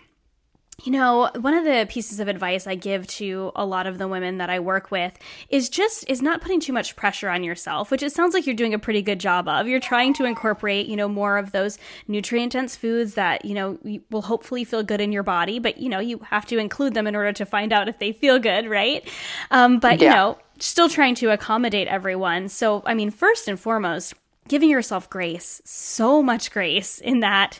you 0.83 0.91
know, 0.91 1.31
one 1.41 1.55
of 1.55 1.65
the 1.65 1.87
pieces 1.89 2.19
of 2.19 2.27
advice 2.27 2.67
I 2.67 2.75
give 2.75 3.07
to 3.07 3.53
a 3.55 3.65
lot 3.65 3.87
of 3.87 3.97
the 3.97 4.09
women 4.09 4.39
that 4.39 4.51
I 4.51 4.59
work 4.59 4.91
with 4.91 5.17
is 5.49 5.69
just 5.69 6.05
is 6.11 6.21
not 6.21 6.41
putting 6.41 6.59
too 6.59 6.73
much 6.73 6.97
pressure 6.97 7.31
on 7.31 7.45
yourself, 7.45 7.93
which 7.93 8.03
it 8.03 8.13
sounds 8.13 8.35
like 8.35 8.45
you're 8.45 8.57
doing 8.57 8.75
a 8.75 8.79
pretty 8.79 9.01
good 9.01 9.21
job 9.21 9.47
of. 9.47 9.69
You're 9.69 9.79
trying 9.79 10.15
to 10.15 10.25
incorporate, 10.25 10.87
you 10.87 10.97
know, 10.97 11.07
more 11.07 11.39
of 11.39 11.53
those 11.53 11.79
nutrient 12.09 12.53
dense 12.53 12.75
foods 12.75 13.15
that, 13.15 13.45
you 13.45 13.55
know, 13.55 13.79
will 14.11 14.23
hopefully 14.23 14.65
feel 14.65 14.83
good 14.83 15.01
in 15.01 15.13
your 15.13 15.23
body, 15.23 15.61
but 15.61 15.79
you 15.79 15.89
know, 15.89 16.01
you 16.01 16.19
have 16.31 16.45
to 16.47 16.59
include 16.59 16.95
them 16.95 17.07
in 17.07 17.15
order 17.15 17.33
to 17.33 17.47
find 17.47 17.73
out 17.73 17.89
if 17.89 18.01
they 18.01 18.11
feel 18.11 18.41
good, 18.41 18.69
right? 18.69 19.09
Um, 19.53 19.79
but 19.79 20.01
yeah. 20.01 20.09
you 20.09 20.15
know, 20.15 20.39
still 20.59 20.89
trying 20.89 21.15
to 21.17 21.31
accommodate 21.31 21.87
everyone. 21.87 22.49
So, 22.49 22.83
I 22.85 22.95
mean, 22.95 23.11
first 23.11 23.47
and 23.47 23.59
foremost, 23.59 24.15
giving 24.49 24.69
yourself 24.69 25.09
grace, 25.09 25.63
so 25.65 26.23
much 26.23 26.51
grace 26.51 26.99
in 26.99 27.21
that 27.21 27.59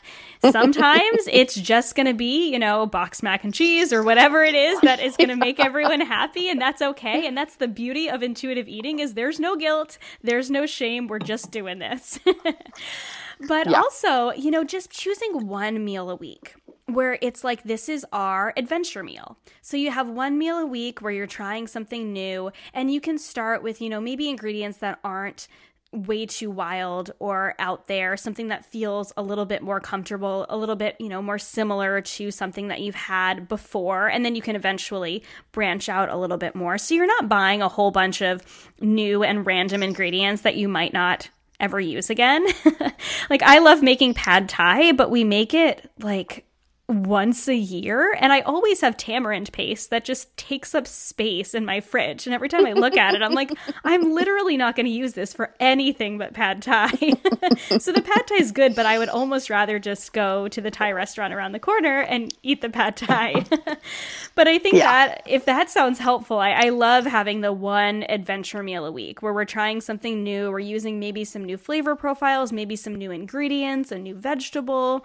sometimes 0.51 1.27
it's 1.31 1.55
just 1.55 1.95
going 1.95 2.05
to 2.05 2.13
be, 2.13 2.51
you 2.51 2.59
know, 2.59 2.85
box 2.85 3.23
mac 3.23 3.43
and 3.43 3.53
cheese 3.53 3.91
or 3.91 4.03
whatever 4.03 4.43
it 4.43 4.55
is 4.55 4.79
that 4.81 4.99
is 4.99 5.17
going 5.17 5.29
to 5.29 5.35
make 5.35 5.59
everyone 5.59 6.01
happy 6.01 6.49
and 6.49 6.61
that's 6.61 6.81
okay. 6.81 7.25
And 7.25 7.35
that's 7.35 7.55
the 7.55 7.67
beauty 7.67 8.09
of 8.09 8.21
intuitive 8.21 8.67
eating 8.67 8.99
is 8.99 9.13
there's 9.13 9.39
no 9.39 9.55
guilt, 9.55 9.97
there's 10.21 10.51
no 10.51 10.65
shame, 10.65 11.07
we're 11.07 11.19
just 11.19 11.51
doing 11.51 11.79
this. 11.79 12.19
but 13.47 13.69
yeah. 13.69 13.77
also, 13.77 14.31
you 14.31 14.51
know, 14.51 14.63
just 14.63 14.91
choosing 14.91 15.47
one 15.47 15.83
meal 15.83 16.09
a 16.09 16.15
week 16.15 16.55
where 16.85 17.17
it's 17.21 17.43
like 17.43 17.63
this 17.63 17.89
is 17.89 18.05
our 18.11 18.53
adventure 18.55 19.03
meal. 19.03 19.37
So 19.61 19.75
you 19.75 19.89
have 19.89 20.07
one 20.07 20.37
meal 20.37 20.59
a 20.59 20.65
week 20.65 21.01
where 21.01 21.11
you're 21.11 21.25
trying 21.25 21.65
something 21.65 22.13
new 22.13 22.51
and 22.73 22.93
you 22.93 23.01
can 23.01 23.17
start 23.17 23.63
with, 23.63 23.81
you 23.81 23.89
know, 23.89 23.99
maybe 23.99 24.29
ingredients 24.29 24.77
that 24.79 24.99
aren't 25.03 25.47
way 25.95 26.25
too 26.25 26.51
wild 26.51 27.11
or 27.19 27.55
out 27.59 27.87
there, 27.87 28.17
something 28.17 28.49
that 28.49 28.65
feels 28.65 29.13
a 29.17 29.23
little 29.23 29.45
bit 29.45 29.61
more 29.61 29.79
comfortable, 29.79 30.45
a 30.49 30.57
little 30.57 30.75
bit, 30.75 30.95
you 30.99 31.09
know, 31.09 31.21
more 31.21 31.39
similar 31.39 32.01
to 32.01 32.31
something 32.31 32.67
that 32.67 32.81
you've 32.81 32.95
had 32.95 33.47
before. 33.47 34.07
And 34.07 34.25
then 34.25 34.35
you 34.35 34.41
can 34.41 34.55
eventually 34.55 35.23
branch 35.51 35.89
out 35.89 36.09
a 36.09 36.17
little 36.17 36.37
bit 36.37 36.55
more. 36.55 36.77
So 36.77 36.95
you're 36.95 37.07
not 37.07 37.29
buying 37.29 37.61
a 37.61 37.69
whole 37.69 37.91
bunch 37.91 38.21
of 38.21 38.43
new 38.79 39.23
and 39.23 39.45
random 39.45 39.81
ingredients 39.83 40.43
that 40.43 40.55
you 40.55 40.67
might 40.67 40.93
not 40.93 41.29
ever 41.59 41.79
use 41.79 42.09
again. 42.09 42.45
like 43.29 43.41
I 43.43 43.59
love 43.59 43.81
making 43.81 44.13
pad 44.13 44.49
thai, 44.49 44.91
but 44.91 45.09
we 45.09 45.23
make 45.23 45.53
it 45.53 45.89
like 45.99 46.44
once 46.87 47.47
a 47.47 47.55
year 47.55 48.15
and 48.19 48.31
I 48.31 48.41
always 48.41 48.81
have 48.81 48.95
tamarind 48.95 49.51
paste 49.51 49.89
that 49.89 50.05
just 50.05 50.35
takes 50.37 50.75
up 50.75 50.85
space 50.85 51.55
in 51.55 51.65
my 51.65 51.79
fridge 51.79 52.27
and 52.27 52.33
every 52.33 52.47
time 52.47 52.63
I 52.67 52.73
look 52.73 52.95
at 52.95 53.15
it 53.15 53.23
I'm 53.23 53.33
like 53.33 53.51
I'm 53.83 54.13
literally 54.13 54.55
not 54.55 54.75
going 54.75 54.85
to 54.85 54.91
use 54.91 55.13
this 55.13 55.33
for 55.33 55.55
anything 55.59 56.19
but 56.19 56.33
pad 56.33 56.61
thai. 56.61 56.91
so 57.79 57.91
the 57.91 58.03
pad 58.03 58.27
thai 58.27 58.35
is 58.35 58.51
good 58.51 58.75
but 58.75 58.85
I 58.85 58.99
would 58.99 59.09
almost 59.09 59.49
rather 59.49 59.79
just 59.79 60.13
go 60.13 60.47
to 60.49 60.61
the 60.61 60.69
Thai 60.69 60.91
restaurant 60.91 61.33
around 61.33 61.53
the 61.53 61.59
corner 61.59 62.01
and 62.01 62.31
eat 62.43 62.61
the 62.61 62.69
pad 62.69 62.97
thai. 62.97 63.45
but 64.35 64.47
I 64.47 64.59
think 64.59 64.75
yeah. 64.75 65.07
that 65.07 65.23
if 65.25 65.45
that 65.45 65.71
sounds 65.71 65.97
helpful 65.97 66.37
I, 66.37 66.51
I 66.51 66.69
love 66.69 67.07
having 67.07 67.41
the 67.41 67.53
one 67.53 68.03
adventure 68.09 68.61
meal 68.61 68.85
a 68.85 68.91
week 68.91 69.23
where 69.23 69.33
we're 69.33 69.45
trying 69.45 69.81
something 69.81 70.23
new 70.23 70.51
we're 70.51 70.59
using 70.59 70.99
maybe 70.99 71.25
some 71.25 71.45
new 71.45 71.57
flavor 71.57 71.95
profiles 71.95 72.51
maybe 72.51 72.75
some 72.75 72.93
new 72.93 73.09
ingredients 73.09 73.91
a 73.91 73.97
new 73.97 74.13
vegetable 74.13 75.03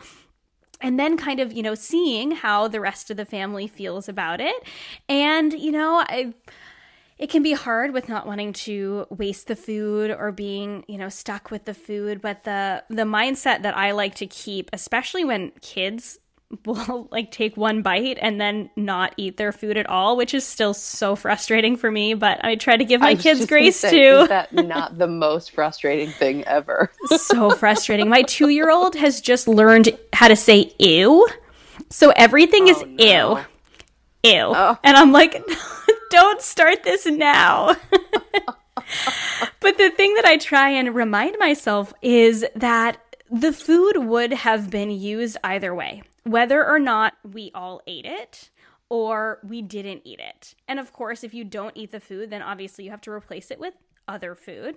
and 0.80 0.98
then 0.98 1.16
kind 1.16 1.40
of 1.40 1.52
you 1.52 1.62
know 1.62 1.74
seeing 1.74 2.32
how 2.32 2.68
the 2.68 2.80
rest 2.80 3.10
of 3.10 3.16
the 3.16 3.24
family 3.24 3.66
feels 3.66 4.08
about 4.08 4.40
it. 4.40 4.56
And 5.08 5.52
you 5.52 5.72
know 5.72 6.04
i 6.08 6.34
it 7.20 7.28
can 7.28 7.42
be 7.42 7.52
hard 7.52 7.92
with 7.92 8.08
not 8.08 8.26
wanting 8.26 8.54
to 8.54 9.06
waste 9.10 9.46
the 9.46 9.54
food 9.54 10.10
or 10.10 10.32
being 10.32 10.84
you 10.88 10.96
know 10.96 11.08
stuck 11.10 11.50
with 11.50 11.66
the 11.66 11.74
food 11.74 12.20
but 12.20 12.44
the 12.44 12.82
the 12.88 13.02
mindset 13.02 13.62
that 13.62 13.76
i 13.76 13.90
like 13.90 14.14
to 14.14 14.26
keep 14.26 14.70
especially 14.72 15.24
when 15.24 15.52
kids 15.60 16.18
will 16.64 17.08
like 17.10 17.30
take 17.30 17.56
one 17.56 17.82
bite 17.82 18.18
and 18.20 18.40
then 18.40 18.70
not 18.76 19.14
eat 19.16 19.36
their 19.36 19.52
food 19.52 19.76
at 19.76 19.86
all, 19.86 20.16
which 20.16 20.34
is 20.34 20.44
still 20.44 20.74
so 20.74 21.14
frustrating 21.14 21.76
for 21.76 21.90
me. 21.90 22.14
But 22.14 22.44
I 22.44 22.56
try 22.56 22.76
to 22.76 22.84
give 22.84 23.00
my 23.00 23.14
kids 23.14 23.46
grace 23.46 23.76
say, 23.76 23.90
too. 23.90 24.20
Is 24.22 24.28
that 24.28 24.52
not 24.66 24.98
the 24.98 25.06
most 25.06 25.52
frustrating 25.52 26.10
thing 26.10 26.44
ever? 26.44 26.90
so 27.16 27.50
frustrating. 27.50 28.08
My 28.08 28.22
two 28.22 28.48
year 28.48 28.70
old 28.70 28.96
has 28.96 29.20
just 29.20 29.46
learned 29.46 29.96
how 30.12 30.28
to 30.28 30.36
say 30.36 30.72
ew. 30.78 31.26
So 31.88 32.12
everything 32.16 32.64
oh, 32.64 32.70
is 32.70 32.82
no. 32.82 33.38
ew. 34.24 34.32
Ew. 34.32 34.52
Oh. 34.54 34.78
And 34.82 34.96
I'm 34.96 35.12
like, 35.12 35.42
don't 36.10 36.42
start 36.42 36.82
this 36.82 37.06
now. 37.06 37.76
but 39.60 39.78
the 39.78 39.90
thing 39.90 40.14
that 40.14 40.24
I 40.24 40.36
try 40.36 40.70
and 40.70 40.94
remind 40.94 41.38
myself 41.38 41.94
is 42.02 42.44
that 42.56 42.98
the 43.30 43.52
food 43.52 43.96
would 43.96 44.32
have 44.32 44.70
been 44.70 44.90
used 44.90 45.36
either 45.44 45.72
way 45.72 46.02
whether 46.24 46.66
or 46.66 46.78
not 46.78 47.14
we 47.24 47.50
all 47.54 47.82
ate 47.86 48.06
it 48.06 48.50
or 48.88 49.38
we 49.42 49.62
didn't 49.62 50.02
eat 50.04 50.20
it. 50.20 50.54
And 50.68 50.78
of 50.78 50.92
course, 50.92 51.24
if 51.24 51.32
you 51.32 51.44
don't 51.44 51.76
eat 51.76 51.92
the 51.92 52.00
food, 52.00 52.30
then 52.30 52.42
obviously 52.42 52.84
you 52.84 52.90
have 52.90 53.00
to 53.02 53.10
replace 53.10 53.50
it 53.50 53.60
with 53.60 53.74
other 54.08 54.34
food. 54.34 54.76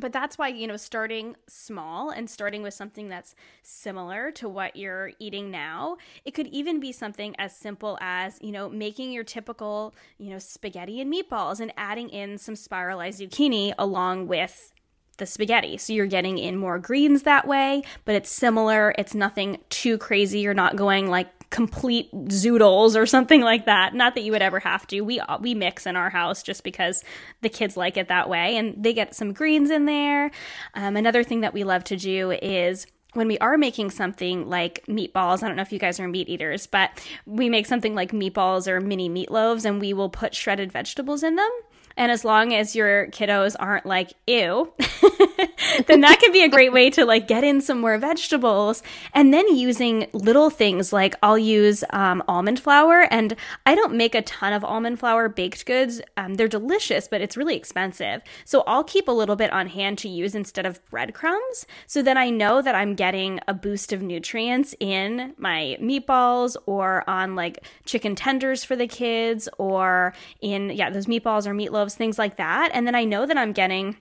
But 0.00 0.12
that's 0.12 0.38
why, 0.38 0.48
you 0.48 0.66
know, 0.66 0.76
starting 0.76 1.34
small 1.48 2.10
and 2.10 2.30
starting 2.30 2.62
with 2.62 2.72
something 2.72 3.08
that's 3.08 3.34
similar 3.62 4.30
to 4.32 4.48
what 4.48 4.76
you're 4.76 5.10
eating 5.18 5.50
now. 5.50 5.96
It 6.24 6.34
could 6.34 6.46
even 6.48 6.78
be 6.78 6.92
something 6.92 7.34
as 7.36 7.56
simple 7.56 7.98
as, 8.00 8.38
you 8.40 8.52
know, 8.52 8.68
making 8.68 9.10
your 9.10 9.24
typical, 9.24 9.94
you 10.18 10.30
know, 10.30 10.38
spaghetti 10.38 11.00
and 11.00 11.12
meatballs 11.12 11.58
and 11.58 11.72
adding 11.76 12.10
in 12.10 12.38
some 12.38 12.54
spiralized 12.54 13.20
zucchini 13.20 13.74
along 13.76 14.28
with 14.28 14.72
the 15.18 15.26
spaghetti. 15.26 15.76
So 15.76 15.92
you're 15.92 16.06
getting 16.06 16.38
in 16.38 16.56
more 16.56 16.78
greens 16.78 17.24
that 17.24 17.46
way, 17.46 17.82
but 18.04 18.14
it's 18.14 18.30
similar. 18.30 18.94
It's 18.96 19.14
nothing 19.14 19.58
too 19.68 19.98
crazy. 19.98 20.40
You're 20.40 20.54
not 20.54 20.76
going 20.76 21.08
like 21.08 21.28
complete 21.50 22.10
zoodles 22.12 22.96
or 22.96 23.06
something 23.16 23.40
like 23.40 23.66
that. 23.66 23.94
Not 23.94 24.14
that 24.14 24.22
you 24.22 24.32
would 24.32 24.42
ever 24.42 24.60
have 24.60 24.86
to. 24.88 25.00
We 25.02 25.20
we 25.40 25.54
mix 25.54 25.86
in 25.86 25.96
our 25.96 26.10
house 26.10 26.42
just 26.42 26.64
because 26.64 27.04
the 27.42 27.48
kids 27.48 27.76
like 27.76 27.96
it 27.96 28.08
that 28.08 28.28
way, 28.28 28.56
and 28.56 28.82
they 28.82 28.94
get 28.94 29.14
some 29.14 29.32
greens 29.32 29.70
in 29.70 29.84
there. 29.84 30.30
Um, 30.74 30.96
another 30.96 31.22
thing 31.22 31.42
that 31.42 31.54
we 31.54 31.64
love 31.64 31.84
to 31.84 31.96
do 31.96 32.30
is 32.30 32.86
when 33.14 33.26
we 33.26 33.38
are 33.38 33.56
making 33.56 33.90
something 33.90 34.48
like 34.48 34.84
meatballs, 34.86 35.42
I 35.42 35.48
don't 35.48 35.56
know 35.56 35.62
if 35.62 35.72
you 35.72 35.78
guys 35.78 35.98
are 35.98 36.06
meat 36.06 36.28
eaters, 36.28 36.66
but 36.66 36.90
we 37.26 37.48
make 37.48 37.66
something 37.66 37.94
like 37.94 38.12
meatballs 38.12 38.68
or 38.68 38.80
mini 38.80 39.08
meatloaves 39.08 39.64
and 39.64 39.80
we 39.80 39.94
will 39.94 40.10
put 40.10 40.34
shredded 40.34 40.70
vegetables 40.70 41.22
in 41.22 41.36
them. 41.36 41.50
And 41.98 42.12
as 42.12 42.24
long 42.24 42.54
as 42.54 42.76
your 42.76 43.08
kiddos 43.08 43.56
aren't 43.58 43.84
like, 43.84 44.12
ew, 44.26 44.72
then 45.88 46.00
that 46.02 46.20
could 46.20 46.32
be 46.32 46.44
a 46.44 46.48
great 46.48 46.72
way 46.72 46.90
to 46.90 47.04
like 47.04 47.26
get 47.26 47.42
in 47.42 47.60
some 47.60 47.80
more 47.80 47.98
vegetables. 47.98 48.84
And 49.12 49.34
then 49.34 49.54
using 49.54 50.06
little 50.12 50.48
things 50.48 50.92
like 50.92 51.16
I'll 51.22 51.36
use 51.36 51.82
um, 51.90 52.22
almond 52.28 52.60
flour. 52.60 53.08
And 53.10 53.34
I 53.66 53.74
don't 53.74 53.94
make 53.94 54.14
a 54.14 54.22
ton 54.22 54.52
of 54.52 54.64
almond 54.64 55.00
flour 55.00 55.28
baked 55.28 55.66
goods. 55.66 56.00
Um, 56.16 56.34
they're 56.34 56.46
delicious, 56.46 57.08
but 57.08 57.20
it's 57.20 57.36
really 57.36 57.56
expensive. 57.56 58.22
So 58.44 58.62
I'll 58.68 58.84
keep 58.84 59.08
a 59.08 59.12
little 59.12 59.36
bit 59.36 59.52
on 59.52 59.66
hand 59.66 59.98
to 59.98 60.08
use 60.08 60.36
instead 60.36 60.66
of 60.66 60.84
breadcrumbs. 60.90 61.66
So 61.88 62.00
then 62.00 62.16
I 62.16 62.30
know 62.30 62.62
that 62.62 62.76
I'm 62.76 62.94
getting 62.94 63.40
a 63.48 63.54
boost 63.54 63.92
of 63.92 64.02
nutrients 64.02 64.74
in 64.78 65.34
my 65.36 65.76
meatballs 65.80 66.56
or 66.66 67.02
on 67.10 67.34
like 67.34 67.64
chicken 67.84 68.14
tenders 68.14 68.62
for 68.62 68.76
the 68.76 68.86
kids 68.86 69.48
or 69.58 70.14
in, 70.40 70.70
yeah, 70.70 70.90
those 70.90 71.06
meatballs 71.06 71.46
or 71.46 71.54
meatloaves 71.88 71.96
things 71.96 72.18
like 72.18 72.36
that. 72.36 72.70
And 72.72 72.86
then 72.86 72.94
I 72.94 73.04
know 73.04 73.26
that 73.26 73.36
I'm 73.36 73.52
getting 73.52 73.96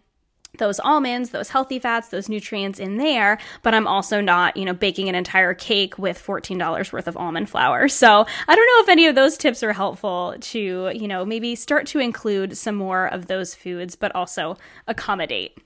those 0.58 0.80
almonds, 0.80 1.32
those 1.32 1.50
healthy 1.50 1.78
fats, 1.78 2.08
those 2.08 2.30
nutrients 2.30 2.80
in 2.80 2.98
there, 2.98 3.38
but 3.62 3.76
I'm 3.76 3.86
also 3.86 4.22
not, 4.22 4.58
you 4.58 4.66
know, 4.66 4.74
baking 4.74 5.08
an 5.08 5.14
entire 5.14 5.54
cake 5.54 6.00
with 6.00 6.18
$14 6.18 6.94
worth 6.94 7.08
of 7.08 7.18
almond 7.18 7.50
flour. 7.50 7.88
So 7.98 8.26
I 8.48 8.56
don't 8.56 8.66
know 8.66 8.84
if 8.84 8.90
any 8.90 9.08
of 9.08 9.16
those 9.16 9.38
tips 9.38 9.64
are 9.64 9.74
helpful 9.74 10.36
to, 10.40 10.92
you 10.94 11.08
know, 11.08 11.26
maybe 11.26 11.56
start 11.56 11.88
to 11.88 12.00
include 12.00 12.56
some 12.58 12.76
more 12.76 13.08
of 13.08 13.26
those 13.26 13.56
foods, 13.56 13.96
but 13.96 14.14
also 14.16 14.58
accommodate. 14.88 15.58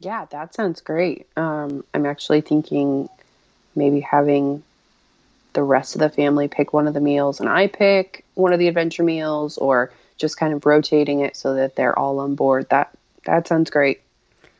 Yeah, 0.00 0.24
that 0.30 0.54
sounds 0.54 0.80
great. 0.80 1.28
Um, 1.36 1.84
I'm 1.92 2.06
actually 2.06 2.40
thinking 2.40 3.08
maybe 3.76 4.00
having 4.00 4.62
the 5.52 5.62
rest 5.62 5.94
of 5.94 6.00
the 6.00 6.08
family 6.08 6.48
pick 6.48 6.72
one 6.72 6.88
of 6.88 6.94
the 6.94 7.00
meals 7.00 7.40
and 7.40 7.48
I 7.48 7.66
pick 7.66 8.24
one 8.34 8.52
of 8.52 8.58
the 8.58 8.68
adventure 8.68 9.02
meals 9.02 9.58
or 9.58 9.92
just 10.20 10.36
kind 10.36 10.52
of 10.52 10.66
rotating 10.66 11.20
it 11.20 11.36
so 11.36 11.54
that 11.54 11.76
they're 11.76 11.98
all 11.98 12.20
on 12.20 12.34
board. 12.34 12.68
That 12.70 12.90
that 13.26 13.48
sounds 13.48 13.70
great. 13.70 14.02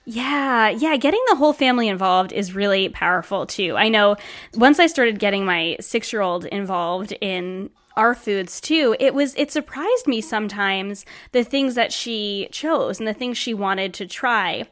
Yeah, 0.07 0.71
yeah, 0.71 0.97
getting 0.97 1.23
the 1.29 1.37
whole 1.37 1.53
family 1.53 1.87
involved 1.87 2.33
is 2.33 2.55
really 2.55 2.89
powerful 2.89 3.47
too. 3.47 3.77
I 3.77 3.89
know 3.89 4.17
once 4.55 4.81
I 4.81 4.87
started 4.87 5.19
getting 5.21 5.45
my 5.45 5.77
6-year-old 5.79 6.47
involved 6.47 7.13
in 7.21 7.71
our 7.97 8.15
foods 8.15 8.61
too, 8.61 8.97
it 8.99 9.15
was 9.15 9.35
it 9.37 9.53
surprised 9.53 10.07
me 10.07 10.21
sometimes 10.21 11.05
the 11.33 11.45
things 11.45 11.75
that 11.75 11.93
she 11.93 12.49
chose 12.51 12.99
and 12.99 13.07
the 13.07 13.15
things 13.15 13.37
she 13.37 13.55
wanted 13.55 13.95
to 13.95 14.07
try 14.07 14.67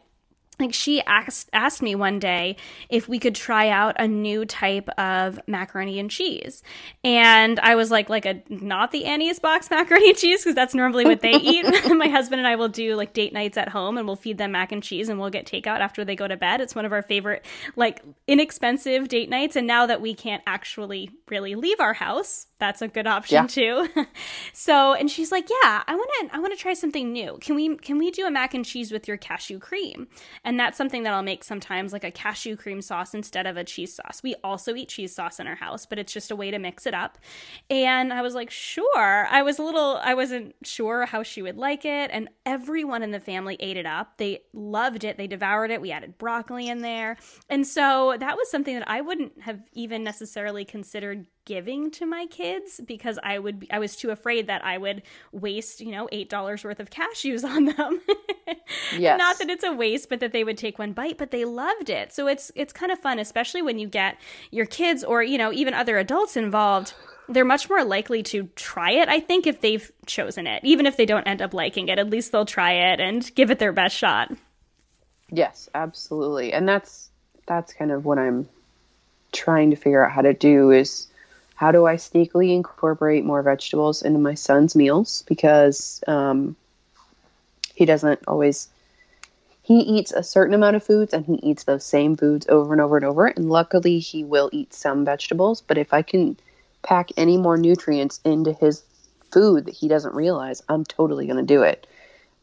like 0.61 0.75
she 0.75 1.01
asked 1.03 1.49
asked 1.53 1.83
me 1.83 1.95
one 1.95 2.19
day 2.19 2.57
if 2.89 3.09
we 3.09 3.19
could 3.19 3.35
try 3.35 3.69
out 3.69 3.95
a 3.99 4.09
new 4.09 4.45
type 4.45 4.89
of 4.99 5.39
macaroni 5.47 5.99
and 5.99 6.11
cheese 6.11 6.63
and 7.05 7.59
i 7.61 7.75
was 7.75 7.91
like 7.91 8.09
like 8.09 8.27
a 8.27 8.43
not 8.49 8.91
the 8.91 9.05
annie's 9.05 9.39
box 9.39 9.71
macaroni 9.71 10.11
and 10.11 10.19
cheese 10.19 10.43
because 10.43 10.55
that's 10.55 10.75
normally 10.75 11.05
what 11.05 11.21
they 11.21 11.33
eat 11.33 11.65
my 11.97 12.09
husband 12.09 12.41
and 12.41 12.49
i 12.49 12.57
will 12.57 12.69
do 12.69 12.95
like 12.95 13.13
date 13.13 13.33
nights 13.33 13.57
at 13.57 13.69
home 13.69 13.97
and 13.97 14.07
we'll 14.07 14.17
feed 14.17 14.39
them 14.39 14.53
mac 14.53 14.73
and 14.73 14.83
cheese 14.83 15.09
and 15.09 15.19
we'll 15.19 15.31
get 15.31 15.47
takeout 15.47 15.81
after 15.81 16.05
they 16.05 16.17
go 16.17 16.27
to 16.27 16.37
bed 16.37 16.61
it's 16.61 16.75
one 16.75 16.85
of 16.85 16.93
our 16.93 17.03
favorite 17.03 17.45
like 17.77 18.03
inexpensive 18.27 19.09
date 19.09 19.31
nights 19.31 19.57
and 19.57 19.67
now 19.67 19.87
that 19.87 20.01
we 20.01 20.15
can't 20.15 20.43
actually 20.47 21.11
really 21.29 21.55
leave 21.55 21.81
our 21.81 21.95
house 21.95 22.49
that's 22.59 22.83
a 22.83 22.89
good 22.89 23.07
option 23.07 23.45
yeah. 23.45 23.47
too. 23.47 23.89
so, 24.53 24.93
and 24.93 25.11
she's 25.11 25.31
like, 25.31 25.49
"Yeah, 25.49 25.83
I 25.87 25.95
want 25.95 26.11
to 26.21 26.37
I 26.37 26.39
want 26.41 26.53
to 26.53 26.59
try 26.59 26.75
something 26.75 27.13
new. 27.13 27.39
Can 27.41 27.55
we 27.55 27.77
can 27.77 27.99
we 27.99 28.11
do 28.11 28.27
a 28.27 28.31
mac 28.31 28.55
and 28.55 28.65
cheese 28.65 28.91
with 28.91 29.07
your 29.07 29.17
cashew 29.17 29.59
cream?" 29.59 30.09
And 30.49 30.59
that's 30.59 30.79
something 30.79 31.03
that 31.03 31.13
I'll 31.13 31.23
make 31.23 31.45
sometimes 31.45 31.93
like 31.93 32.05
a 32.05 32.11
cashew 32.11 32.57
cream 32.57 32.81
sauce 32.81 33.13
instead 33.13 33.47
of 33.47 33.59
a 33.59 33.65
cheese 33.65 33.95
sauce. 33.95 34.23
We 34.23 34.35
also 34.43 34.75
eat 34.75 34.89
cheese 34.89 35.15
sauce 35.15 35.39
in 35.39 35.47
our 35.47 35.57
house, 35.57 35.85
but 35.85 35.99
it's 35.99 36.11
just 36.11 36.31
a 36.31 36.37
way 36.37 36.51
to 36.51 36.59
mix 36.59 36.87
it 36.87 36.95
up. 36.95 37.19
And 37.69 38.15
I 38.15 38.23
was 38.23 38.35
like, 38.35 38.51
"Sure." 38.51 39.27
I 39.31 39.43
was 39.43 39.59
a 39.59 39.63
little 39.63 40.01
I 40.03 40.15
wasn't 40.15 40.55
sure 40.65 41.05
how 41.05 41.23
she 41.23 41.43
would 41.43 41.59
like 41.59 41.85
it, 41.85 42.11
and 42.15 42.31
everyone 42.47 43.03
in 43.03 43.11
the 43.11 43.21
family 43.21 43.59
ate 43.61 43.77
it 43.77 43.85
up. 43.85 44.17
They 44.17 44.41
loved 44.55 45.05
it. 45.05 45.19
They 45.19 45.27
devoured 45.27 45.71
it. 45.71 45.83
We 45.83 45.93
added 45.93 46.17
broccoli 46.17 46.67
in 46.69 46.81
there. 46.81 47.19
And 47.51 47.67
so 47.67 48.17
that 48.19 48.39
was 48.39 48.51
something 48.51 48.73
that 48.75 48.89
I 48.89 49.03
wouldn't 49.03 49.43
have 49.43 49.61
even 49.75 50.03
necessarily 50.03 50.65
considered 50.65 51.27
giving 51.49 51.91
to 51.91 52.05
my 52.05 52.27
kids 52.27 52.79
because 52.87 53.19
I 53.23 53.39
would 53.39 53.61
be, 53.61 53.73
I 53.73 53.79
was 53.79 53.97
too 53.97 54.11
afraid 54.11 54.49
that 54.49 54.63
I 54.63 54.77
would 54.77 55.01
waste, 55.33 55.81
you 55.81 55.91
know, 55.91 56.07
$8 56.13 56.63
worth 56.63 56.79
of 56.79 56.91
cashews 56.91 57.43
on 57.43 57.65
them. 57.65 58.03
yes. 58.99 59.19
Not 59.19 59.39
that 59.39 59.49
it's 59.49 59.65
a 59.65 59.73
waste, 59.73 60.11
but 60.11 60.21
that 60.21 60.33
they 60.33 60.45
would 60.45 60.59
take 60.59 60.79
one 60.79 60.93
bite, 60.93 61.17
but 61.17 61.31
they 61.31 61.47
loved 61.47 61.89
it. 61.89 62.13
So 62.13 62.27
it's 62.27 62.53
it's 62.55 62.75
kind 62.75 62.93
of 62.93 62.99
fun 62.99 63.19
especially 63.19 63.63
when 63.63 63.79
you 63.79 63.89
get 63.89 64.19
your 64.51 64.67
kids 64.67 65.03
or, 65.03 65.23
you 65.23 65.39
know, 65.39 65.51
even 65.51 65.73
other 65.73 65.97
adults 65.97 66.37
involved. 66.37 66.93
They're 67.31 67.47
much 67.47 67.71
more 67.71 67.83
likely 67.83 68.23
to 68.25 68.51
try 68.55 68.91
it, 68.91 69.09
I 69.09 69.21
think, 69.21 69.47
if 69.47 69.63
they've 69.63 69.91
chosen 70.05 70.47
it. 70.47 70.63
Even 70.65 70.85
if 70.85 70.99
they 70.99 71.07
don't 71.07 71.27
end 71.27 71.41
up 71.41 71.55
liking 71.55 71.89
it, 71.89 71.99
at 71.99 72.11
least 72.11 72.31
they'll 72.31 72.45
try 72.45 72.73
it 72.73 73.01
and 73.01 73.35
give 73.35 73.51
it 73.51 73.59
their 73.59 73.73
best 73.73 73.97
shot. 73.97 74.33
Yes, 75.31 75.71
absolutely. 75.75 76.53
And 76.53 76.69
that's 76.69 77.09
that's 77.47 77.73
kind 77.73 77.91
of 77.91 78.05
what 78.05 78.19
I'm 78.19 78.47
trying 79.33 79.71
to 79.71 79.77
figure 79.77 80.05
out 80.05 80.13
how 80.13 80.23
to 80.23 80.35
do 80.35 80.71
is 80.71 81.07
how 81.59 81.73
do 81.73 81.87
I 81.87 81.97
sneakily 81.97 82.55
incorporate 82.55 83.25
more 83.25 83.43
vegetables 83.43 84.03
into 84.03 84.21
my 84.21 84.35
son's 84.35 84.77
meals? 84.77 85.25
Because 85.27 86.05
um, 86.07 86.55
he 87.75 87.85
doesn't 87.85 88.21
always 88.29 88.69
he 89.63 89.81
eats 89.81 90.13
a 90.13 90.23
certain 90.23 90.55
amount 90.55 90.77
of 90.77 90.85
foods 90.85 91.13
and 91.13 91.27
he 91.27 91.35
eats 91.43 91.65
those 91.65 91.85
same 91.85 92.15
foods 92.17 92.47
over 92.49 92.73
and 92.73 92.81
over 92.81 92.97
and 92.97 93.05
over. 93.05 93.27
And 93.27 93.51
luckily 93.51 93.99
he 93.99 94.23
will 94.23 94.49
eat 94.53 94.73
some 94.73 95.05
vegetables. 95.05 95.61
But 95.61 95.79
if 95.79 95.93
i 95.93 96.01
can 96.01 96.37
pack 96.85 97.11
any 97.17 97.37
more 97.37 97.57
nutrients 97.57 98.21
into 98.25 98.53
his 98.53 98.85
food 99.33 99.67
that 99.67 99.75
he 99.75 99.89
doesn't 99.89 100.15
realize 100.15 100.63
i'm 100.69 100.85
totally 100.85 101.27
going 101.27 101.45
to 101.45 101.55
do 101.55 101.63
it. 101.63 101.89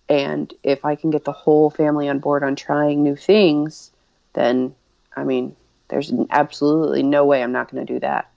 And 0.10 0.54
if 0.62 0.84
i 0.84 0.95
can 0.95 1.10
get 1.10 1.23
the 1.23 1.32
whole 1.32 1.69
family 1.69 2.10
on 2.10 2.19
board 2.19 2.43
on 2.43 2.58
trying 2.58 3.01
new 3.01 3.15
things 3.15 3.91
then 4.34 4.75
i 5.15 5.23
mean 5.23 5.56
there's 5.88 6.12
absolutely 6.32 7.01
no 7.01 7.23
way 7.25 7.41
i'm 7.41 7.54
not 7.54 7.71
going 7.71 7.86
to 7.86 7.93
do 7.93 8.01
that 8.01 8.30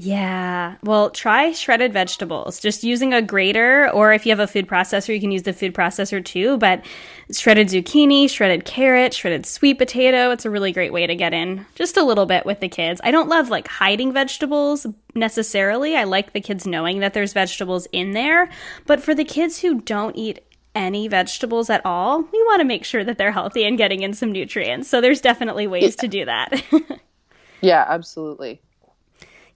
yeah. 0.00 0.76
Well, 0.84 1.10
try 1.10 1.50
shredded 1.50 1.92
vegetables. 1.92 2.60
Just 2.60 2.84
using 2.84 3.12
a 3.12 3.20
grater, 3.20 3.90
or 3.90 4.12
if 4.12 4.24
you 4.24 4.30
have 4.30 4.38
a 4.38 4.46
food 4.46 4.68
processor, 4.68 5.12
you 5.12 5.20
can 5.20 5.32
use 5.32 5.42
the 5.42 5.52
food 5.52 5.74
processor 5.74 6.24
too. 6.24 6.56
But 6.56 6.86
shredded 7.32 7.66
zucchini, 7.66 8.30
shredded 8.30 8.64
carrot, 8.64 9.12
shredded 9.12 9.44
sweet 9.44 9.76
potato, 9.76 10.30
it's 10.30 10.44
a 10.44 10.50
really 10.50 10.70
great 10.70 10.92
way 10.92 11.08
to 11.08 11.16
get 11.16 11.34
in 11.34 11.66
just 11.74 11.96
a 11.96 12.04
little 12.04 12.26
bit 12.26 12.46
with 12.46 12.60
the 12.60 12.68
kids. 12.68 13.00
I 13.02 13.10
don't 13.10 13.28
love 13.28 13.48
like 13.48 13.66
hiding 13.66 14.12
vegetables 14.12 14.86
necessarily. 15.16 15.96
I 15.96 16.04
like 16.04 16.32
the 16.32 16.40
kids 16.40 16.64
knowing 16.64 17.00
that 17.00 17.12
there's 17.12 17.32
vegetables 17.32 17.88
in 17.90 18.12
there. 18.12 18.48
But 18.86 19.02
for 19.02 19.16
the 19.16 19.24
kids 19.24 19.58
who 19.58 19.80
don't 19.80 20.14
eat 20.14 20.44
any 20.76 21.08
vegetables 21.08 21.70
at 21.70 21.84
all, 21.84 22.22
we 22.22 22.42
want 22.44 22.60
to 22.60 22.64
make 22.64 22.84
sure 22.84 23.02
that 23.02 23.18
they're 23.18 23.32
healthy 23.32 23.64
and 23.64 23.76
getting 23.76 24.02
in 24.04 24.14
some 24.14 24.30
nutrients. 24.30 24.88
So 24.88 25.00
there's 25.00 25.20
definitely 25.20 25.66
ways 25.66 25.96
yeah. 25.96 26.02
to 26.02 26.08
do 26.08 26.24
that. 26.26 26.62
yeah, 27.60 27.84
absolutely. 27.88 28.62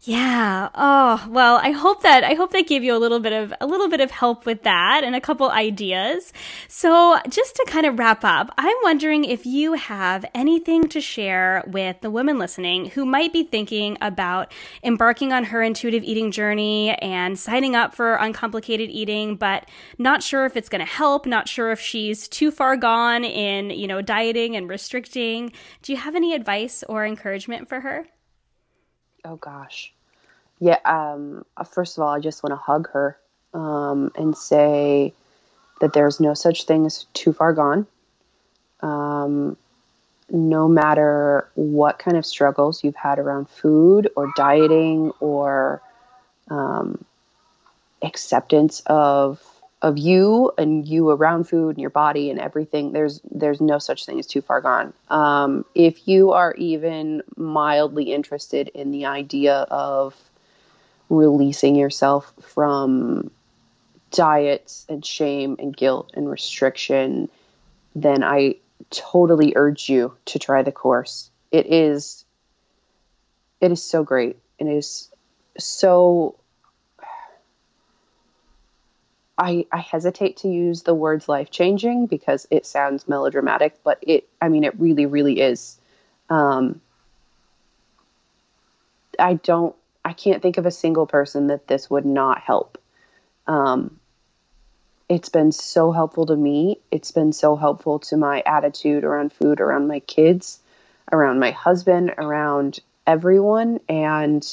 Yeah. 0.05 0.69
Oh, 0.75 1.25
well, 1.31 1.61
I 1.63 1.71
hope 1.71 2.03
that 2.03 2.25
I 2.25 2.35
hope 2.35 2.51
that 2.51 2.67
gave 2.67 2.83
you 2.83 2.97
a 2.97 2.99
little 2.99 3.21
bit 3.21 3.33
of 3.33 3.55
a 3.61 3.69
little 3.69 3.89
bit 3.89 4.01
of 4.01 4.11
help 4.11 4.45
with 4.45 4.65
that 4.65 5.05
and 5.05 5.15
a 5.15 5.21
couple 5.21 5.49
ideas. 5.49 6.33
So, 6.67 7.21
just 7.29 7.55
to 7.55 7.65
kind 7.69 7.87
of 7.87 8.01
wrap 8.01 8.25
up, 8.25 8.53
I'm 8.59 8.77
wondering 8.83 9.25
if 9.25 9.47
you 9.47 9.75
have 9.75 10.25
anything 10.35 10.89
to 10.89 11.01
share 11.01 11.63
with 11.69 12.01
the 12.01 12.11
women 12.11 12.41
listening 12.41 12.87
who 12.87 13.07
might 13.07 13.33
be 13.33 13.45
thinking 13.45 13.97
about 14.01 14.53
embarking 14.83 15.33
on 15.33 15.45
her 15.45 15.63
intuitive 15.63 16.03
eating 16.03 16.33
journey 16.33 16.95
and 16.95 17.39
signing 17.39 17.77
up 17.77 17.95
for 17.95 18.17
uncomplicated 18.17 18.91
eating, 18.91 19.37
but 19.37 19.69
not 19.99 20.21
sure 20.21 20.47
if 20.47 20.57
it's 20.57 20.69
going 20.69 20.85
to 20.85 20.93
help, 20.93 21.27
not 21.27 21.49
sure 21.49 21.71
if 21.71 21.79
she's 21.79 22.27
too 22.27 22.51
far 22.51 22.77
gone 22.77 23.23
in, 23.23 23.71
you 23.71 23.87
know, 23.87 24.03
dieting 24.03 24.57
and 24.57 24.69
restricting. 24.69 25.53
Do 25.83 25.93
you 25.93 25.99
have 25.99 26.17
any 26.17 26.35
advice 26.35 26.83
or 26.89 27.07
encouragement 27.07 27.69
for 27.69 27.79
her? 27.83 28.09
Oh 29.25 29.37
gosh, 29.37 29.93
yeah, 30.59 30.79
um, 30.85 31.45
uh, 31.57 31.65
first 31.65 31.97
of 31.97 32.03
all, 32.03 32.11
I 32.11 32.21
just 32.21 32.43
want 32.43 32.53
to 32.53 32.57
hug 32.57 32.89
her 32.91 33.19
um, 33.55 34.13
and 34.17 34.37
say 34.37 35.13
that 35.81 35.93
there's 35.93 36.21
no 36.21 36.35
such 36.35 36.65
thing 36.65 36.87
as 36.87 37.05
too 37.13 37.33
far 37.33 37.53
gone. 37.53 37.87
Um, 38.81 39.57
no 40.31 40.67
matter 40.67 41.49
what 41.55 41.99
kind 41.99 42.17
of 42.17 42.25
struggles 42.25 42.83
you've 42.83 42.97
had 42.97 43.19
around 43.19 43.49
food 43.49 44.09
or 44.17 44.33
dieting 44.37 45.13
or 45.21 45.83
um, 46.49 47.05
acceptance 48.03 48.81
of 48.87 49.41
of 49.83 49.99
you 49.99 50.53
and 50.57 50.87
you 50.87 51.11
around 51.11 51.45
food 51.45 51.71
and 51.71 51.81
your 51.81 51.91
body 51.91 52.31
and 52.31 52.41
everything 52.41 52.93
there's 52.93 53.21
there's 53.31 53.61
no 53.61 53.79
such 53.79 54.07
thing 54.07 54.19
as 54.19 54.27
too 54.27 54.41
far 54.41 54.61
gone. 54.61 54.93
Um, 55.09 55.65
if 55.75 56.09
you 56.09 56.33
are 56.33 56.55
even 56.55 57.23
mildly 57.37 58.13
interested 58.13 58.69
in 58.69 58.93
the 58.93 59.07
idea 59.07 59.67
of 59.71 60.15
releasing 61.11 61.77
yourself 61.77 62.33
from 62.41 63.31
diets 64.11 64.87
and 64.89 65.05
shame 65.05 65.57
and 65.59 65.77
guilt 65.77 66.11
and 66.15 66.31
restriction 66.31 67.29
then 67.95 68.23
i 68.23 68.55
totally 68.91 69.53
urge 69.57 69.89
you 69.89 70.15
to 70.27 70.39
try 70.39 70.63
the 70.63 70.73
course. 70.73 71.31
It 71.51 71.67
is 71.67 72.25
it 73.61 73.73
is 73.73 73.83
so 73.83 74.03
great 74.05 74.39
and 74.59 74.69
it 74.69 74.77
is 74.77 75.09
so 75.59 76.37
I, 79.39 79.67
I 79.73 79.79
hesitate 79.79 80.39
to 80.39 80.49
use 80.49 80.83
the 80.83 80.95
words 80.95 81.29
life 81.29 81.51
changing 81.51 82.07
because 82.07 82.47
it 82.51 82.67
sounds 82.67 83.09
melodramatic, 83.09 83.79
but 83.83 83.99
it, 84.03 84.29
I 84.41 84.49
mean, 84.49 84.65
it 84.65 84.79
really, 84.79 85.07
really 85.07 85.41
is. 85.41 85.79
Um, 86.29 86.81
I 89.19 89.35
don't, 89.35 89.75
I 90.05 90.13
can't 90.13 90.43
think 90.43 90.59
of 90.59 90.67
a 90.67 90.71
single 90.71 91.07
person 91.07 91.49
that 91.49 91.67
this 91.67 91.89
would 91.89 92.07
not 92.07 92.41
help. 92.41 92.79
Um, 93.47 93.99
it's 95.09 95.29
been 95.29 95.53
so 95.53 95.93
helpful 95.93 96.27
to 96.27 96.37
me. 96.37 96.79
It's 96.91 97.11
been 97.11 97.33
so 97.33 97.57
helpful 97.57 97.99
to 98.01 98.17
my 98.17 98.43
attitude 98.47 99.05
around 99.05 99.33
food, 99.33 99.61
around 99.61 99.87
my 99.87 100.01
kids, 100.01 100.61
around 101.11 101.39
my 101.39 101.51
husband, 101.51 102.15
around 102.17 102.81
everyone. 103.07 103.81
And 103.89 104.47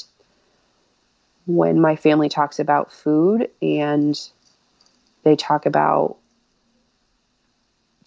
when 1.46 1.80
my 1.80 1.96
family 1.96 2.28
talks 2.28 2.58
about 2.58 2.92
food 2.92 3.50
and 3.62 4.18
they 5.22 5.36
talk 5.36 5.66
about 5.66 6.16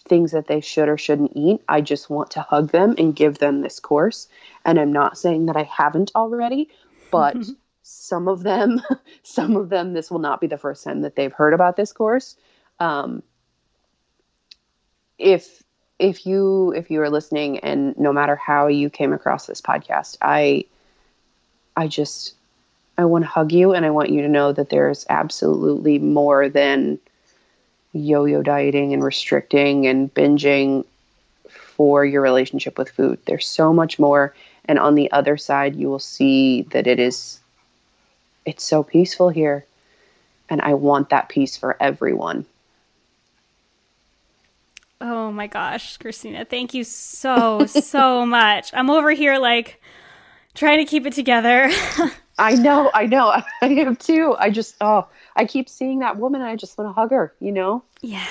things 0.06 0.32
that 0.32 0.46
they 0.46 0.60
should 0.60 0.88
or 0.88 0.98
shouldn't 0.98 1.32
eat. 1.34 1.62
I 1.68 1.80
just 1.80 2.10
want 2.10 2.32
to 2.32 2.42
hug 2.42 2.70
them 2.70 2.94
and 2.98 3.16
give 3.16 3.38
them 3.38 3.62
this 3.62 3.80
course. 3.80 4.28
And 4.64 4.78
I'm 4.78 4.92
not 4.92 5.16
saying 5.16 5.46
that 5.46 5.56
I 5.56 5.62
haven't 5.62 6.12
already, 6.14 6.68
but 7.10 7.36
some 7.82 8.28
of 8.28 8.42
them, 8.42 8.82
some 9.22 9.56
of 9.56 9.70
them, 9.70 9.94
this 9.94 10.10
will 10.10 10.18
not 10.18 10.40
be 10.40 10.46
the 10.46 10.58
first 10.58 10.84
time 10.84 11.02
that 11.02 11.16
they've 11.16 11.32
heard 11.32 11.54
about 11.54 11.76
this 11.76 11.92
course. 11.92 12.36
Um, 12.80 13.22
if 15.18 15.62
if 15.98 16.26
you 16.26 16.72
if 16.72 16.90
you 16.90 17.00
are 17.00 17.10
listening 17.10 17.60
and 17.60 17.96
no 17.96 18.12
matter 18.12 18.34
how 18.34 18.66
you 18.66 18.90
came 18.90 19.12
across 19.12 19.46
this 19.46 19.60
podcast, 19.60 20.18
I 20.20 20.64
I 21.76 21.86
just 21.88 22.34
I 22.96 23.04
want 23.04 23.24
to 23.24 23.28
hug 23.28 23.52
you 23.52 23.72
and 23.72 23.84
I 23.84 23.90
want 23.90 24.10
you 24.10 24.22
to 24.22 24.28
know 24.28 24.52
that 24.52 24.70
there's 24.70 25.04
absolutely 25.08 25.98
more 25.98 26.48
than 26.48 26.98
yo 27.92 28.24
yo 28.24 28.42
dieting 28.42 28.92
and 28.92 29.02
restricting 29.02 29.86
and 29.86 30.12
binging 30.12 30.84
for 31.48 32.04
your 32.04 32.22
relationship 32.22 32.78
with 32.78 32.90
food. 32.90 33.18
There's 33.26 33.46
so 33.46 33.72
much 33.72 33.98
more. 33.98 34.34
And 34.66 34.78
on 34.78 34.94
the 34.94 35.10
other 35.12 35.36
side, 35.36 35.76
you 35.76 35.88
will 35.88 35.98
see 35.98 36.62
that 36.70 36.86
it 36.86 36.98
is, 36.98 37.40
it's 38.46 38.64
so 38.64 38.82
peaceful 38.82 39.28
here. 39.28 39.64
And 40.48 40.60
I 40.60 40.74
want 40.74 41.10
that 41.10 41.28
peace 41.28 41.56
for 41.56 41.76
everyone. 41.80 42.46
Oh 45.00 45.32
my 45.32 45.48
gosh, 45.48 45.96
Christina, 45.96 46.44
thank 46.44 46.72
you 46.72 46.84
so, 46.84 47.66
so 47.66 48.24
much. 48.24 48.72
I'm 48.72 48.88
over 48.88 49.10
here 49.10 49.38
like 49.38 49.82
trying 50.54 50.78
to 50.78 50.84
keep 50.84 51.06
it 51.06 51.12
together. 51.12 51.70
I 52.38 52.54
know, 52.54 52.90
I 52.92 53.06
know. 53.06 53.28
I 53.62 53.66
am 53.66 53.96
too. 53.96 54.34
I 54.38 54.50
just, 54.50 54.76
oh, 54.80 55.06
I 55.36 55.44
keep 55.44 55.68
seeing 55.68 56.00
that 56.00 56.16
woman 56.16 56.40
and 56.40 56.50
I 56.50 56.56
just 56.56 56.76
want 56.76 56.88
to 56.88 56.92
hug 56.92 57.10
her, 57.10 57.34
you 57.40 57.52
know? 57.52 57.82
Yeah. 58.00 58.26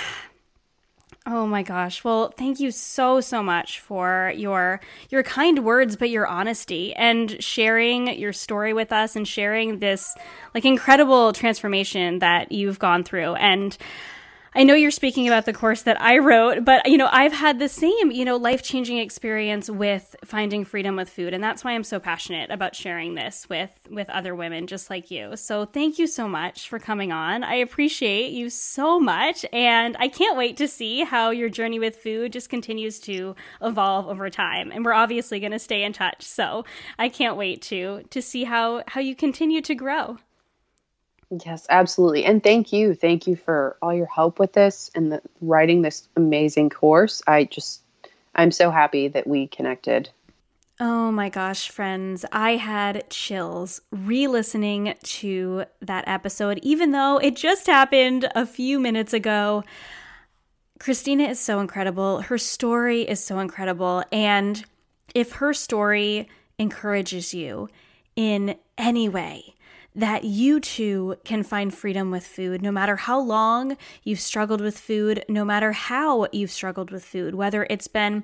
Oh 1.25 1.47
my 1.47 1.63
gosh. 1.63 2.03
Well, 2.03 2.33
thank 2.37 2.59
you 2.59 2.69
so 2.69 3.21
so 3.21 3.41
much 3.41 3.79
for 3.79 4.33
your 4.35 4.81
your 5.09 5.23
kind 5.23 5.63
words 5.63 5.95
but 5.95 6.09
your 6.09 6.27
honesty 6.27 6.93
and 6.95 7.41
sharing 7.41 8.19
your 8.19 8.33
story 8.33 8.73
with 8.73 8.91
us 8.91 9.15
and 9.15 9.25
sharing 9.25 9.79
this 9.79 10.13
like 10.53 10.65
incredible 10.65 11.31
transformation 11.31 12.19
that 12.19 12.51
you've 12.51 12.77
gone 12.77 13.05
through. 13.05 13.35
And 13.35 13.77
I 14.55 14.63
know 14.63 14.75
you're 14.75 14.91
speaking 14.91 15.27
about 15.27 15.45
the 15.45 15.53
course 15.53 15.81
that 15.81 15.99
I 15.99 16.19
wrote, 16.19 16.63
but 16.63 16.87
you 16.87 16.97
know, 16.97 17.09
I've 17.11 17.33
had 17.33 17.57
the 17.57 17.67
same, 17.67 18.11
you 18.11 18.23
know, 18.23 18.37
life-changing 18.37 18.99
experience 18.99 19.67
with 19.67 20.15
finding 20.23 20.63
freedom 20.63 20.95
with 20.95 21.09
food, 21.09 21.33
and 21.33 21.43
that's 21.43 21.63
why 21.63 21.71
I'm 21.71 21.83
so 21.83 21.99
passionate 21.99 22.51
about 22.51 22.75
sharing 22.75 23.15
this 23.15 23.49
with 23.49 23.71
with 23.89 24.09
other 24.11 24.35
women 24.35 24.67
just 24.67 24.91
like 24.91 25.09
you. 25.09 25.35
So, 25.35 25.65
thank 25.65 25.97
you 25.97 26.05
so 26.05 26.27
much 26.27 26.69
for 26.69 26.77
coming 26.77 27.11
on. 27.11 27.43
I 27.43 27.55
appreciate 27.55 28.31
you 28.31 28.51
so 28.51 28.99
much, 28.99 29.43
and 29.51 29.97
I 29.99 30.07
can't 30.07 30.37
wait 30.37 30.55
to 30.57 30.67
see 30.67 31.03
how 31.03 31.31
your 31.31 31.49
journey 31.49 31.79
with 31.79 31.95
food 31.95 32.31
just 32.33 32.49
continues 32.49 32.99
to 33.01 33.35
evolve 33.61 34.07
over 34.07 34.29
time. 34.29 34.71
And 34.71 34.85
we're 34.85 34.93
obviously 34.93 35.39
going 35.39 35.51
to 35.51 35.59
stay 35.59 35.83
in 35.83 35.93
touch. 35.93 36.21
So, 36.21 36.63
I 36.99 37.09
can't 37.09 37.37
wait 37.37 37.63
to 37.63 38.03
to 38.09 38.21
see 38.21 38.43
how 38.43 38.83
how 38.87 39.01
you 39.01 39.15
continue 39.15 39.61
to 39.61 39.73
grow. 39.73 40.19
Yes, 41.45 41.65
absolutely. 41.69 42.25
And 42.25 42.43
thank 42.43 42.71
you. 42.71 42.93
Thank 42.93 43.27
you 43.27 43.35
for 43.35 43.77
all 43.81 43.93
your 43.93 44.05
help 44.07 44.39
with 44.39 44.53
this 44.53 44.91
and 44.93 45.11
the, 45.11 45.21
writing 45.41 45.81
this 45.81 46.07
amazing 46.15 46.69
course. 46.69 47.21
I 47.27 47.45
just, 47.45 47.81
I'm 48.35 48.51
so 48.51 48.69
happy 48.69 49.07
that 49.07 49.25
we 49.27 49.47
connected. 49.47 50.09
Oh 50.79 51.11
my 51.11 51.29
gosh, 51.29 51.69
friends, 51.69 52.25
I 52.31 52.55
had 52.55 53.09
chills 53.09 53.81
re 53.91 54.27
listening 54.27 54.95
to 55.03 55.65
that 55.81 56.03
episode, 56.07 56.59
even 56.63 56.91
though 56.91 57.19
it 57.19 57.35
just 57.35 57.67
happened 57.67 58.27
a 58.35 58.45
few 58.45 58.79
minutes 58.79 59.13
ago. 59.13 59.63
Christina 60.79 61.25
is 61.25 61.39
so 61.39 61.59
incredible. 61.59 62.21
Her 62.21 62.37
story 62.37 63.03
is 63.03 63.23
so 63.23 63.39
incredible. 63.39 64.03
And 64.11 64.65
if 65.13 65.33
her 65.33 65.53
story 65.53 66.27
encourages 66.57 67.33
you 67.33 67.69
in 68.15 68.55
any 68.77 69.07
way, 69.07 69.53
that 69.95 70.23
you 70.23 70.59
too 70.59 71.17
can 71.23 71.43
find 71.43 71.73
freedom 71.73 72.11
with 72.11 72.25
food, 72.25 72.61
no 72.61 72.71
matter 72.71 72.95
how 72.95 73.19
long 73.19 73.77
you've 74.03 74.19
struggled 74.19 74.61
with 74.61 74.77
food, 74.77 75.23
no 75.29 75.45
matter 75.45 75.71
how 75.71 76.27
you've 76.31 76.51
struggled 76.51 76.91
with 76.91 77.05
food, 77.05 77.35
whether 77.35 77.67
it's 77.69 77.87
been 77.87 78.23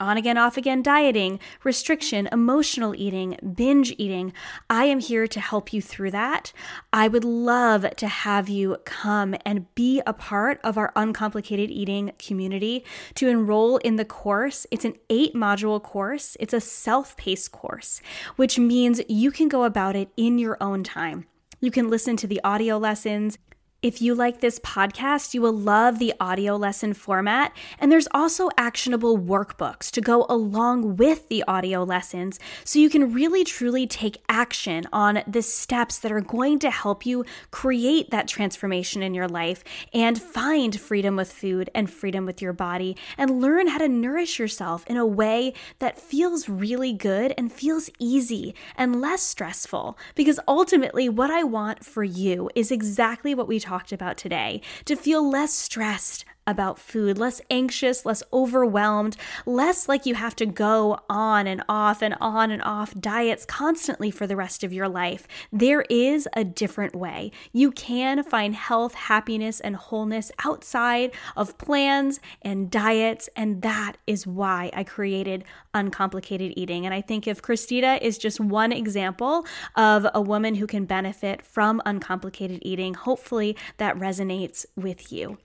on 0.00 0.16
again, 0.16 0.38
off 0.38 0.56
again 0.56 0.82
dieting, 0.82 1.38
restriction, 1.62 2.28
emotional 2.32 2.94
eating, 2.94 3.36
binge 3.54 3.94
eating. 3.98 4.32
I 4.68 4.84
am 4.86 5.00
here 5.00 5.26
to 5.26 5.40
help 5.40 5.72
you 5.72 5.82
through 5.82 6.10
that. 6.12 6.52
I 6.92 7.08
would 7.08 7.24
love 7.24 7.88
to 7.96 8.08
have 8.08 8.48
you 8.48 8.78
come 8.84 9.34
and 9.44 9.72
be 9.74 10.02
a 10.06 10.12
part 10.12 10.60
of 10.64 10.78
our 10.78 10.92
uncomplicated 10.96 11.70
eating 11.70 12.12
community 12.18 12.84
to 13.14 13.28
enroll 13.28 13.76
in 13.78 13.96
the 13.96 14.04
course. 14.04 14.66
It's 14.70 14.84
an 14.84 14.96
eight 15.10 15.34
module 15.34 15.82
course, 15.82 16.36
it's 16.40 16.54
a 16.54 16.60
self 16.60 17.16
paced 17.16 17.52
course, 17.52 18.00
which 18.36 18.58
means 18.58 19.00
you 19.08 19.30
can 19.30 19.48
go 19.48 19.64
about 19.64 19.96
it 19.96 20.08
in 20.16 20.38
your 20.38 20.56
own 20.60 20.82
time. 20.82 21.26
You 21.60 21.70
can 21.70 21.88
listen 21.88 22.16
to 22.16 22.26
the 22.26 22.40
audio 22.42 22.78
lessons. 22.78 23.38
If 23.82 24.02
you 24.02 24.14
like 24.14 24.40
this 24.40 24.58
podcast, 24.58 25.32
you 25.32 25.40
will 25.40 25.56
love 25.56 25.98
the 25.98 26.12
audio 26.20 26.54
lesson 26.56 26.92
format. 26.92 27.56
And 27.78 27.90
there's 27.90 28.08
also 28.12 28.50
actionable 28.58 29.16
workbooks 29.16 29.90
to 29.92 30.02
go 30.02 30.26
along 30.28 30.98
with 30.98 31.30
the 31.30 31.42
audio 31.48 31.82
lessons 31.82 32.38
so 32.62 32.78
you 32.78 32.90
can 32.90 33.14
really 33.14 33.42
truly 33.42 33.86
take 33.86 34.22
action 34.28 34.84
on 34.92 35.22
the 35.26 35.40
steps 35.40 35.98
that 36.00 36.12
are 36.12 36.20
going 36.20 36.58
to 36.58 36.70
help 36.70 37.06
you 37.06 37.24
create 37.52 38.10
that 38.10 38.28
transformation 38.28 39.02
in 39.02 39.14
your 39.14 39.28
life 39.28 39.64
and 39.94 40.20
find 40.20 40.78
freedom 40.78 41.16
with 41.16 41.32
food 41.32 41.70
and 41.74 41.90
freedom 41.90 42.26
with 42.26 42.42
your 42.42 42.52
body 42.52 42.98
and 43.16 43.40
learn 43.40 43.66
how 43.68 43.78
to 43.78 43.88
nourish 43.88 44.38
yourself 44.38 44.84
in 44.88 44.98
a 44.98 45.06
way 45.06 45.54
that 45.78 45.98
feels 45.98 46.50
really 46.50 46.92
good 46.92 47.32
and 47.38 47.50
feels 47.50 47.88
easy 47.98 48.54
and 48.76 49.00
less 49.00 49.22
stressful. 49.22 49.96
Because 50.14 50.38
ultimately, 50.46 51.08
what 51.08 51.30
I 51.30 51.44
want 51.44 51.82
for 51.82 52.04
you 52.04 52.50
is 52.54 52.70
exactly 52.70 53.34
what 53.34 53.48
we 53.48 53.58
talked 53.58 53.69
talked 53.70 53.92
about 53.92 54.16
today 54.16 54.60
to 54.84 54.96
feel 54.96 55.30
less 55.30 55.54
stressed 55.54 56.24
about 56.50 56.78
food, 56.78 57.16
less 57.16 57.40
anxious, 57.50 58.04
less 58.04 58.22
overwhelmed, 58.32 59.16
less 59.46 59.88
like 59.88 60.04
you 60.04 60.14
have 60.14 60.36
to 60.36 60.46
go 60.46 61.00
on 61.08 61.46
and 61.46 61.62
off 61.68 62.02
and 62.02 62.16
on 62.20 62.50
and 62.50 62.62
off 62.62 62.92
diets 62.98 63.46
constantly 63.46 64.10
for 64.10 64.26
the 64.26 64.36
rest 64.36 64.64
of 64.64 64.72
your 64.72 64.88
life. 64.88 65.26
There 65.52 65.82
is 65.82 66.28
a 66.34 66.44
different 66.44 66.94
way. 66.94 67.30
You 67.52 67.70
can 67.70 68.22
find 68.22 68.54
health, 68.54 68.94
happiness, 68.94 69.60
and 69.60 69.76
wholeness 69.76 70.32
outside 70.44 71.12
of 71.36 71.56
plans 71.58 72.20
and 72.42 72.70
diets, 72.70 73.28
and 73.36 73.62
that 73.62 73.96
is 74.06 74.26
why 74.26 74.70
I 74.74 74.84
created 74.84 75.44
Uncomplicated 75.72 76.52
Eating. 76.56 76.84
And 76.84 76.94
I 76.94 77.00
think 77.00 77.26
if 77.26 77.42
Christina 77.42 77.98
is 78.02 78.18
just 78.18 78.40
one 78.40 78.72
example 78.72 79.46
of 79.76 80.06
a 80.12 80.20
woman 80.20 80.56
who 80.56 80.66
can 80.66 80.84
benefit 80.84 81.42
from 81.42 81.80
uncomplicated 81.86 82.58
eating, 82.62 82.94
hopefully 82.94 83.56
that 83.76 83.96
resonates 83.96 84.66
with 84.76 85.12
you. 85.12 85.38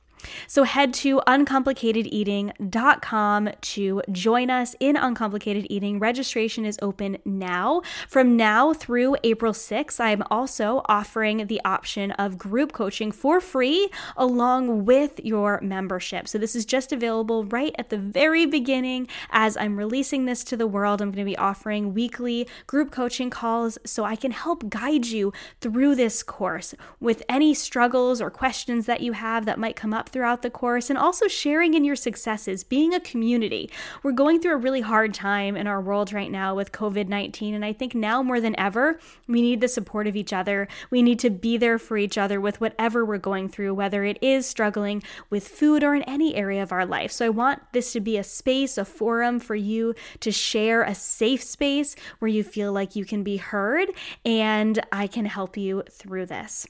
So 0.48 0.64
head 0.64 0.94
to 0.96 1.22
uncomplicatedeating.com 1.28 3.50
to 3.62 4.02
join 4.12 4.50
us 4.50 4.76
in 4.80 4.96
Uncomplicated 4.96 5.68
Eating. 5.70 6.00
Registration 6.00 6.66
is 6.66 6.80
open 6.82 7.18
now. 7.26 7.82
From 8.08 8.38
now 8.38 8.74
through 8.74 9.18
April 9.24 9.54
6th, 9.54 10.00
I'm 10.00 10.24
also 10.32 10.82
offering 10.86 11.48
the 11.48 11.62
option 11.64 12.12
of 12.12 12.38
group 12.38 12.74
coaching 12.74 13.12
for 13.12 13.40
free 13.40 13.90
along 14.18 14.86
with 14.86 15.20
your 15.24 15.60
membership. 15.62 16.28
So 16.28 16.38
this 16.38 16.56
is 16.56 16.66
just 16.66 16.92
available 16.92 17.46
right 17.46 17.76
at 17.78 17.90
the 17.90 17.98
very 17.98 18.46
beginning 18.46 19.08
as 19.32 19.58
I'm 19.58 19.78
releasing 19.78 20.26
this 20.26 20.44
to 20.46 20.58
the 20.58 20.68
world. 20.68 21.02
I'm 21.02 21.12
going 21.12 21.26
to 21.26 21.32
be 21.32 21.38
offering 21.38 21.94
weekly 21.94 22.48
group 22.68 22.92
coaching 22.92 23.30
calls 23.30 23.78
so 23.86 24.04
I 24.04 24.16
can 24.16 24.32
help 24.32 24.70
guide 24.70 25.08
you 25.08 25.34
through 25.62 25.96
this 25.96 26.24
course 26.24 26.74
with 27.00 27.24
any 27.30 27.54
struggles 27.54 28.22
or 28.22 28.30
questions 28.30 28.86
that 28.86 29.02
you 29.02 29.14
have 29.14 29.46
that 29.46 29.60
might 29.60 29.76
come 29.76 29.94
up 30.06 30.10
throughout 30.10 30.44
the 30.44 30.50
course 30.50 30.90
and 30.90 31.00
also 31.00 31.28
sharing 31.28 31.74
in 31.74 31.84
your 31.84 31.96
successes, 31.96 32.64
being 32.64 32.94
a 32.94 33.00
community. 33.00 33.70
We're 34.04 34.12
going 34.12 34.40
through 34.40 34.54
a 34.54 34.58
really 34.58 34.82
hard 34.82 35.14
time 35.14 35.58
in 35.58 35.66
our 35.66 35.82
world 35.82 36.14
right 36.14 36.30
now 36.30 36.54
with 36.54 36.72
COVID 36.72 37.08
19, 37.08 37.56
and 37.56 37.66
I 37.66 37.74
think 37.74 37.96
now 37.96 38.22
more 38.22 38.40
than 38.40 38.58
ever, 38.60 39.00
we 39.28 39.42
need 39.42 39.62
the 39.62 39.68
support 39.68 40.06
of 40.06 40.16
each 40.16 40.32
other. 40.32 40.68
We 40.92 41.02
need 41.02 41.20
to 41.20 41.30
be 41.30 41.58
there 41.58 41.80
for 41.80 41.98
each 41.98 42.18
other 42.18 42.40
with 42.40 42.62
whatever 42.62 43.04
we're 43.04 43.18
going 43.18 43.50
through, 43.50 43.74
whether 43.74 44.04
it 44.04 44.20
is 44.22 44.46
struggling 44.46 45.02
with 45.30 45.48
food 45.48 45.84
or 45.84 45.96
in 45.96 46.04
any 46.04 46.36
area 46.36 46.62
of 46.62 46.72
our 46.72 46.86
life. 46.86 47.12
So 47.12 47.26
I 47.26 47.30
want 47.30 47.62
this 47.72 47.94
to 47.94 48.00
be 48.00 48.18
a 48.18 48.24
space, 48.24 48.78
a 48.78 48.86
forum 48.86 49.40
for 49.40 49.56
you 49.56 49.96
to 50.20 50.32
share 50.32 50.84
a 50.84 50.94
safe 50.94 51.42
space 51.42 51.96
where 52.20 52.30
you 52.30 52.44
feel 52.44 52.72
like 52.72 52.96
you 52.96 53.06
can 53.06 53.24
be 53.24 53.38
heard 53.38 53.90
and 54.24 54.80
I 54.92 55.08
can 55.08 55.26
help 55.26 55.58
you 55.58 55.84
through 55.90 56.28
this. 56.28 56.68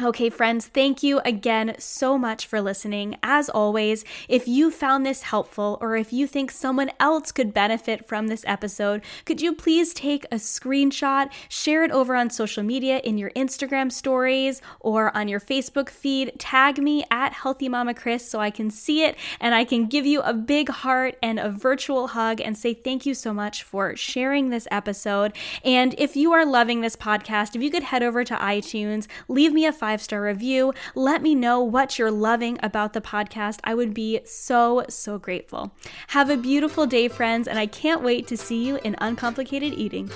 Okay, 0.00 0.30
friends, 0.30 0.68
thank 0.68 1.02
you 1.02 1.20
again 1.22 1.74
so 1.78 2.16
much 2.16 2.46
for 2.46 2.62
listening. 2.62 3.18
As 3.22 3.50
always, 3.50 4.06
if 4.26 4.48
you 4.48 4.70
found 4.70 5.04
this 5.04 5.20
helpful 5.20 5.76
or 5.82 5.96
if 5.96 6.14
you 6.14 6.26
think 6.26 6.50
someone 6.50 6.90
else 6.98 7.30
could 7.30 7.52
benefit 7.52 8.08
from 8.08 8.28
this 8.28 8.42
episode, 8.46 9.02
could 9.26 9.42
you 9.42 9.54
please 9.54 9.92
take 9.92 10.24
a 10.24 10.36
screenshot, 10.36 11.30
share 11.50 11.84
it 11.84 11.90
over 11.90 12.16
on 12.16 12.30
social 12.30 12.62
media 12.62 13.00
in 13.00 13.18
your 13.18 13.30
Instagram 13.32 13.92
stories 13.92 14.62
or 14.80 15.14
on 15.14 15.28
your 15.28 15.40
Facebook 15.40 15.90
feed? 15.90 16.32
Tag 16.38 16.78
me 16.78 17.04
at 17.10 17.34
Healthy 17.34 17.68
Mama 17.68 17.92
Kris 17.92 18.26
so 18.26 18.40
I 18.40 18.50
can 18.50 18.70
see 18.70 19.04
it 19.04 19.14
and 19.40 19.54
I 19.54 19.64
can 19.64 19.88
give 19.88 20.06
you 20.06 20.22
a 20.22 20.32
big 20.32 20.70
heart 20.70 21.18
and 21.22 21.38
a 21.38 21.50
virtual 21.50 22.08
hug 22.08 22.40
and 22.40 22.56
say 22.56 22.72
thank 22.72 23.04
you 23.04 23.12
so 23.12 23.34
much 23.34 23.62
for 23.62 23.94
sharing 23.94 24.48
this 24.48 24.66
episode. 24.70 25.34
And 25.62 25.94
if 25.98 26.16
you 26.16 26.32
are 26.32 26.46
loving 26.46 26.80
this 26.80 26.96
podcast, 26.96 27.54
if 27.54 27.62
you 27.62 27.70
could 27.70 27.82
head 27.82 28.02
over 28.02 28.24
to 28.24 28.34
iTunes, 28.36 29.06
leave 29.28 29.52
me 29.52 29.66
a 29.66 29.81
five 29.82 30.00
star 30.00 30.22
review. 30.22 30.72
Let 30.94 31.22
me 31.22 31.34
know 31.34 31.60
what 31.60 31.98
you're 31.98 32.08
loving 32.08 32.56
about 32.62 32.92
the 32.92 33.00
podcast. 33.00 33.58
I 33.64 33.74
would 33.74 33.92
be 33.92 34.20
so, 34.24 34.84
so 34.88 35.18
grateful. 35.18 35.72
Have 36.10 36.30
a 36.30 36.36
beautiful 36.36 36.86
day, 36.86 37.08
friends, 37.08 37.48
and 37.48 37.58
I 37.58 37.66
can't 37.66 38.00
wait 38.00 38.28
to 38.28 38.36
see 38.36 38.64
you 38.64 38.76
in 38.84 38.94
Uncomplicated 39.00 39.74
Eating. 39.74 40.08